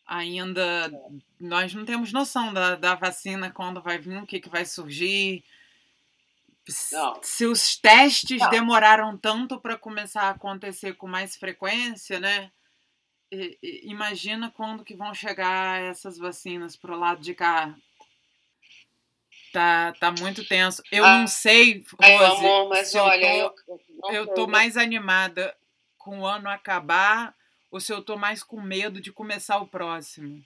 ainda. 0.05 0.91
Nós 1.39 1.73
não 1.73 1.85
temos 1.85 2.13
noção 2.13 2.53
da, 2.53 2.75
da 2.75 2.95
vacina, 2.95 3.49
quando 3.51 3.81
vai 3.81 3.97
vir, 3.97 4.17
o 4.17 4.25
que, 4.25 4.39
que 4.39 4.49
vai 4.49 4.65
surgir. 4.65 5.43
Não. 6.91 7.19
Se 7.21 7.45
os 7.45 7.77
testes 7.77 8.39
não. 8.39 8.49
demoraram 8.49 9.17
tanto 9.17 9.59
para 9.59 9.77
começar 9.77 10.23
a 10.23 10.29
acontecer 10.31 10.93
com 10.93 11.07
mais 11.07 11.35
frequência, 11.35 12.19
né? 12.19 12.51
E, 13.31 13.57
e, 13.61 13.91
imagina 13.91 14.51
quando 14.51 14.83
que 14.83 14.95
vão 14.95 15.13
chegar 15.13 15.81
essas 15.81 16.17
vacinas 16.17 16.75
pro 16.75 16.97
lado 16.97 17.21
de 17.21 17.33
cá. 17.33 17.75
Tá, 19.51 19.93
tá 19.99 20.11
muito 20.11 20.45
tenso. 20.45 20.83
Eu 20.91 21.05
ah, 21.05 21.19
não 21.19 21.27
sei, 21.27 21.83
Rose, 21.97 22.45
amor, 22.45 22.67
mas 22.67 22.93
olha, 22.93 23.37
eu 23.37 23.49
tô, 23.51 23.79
eu, 24.09 24.13
eu 24.13 24.33
tô 24.33 24.47
mais 24.47 24.75
animada 24.75 25.55
com 26.05 26.19
o 26.19 26.25
ano 26.27 26.47
acabar 26.47 27.35
ou 27.71 27.79
se 27.79 27.91
eu 27.91 27.97
estou 27.97 28.15
mais 28.15 28.43
com 28.43 28.61
medo 28.61 29.01
de 29.01 29.11
começar 29.11 29.57
o 29.57 29.67
próximo? 29.67 30.45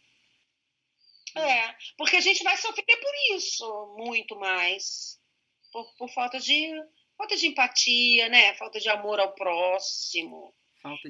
É, 1.35 1.75
porque 1.97 2.15
a 2.15 2.21
gente 2.21 2.41
vai 2.43 2.55
sofrer 2.55 2.85
por 2.85 3.35
isso 3.35 3.95
muito 3.97 4.39
mais. 4.39 5.19
Por, 5.71 5.85
por 5.97 6.09
falta 6.09 6.39
de 6.39 6.71
falta 7.17 7.35
de 7.35 7.47
empatia, 7.47 8.29
né? 8.29 8.55
Falta 8.55 8.79
de 8.79 8.87
amor 8.87 9.19
ao 9.19 9.33
próximo. 9.33 10.55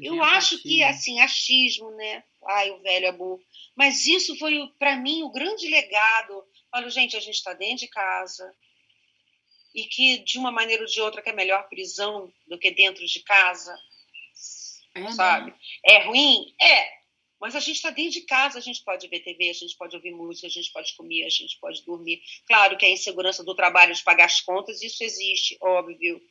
eu 0.02 0.16
empatia. 0.16 0.38
acho 0.38 0.64
que 0.64 0.84
assim, 0.84 1.22
achismo, 1.22 1.92
né? 1.92 2.24
Ai, 2.48 2.72
o 2.72 2.82
velho 2.82 3.06
é 3.06 3.12
burro. 3.12 3.42
Mas 3.76 4.08
isso 4.08 4.36
foi 4.38 4.68
para 4.80 4.98
mim 4.98 5.22
o 5.22 5.32
grande 5.32 5.70
legado. 5.70 6.44
Olha, 6.74 6.90
gente, 6.90 7.16
a 7.16 7.20
gente 7.20 7.36
está 7.36 7.54
dentro 7.54 7.86
de 7.86 7.88
casa 7.88 8.52
e 9.76 9.86
que 9.86 10.18
de 10.18 10.40
uma 10.40 10.52
maneira 10.52 10.82
ou 10.82 10.90
de 10.90 11.00
outra 11.00 11.22
que 11.22 11.30
é 11.30 11.34
melhor 11.34 11.70
prisão 11.70 12.34
do 12.48 12.58
que 12.58 12.72
dentro 12.72 13.06
de 13.06 13.20
casa 13.22 13.78
é, 14.96 15.12
sabe? 15.12 15.52
Né? 15.52 15.58
É 15.86 16.04
ruim? 16.06 16.54
É. 16.62 17.00
Mas 17.40 17.56
a 17.56 17.60
gente 17.60 17.78
está 17.78 17.90
dentro 17.90 18.12
de 18.12 18.22
casa, 18.22 18.60
a 18.60 18.62
gente 18.62 18.84
pode 18.84 19.08
ver 19.08 19.22
TV, 19.22 19.50
a 19.50 19.54
gente 19.54 19.78
pode 19.78 19.96
ouvir 19.96 20.12
música, 20.12 20.48
a 20.48 20.50
gente 20.50 20.72
pode 20.74 20.94
comer, 20.96 21.26
a 21.26 21.30
gente 21.30 21.58
pode 21.60 21.84
dormir. 21.86 22.22
Claro 22.46 22.78
que 22.78 22.86
a 22.86 22.90
insegurança 22.90 23.44
do 23.44 23.56
trabalho 23.56 23.96
de 23.96 24.04
pagar 24.04 24.26
as 24.26 24.42
contas, 24.42 24.82
isso 24.82 25.04
existe, 25.04 25.58
óbvio. 25.62 26.22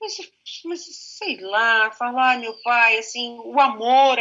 Mas, 0.00 0.16
mas 0.64 0.84
sei 1.18 1.36
lá, 1.40 1.90
falar, 1.92 2.38
meu 2.38 2.60
pai, 2.62 2.98
assim, 2.98 3.38
o 3.38 3.60
amor, 3.60 4.18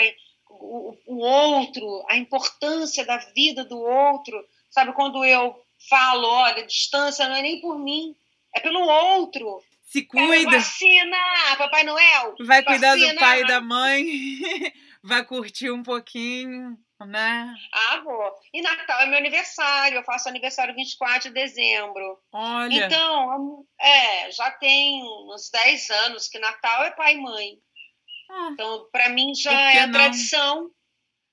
o, 0.49 0.95
o 1.07 1.17
outro, 1.17 2.05
a 2.07 2.17
importância 2.17 3.03
da 3.03 3.17
vida 3.17 3.65
do 3.65 3.79
outro, 3.79 4.47
sabe? 4.69 4.93
Quando 4.93 5.25
eu 5.25 5.59
falo, 5.89 6.27
olha, 6.27 6.65
distância 6.65 7.27
não 7.27 7.35
é 7.35 7.41
nem 7.41 7.59
por 7.59 7.79
mim, 7.79 8.15
é 8.53 8.59
pelo 8.59 8.81
outro. 8.81 9.63
Se 9.95 10.01
cuida. 10.01 10.51
Vacina, 10.51 11.17
Papai 11.57 11.85
Noel. 11.85 12.35
Vai 12.41 12.61
cuidar 12.61 12.97
do 12.97 13.15
pai 13.15 13.43
e 13.43 13.47
da 13.47 13.61
mãe. 13.61 14.03
Vai 15.01 15.23
curtir 15.23 15.71
um 15.71 15.83
pouquinho, 15.83 16.77
né? 16.99 17.55
Ah, 17.71 18.01
vou. 18.03 18.35
E 18.53 18.61
Natal 18.61 18.99
é 18.99 19.05
meu 19.05 19.19
aniversário. 19.19 19.99
Eu 19.99 20.03
faço 20.03 20.27
aniversário 20.27 20.75
24 20.75 21.29
de 21.29 21.33
dezembro. 21.33 22.19
Olha. 22.33 22.87
Então, 22.87 23.65
é, 23.79 24.29
já 24.31 24.51
tem 24.51 25.01
uns 25.01 25.49
10 25.49 25.89
anos 25.91 26.27
que 26.27 26.39
Natal 26.39 26.83
é 26.83 26.91
pai 26.91 27.13
e 27.13 27.21
mãe. 27.21 27.57
Ah, 28.29 28.49
então, 28.51 28.89
para 28.91 29.07
mim, 29.07 29.33
já 29.33 29.53
é 29.53 29.89
tradição. 29.89 30.69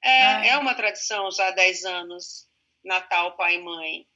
É, 0.04 0.24
ah. 0.24 0.46
é 0.46 0.56
uma 0.58 0.76
tradição 0.76 1.32
já 1.32 1.48
há 1.48 1.50
10 1.50 1.84
anos. 1.84 2.46
Natal, 2.84 3.36
pai 3.36 3.56
e 3.56 3.62
mãe. 3.62 4.06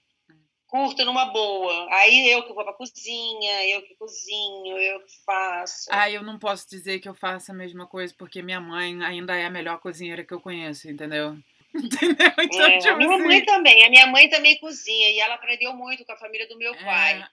Curto 0.66 1.04
numa 1.04 1.26
boa. 1.26 1.88
Aí 1.94 2.28
eu 2.28 2.42
que 2.42 2.52
vou 2.52 2.64
pra 2.64 2.72
cozinha, 2.72 3.68
eu 3.68 3.82
que 3.82 3.94
cozinho, 3.94 4.76
eu 4.78 5.00
que 5.04 5.24
faço. 5.24 5.88
Ah, 5.90 6.10
eu 6.10 6.22
não 6.22 6.38
posso 6.38 6.68
dizer 6.68 6.98
que 6.98 7.08
eu 7.08 7.14
faço 7.14 7.52
a 7.52 7.54
mesma 7.54 7.86
coisa, 7.86 8.12
porque 8.18 8.42
minha 8.42 8.60
mãe 8.60 9.00
ainda 9.04 9.36
é 9.36 9.44
a 9.44 9.50
melhor 9.50 9.78
cozinheira 9.78 10.24
que 10.24 10.34
eu 10.34 10.40
conheço, 10.40 10.90
entendeu? 10.90 11.36
Entendeu? 11.76 12.32
Então, 12.40 12.66
é, 12.66 12.78
tipo 12.78 12.96
minha 12.96 13.14
assim... 13.16 13.26
mãe 13.26 13.44
também. 13.44 13.84
A 13.84 13.90
minha 13.90 14.06
mãe 14.06 14.30
também 14.30 14.58
cozinha 14.58 15.10
e 15.10 15.20
ela 15.20 15.34
aprendeu 15.34 15.74
muito 15.74 16.06
com 16.06 16.12
a 16.12 16.16
família 16.16 16.48
do 16.48 16.56
meu 16.56 16.72
é... 16.74 16.84
pai. 16.84 17.28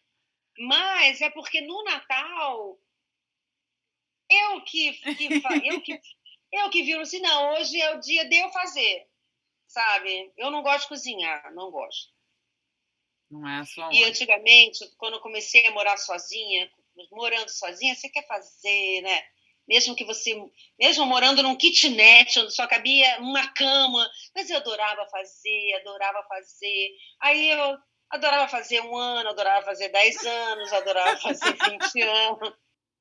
Mas 0.60 1.22
é 1.22 1.30
porque 1.30 1.62
no 1.62 1.84
Natal 1.86 2.78
eu 4.30 4.62
que, 4.62 4.92
que 5.16 5.28
eu 5.66 5.82
que 5.82 6.00
eu 6.52 6.70
que 6.70 6.84
viro 6.84 7.02
assim, 7.02 7.20
não, 7.20 7.54
hoje 7.54 7.80
é 7.82 7.96
o 7.96 8.00
dia 8.00 8.28
de 8.30 8.36
eu 8.36 8.50
fazer, 8.50 9.08
sabe? 9.66 10.32
Eu 10.38 10.52
não 10.52 10.62
gosto 10.62 10.84
de 10.84 10.90
cozinhar, 10.90 11.52
não 11.54 11.72
gosto. 11.72 12.14
Não 13.34 13.50
é 13.50 13.66
só. 13.66 13.90
E 13.92 14.04
antigamente, 14.04 14.88
quando 14.96 15.16
eu 15.16 15.20
comecei 15.20 15.66
a 15.66 15.72
morar 15.72 15.98
sozinha, 15.98 16.70
morando 17.12 17.50
sozinha, 17.50 17.96
você 17.96 18.08
quer 18.08 18.28
fazer, 18.28 19.02
né? 19.02 19.24
Mesmo 19.68 19.96
que 19.96 20.06
você, 20.06 20.40
mesmo 20.80 21.06
morando 21.06 21.42
num 21.42 21.56
kitnet 21.56 22.38
onde 22.40 22.54
só 22.54 22.68
cabia 22.68 23.18
uma 23.20 23.48
cama, 23.54 24.08
mas 24.36 24.50
eu 24.50 24.58
adorava 24.58 25.08
fazer, 25.08 25.74
adorava 25.82 26.22
fazer. 26.28 26.90
Aí 27.22 27.50
eu 27.50 27.78
adorava 28.12 28.48
fazer 28.48 28.82
um 28.82 28.96
ano, 28.96 29.30
adorava 29.30 29.66
fazer 29.66 29.90
dez 29.90 30.24
anos, 30.24 30.72
adorava 30.72 31.18
fazer 31.20 31.54
vinte 31.54 32.02
anos. 32.04 32.54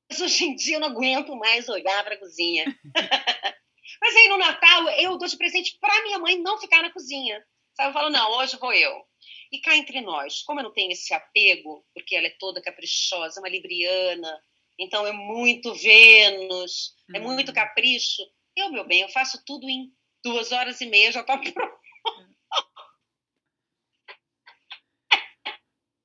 Mas 0.09 0.19
hoje 0.19 0.45
em 0.45 0.55
dia 0.55 0.77
eu 0.77 0.79
não 0.79 0.87
aguento 0.87 1.35
mais 1.35 1.69
olhar 1.69 2.03
para 2.03 2.15
a 2.15 2.19
cozinha. 2.19 2.65
Mas 4.01 4.15
aí 4.15 4.27
no 4.29 4.37
Natal 4.37 4.89
eu 4.89 5.17
dou 5.17 5.27
de 5.27 5.37
presente 5.37 5.77
para 5.79 6.01
minha 6.03 6.17
mãe 6.17 6.39
não 6.39 6.57
ficar 6.57 6.81
na 6.81 6.91
cozinha. 6.91 7.45
Sabe? 7.75 7.89
Eu 7.89 7.93
falo, 7.93 8.09
não, 8.09 8.31
hoje 8.37 8.57
vou 8.57 8.73
eu. 8.73 9.05
E 9.51 9.59
cá 9.59 9.75
entre 9.75 10.01
nós, 10.01 10.41
como 10.43 10.59
eu 10.59 10.63
não 10.63 10.73
tenho 10.73 10.91
esse 10.91 11.13
apego, 11.13 11.85
porque 11.93 12.15
ela 12.15 12.27
é 12.27 12.35
toda 12.39 12.61
caprichosa, 12.61 13.39
uma 13.39 13.49
libriana, 13.49 14.41
então 14.79 15.05
é 15.05 15.11
muito 15.11 15.73
Vênus, 15.75 16.95
é 17.13 17.19
muito 17.19 17.51
hum. 17.51 17.53
capricho. 17.53 18.21
Eu, 18.55 18.71
meu 18.71 18.85
bem, 18.85 19.01
eu 19.01 19.09
faço 19.09 19.43
tudo 19.45 19.69
em 19.69 19.91
duas 20.23 20.51
horas 20.51 20.81
e 20.81 20.85
meia, 20.85 21.11
já 21.11 21.21
está 21.21 21.37
pronto. 21.51 21.83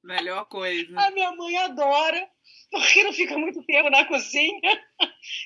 Melhor 0.04 0.46
coisa. 0.46 0.98
A 0.98 1.10
minha 1.10 1.32
mãe 1.32 1.56
adora 1.58 2.30
porque 2.70 3.02
não 3.02 3.12
fica 3.12 3.36
muito 3.38 3.62
tempo 3.64 3.90
na 3.90 4.04
cozinha 4.06 4.60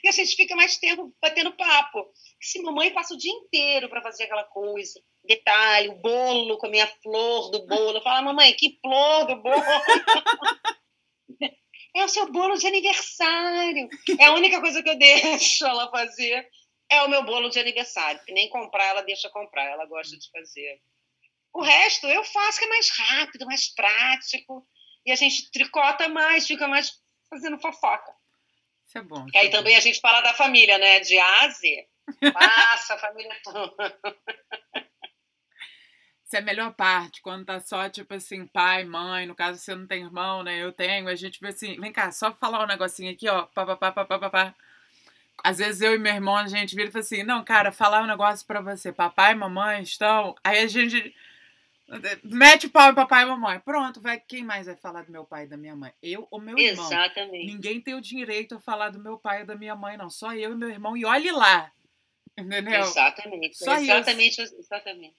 e 0.03 0.09
a 0.09 0.13
gente 0.13 0.35
fica 0.35 0.57
mais 0.57 0.77
tempo 0.77 1.15
batendo 1.21 1.57
papo. 1.57 2.13
Se 2.41 2.61
mamãe 2.61 2.93
passa 2.93 3.15
o 3.15 3.19
dia 3.19 3.33
inteiro 3.33 3.89
para 3.89 4.03
fazer 4.03 4.25
aquela 4.25 4.45
coisa, 4.45 5.01
detalhe, 5.25 5.89
o 5.89 6.01
bolo 6.01 6.59
com 6.59 6.67
a 6.67 6.71
minha 6.71 6.87
flor 7.03 7.51
do 7.51 7.67
bolo, 7.67 8.01
fala, 8.03 8.23
mamãe, 8.23 8.55
que 8.55 8.79
flor 8.81 9.27
do 9.27 9.37
bolo? 9.37 9.57
é 11.97 12.05
o 12.05 12.09
seu 12.09 12.31
bolo 12.31 12.57
de 12.57 12.67
aniversário. 12.67 13.89
É 14.19 14.27
a 14.27 14.35
única 14.35 14.61
coisa 14.61 14.83
que 14.83 14.91
eu 14.91 14.99
deixo 14.99 15.67
ela 15.67 15.91
fazer 15.91 16.47
é 16.91 17.03
o 17.03 17.09
meu 17.09 17.25
bolo 17.25 17.49
de 17.49 17.59
aniversário, 17.59 18.23
que 18.25 18.33
nem 18.33 18.51
comprar 18.51 18.85
ela 18.85 19.03
deixa 19.03 19.31
comprar, 19.31 19.65
ela 19.65 19.87
gosta 19.87 20.17
de 20.19 20.31
fazer. 20.31 20.81
O 21.55 21.63
resto 21.63 22.07
eu 22.07 22.25
faço 22.25 22.59
que 22.59 22.65
é 22.65 22.69
mais 22.69 22.91
rápido, 22.91 23.47
mais 23.47 23.75
prático. 23.75 24.67
E 25.05 25.11
a 25.11 25.17
gente 25.17 25.51
tricota 25.51 26.09
mais, 26.09 26.47
fica 26.47 26.69
mais 26.69 26.93
fazendo 27.29 27.59
fofoca. 27.59 28.15
Isso 28.87 28.99
é 28.99 29.03
bom. 29.03 29.27
E 29.33 29.39
aí 29.39 29.49
é 29.49 29.51
também 29.51 29.77
a 29.77 29.81
gente 29.81 30.01
fala 30.01 30.21
da 30.21 30.35
família, 30.35 30.79
né? 30.79 31.01
De 31.01 31.19
Ásia. 31.19 31.87
Passa 32.33 32.95
a 32.95 32.99
família 32.99 33.37
toda. 33.43 34.01
Isso 36.33 36.39
é 36.39 36.41
a 36.41 36.43
melhor 36.43 36.73
parte, 36.73 37.21
quando 37.21 37.45
tá 37.45 37.61
só, 37.61 37.91
tipo 37.91 38.15
assim, 38.15 38.47
pai, 38.47 38.85
mãe, 38.85 39.27
no 39.27 39.35
caso 39.35 39.59
você 39.59 39.75
não 39.75 39.87
tem 39.87 40.03
irmão, 40.03 40.43
né? 40.43 40.65
Eu 40.65 40.73
tenho, 40.73 41.07
a 41.07 41.15
gente 41.15 41.39
vê 41.39 41.49
assim, 41.49 41.79
vem 41.79 41.93
cá, 41.93 42.11
só 42.11 42.33
falar 42.33 42.65
um 42.65 42.67
negocinho 42.67 43.13
aqui, 43.13 43.29
ó, 43.29 43.43
papapá, 43.43 43.93
papapá. 43.93 44.55
Às 45.45 45.59
vezes 45.59 45.83
eu 45.83 45.95
e 45.95 45.99
meu 45.99 46.15
irmão, 46.15 46.35
a 46.35 46.49
gente 46.49 46.75
vira 46.75 46.89
e 46.89 46.91
fala 46.91 47.05
assim, 47.05 47.23
não, 47.23 47.45
cara, 47.45 47.71
falar 47.71 48.03
um 48.03 48.07
negócio 48.07 48.47
pra 48.47 48.63
você, 48.63 48.91
papai 48.91 49.33
e 49.33 49.35
mamãe 49.35 49.83
estão... 49.83 50.35
Aí 50.43 50.61
a 50.61 50.67
gente 50.67 51.15
Mete 52.25 52.69
o 52.69 52.71
pau 52.71 52.91
em 52.91 52.95
papai 52.95 53.25
e 53.25 53.27
mamãe. 53.27 53.61
Pronto, 53.61 54.01
vai. 54.01 54.19
Quem 54.19 54.43
mais 54.43 54.65
vai 54.65 54.77
falar 54.77 55.05
do 55.05 55.13
meu 55.13 55.27
pai 55.27 55.45
e 55.45 55.47
da 55.47 55.59
minha 55.59 55.77
mãe? 55.77 55.93
Eu 56.03 56.27
ou 56.31 56.41
meu 56.41 56.59
irmão? 56.59 56.87
Exatamente. 56.87 57.45
Ninguém 57.45 57.83
tem 57.83 57.93
o 57.93 58.01
direito 58.01 58.55
a 58.55 58.61
falar 58.61 58.89
do 58.89 58.99
meu 58.99 59.19
pai 59.19 59.43
e 59.43 59.45
da 59.45 59.55
minha 59.55 59.77
mãe, 59.77 59.99
não. 59.99 60.09
Só 60.09 60.33
eu 60.33 60.53
e 60.53 60.57
meu 60.57 60.71
irmão. 60.71 60.97
E 60.97 61.05
olhe 61.05 61.31
lá. 61.31 61.71
Entendeu? 62.39 62.81
Exatamente. 62.81 63.59
Só 63.59 63.75
exatamente, 63.75 64.41
isso. 64.41 64.57
exatamente. 64.57 65.15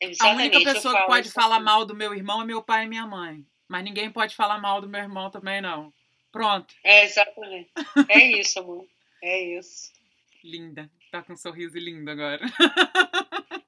Exatamente. 0.00 0.22
A 0.22 0.58
única 0.58 0.72
pessoa 0.72 1.00
que 1.00 1.06
pode 1.06 1.30
falar 1.30 1.60
mal 1.60 1.84
do 1.84 1.94
meu 1.94 2.14
irmão 2.14 2.42
é 2.42 2.44
meu 2.44 2.62
pai 2.62 2.84
e 2.84 2.88
minha 2.88 3.06
mãe. 3.06 3.44
Mas 3.68 3.84
ninguém 3.84 4.10
pode 4.10 4.36
falar 4.36 4.58
mal 4.58 4.80
do 4.80 4.88
meu 4.88 5.00
irmão 5.00 5.30
também, 5.30 5.60
não. 5.60 5.92
Pronto. 6.30 6.74
É, 6.84 7.04
exatamente. 7.04 7.70
É 8.08 8.18
isso, 8.38 8.60
amor. 8.60 8.86
É 9.22 9.58
isso. 9.58 9.92
Linda. 10.44 10.90
Tá 11.10 11.22
com 11.22 11.32
um 11.32 11.36
sorriso 11.36 11.78
lindo 11.78 12.10
agora. 12.10 12.44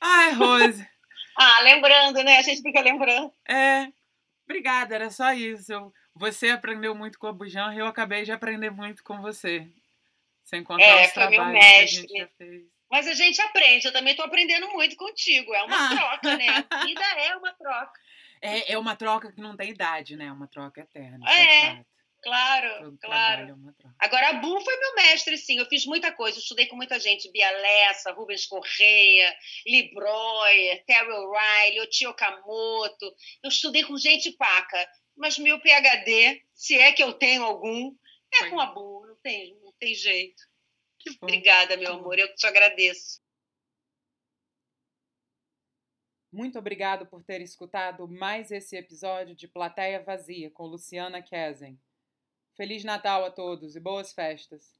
Ai, 0.00 0.32
Rose. 0.32 0.88
ah, 1.36 1.60
lembrando, 1.62 2.22
né? 2.22 2.38
A 2.38 2.42
gente 2.42 2.62
fica 2.62 2.80
lembrando. 2.80 3.32
É. 3.48 3.92
Obrigada, 4.44 4.94
era 4.94 5.10
só 5.10 5.32
isso. 5.32 5.92
você 6.14 6.50
aprendeu 6.50 6.94
muito 6.94 7.18
com 7.18 7.26
a 7.26 7.32
Bujão 7.32 7.72
e 7.72 7.78
eu 7.78 7.86
acabei 7.86 8.24
de 8.24 8.32
aprender 8.32 8.70
muito 8.70 9.02
com 9.04 9.20
você. 9.20 9.68
Sem 10.44 10.64
contar 10.64 10.82
é, 10.82 11.06
os 11.06 11.12
trabalhos 11.12 11.64
que 11.64 11.66
a 11.66 11.86
gente 11.86 12.18
já 12.18 12.26
fez. 12.36 12.79
Mas 12.90 13.06
a 13.06 13.14
gente 13.14 13.40
aprende, 13.40 13.86
eu 13.86 13.92
também 13.92 14.12
estou 14.12 14.26
aprendendo 14.26 14.68
muito 14.72 14.96
contigo. 14.96 15.54
É 15.54 15.62
uma 15.62 15.86
ah. 15.86 15.96
troca, 15.96 16.36
né? 16.36 16.66
A 16.68 16.84
vida 16.84 17.04
é 17.18 17.36
uma 17.36 17.52
troca. 17.52 18.00
É, 18.42 18.72
é 18.72 18.78
uma 18.78 18.96
troca 18.96 19.32
que 19.32 19.40
não 19.40 19.56
tem 19.56 19.70
idade, 19.70 20.16
né? 20.16 20.26
É 20.26 20.32
uma 20.32 20.48
troca 20.48 20.80
eterna. 20.80 21.30
É. 21.30 21.66
é 21.66 21.84
Claro, 22.22 22.84
Todo 22.84 22.98
claro. 22.98 23.42
É 23.48 23.88
Agora, 23.98 24.28
a 24.28 24.32
Bu 24.34 24.60
foi 24.60 24.76
meu 24.76 24.94
mestre, 24.94 25.38
sim. 25.38 25.58
Eu 25.58 25.66
fiz 25.66 25.86
muita 25.86 26.12
coisa. 26.12 26.36
Eu 26.36 26.42
estudei 26.42 26.66
com 26.66 26.76
muita 26.76 27.00
gente. 27.00 27.30
Bia 27.32 27.50
Lessa, 27.50 28.12
Rubens 28.12 28.46
Correia, 28.46 29.34
Breuer, 29.94 30.84
Terry 30.84 31.10
O'Reilly, 31.10 31.80
Otio 31.80 32.14
Kamoto. 32.14 33.14
Eu 33.42 33.48
estudei 33.48 33.84
com 33.84 33.96
gente 33.96 34.32
paca. 34.32 34.86
Mas 35.16 35.38
meu 35.38 35.58
PHD, 35.60 36.42
se 36.54 36.78
é 36.78 36.92
que 36.92 37.02
eu 37.02 37.14
tenho 37.14 37.42
algum, 37.42 37.94
é 38.34 38.38
foi. 38.38 38.50
com 38.50 38.60
a 38.60 38.66
Bu. 38.66 39.06
Não 39.06 39.16
tem, 39.22 39.56
não 39.62 39.72
tem 39.78 39.94
jeito. 39.94 40.42
Obrigada, 41.20 41.76
meu 41.76 41.94
amor. 41.94 42.18
Eu 42.18 42.34
te 42.34 42.46
agradeço. 42.46 43.20
Muito 46.32 46.58
obrigado 46.58 47.06
por 47.06 47.24
ter 47.24 47.40
escutado 47.40 48.06
mais 48.06 48.50
esse 48.50 48.76
episódio 48.76 49.34
de 49.34 49.48
Plateia 49.48 50.00
Vazia 50.00 50.50
com 50.50 50.64
Luciana 50.64 51.20
Kesen. 51.20 51.78
Feliz 52.56 52.84
Natal 52.84 53.24
a 53.24 53.30
todos 53.30 53.74
e 53.74 53.80
boas 53.80 54.12
festas! 54.12 54.79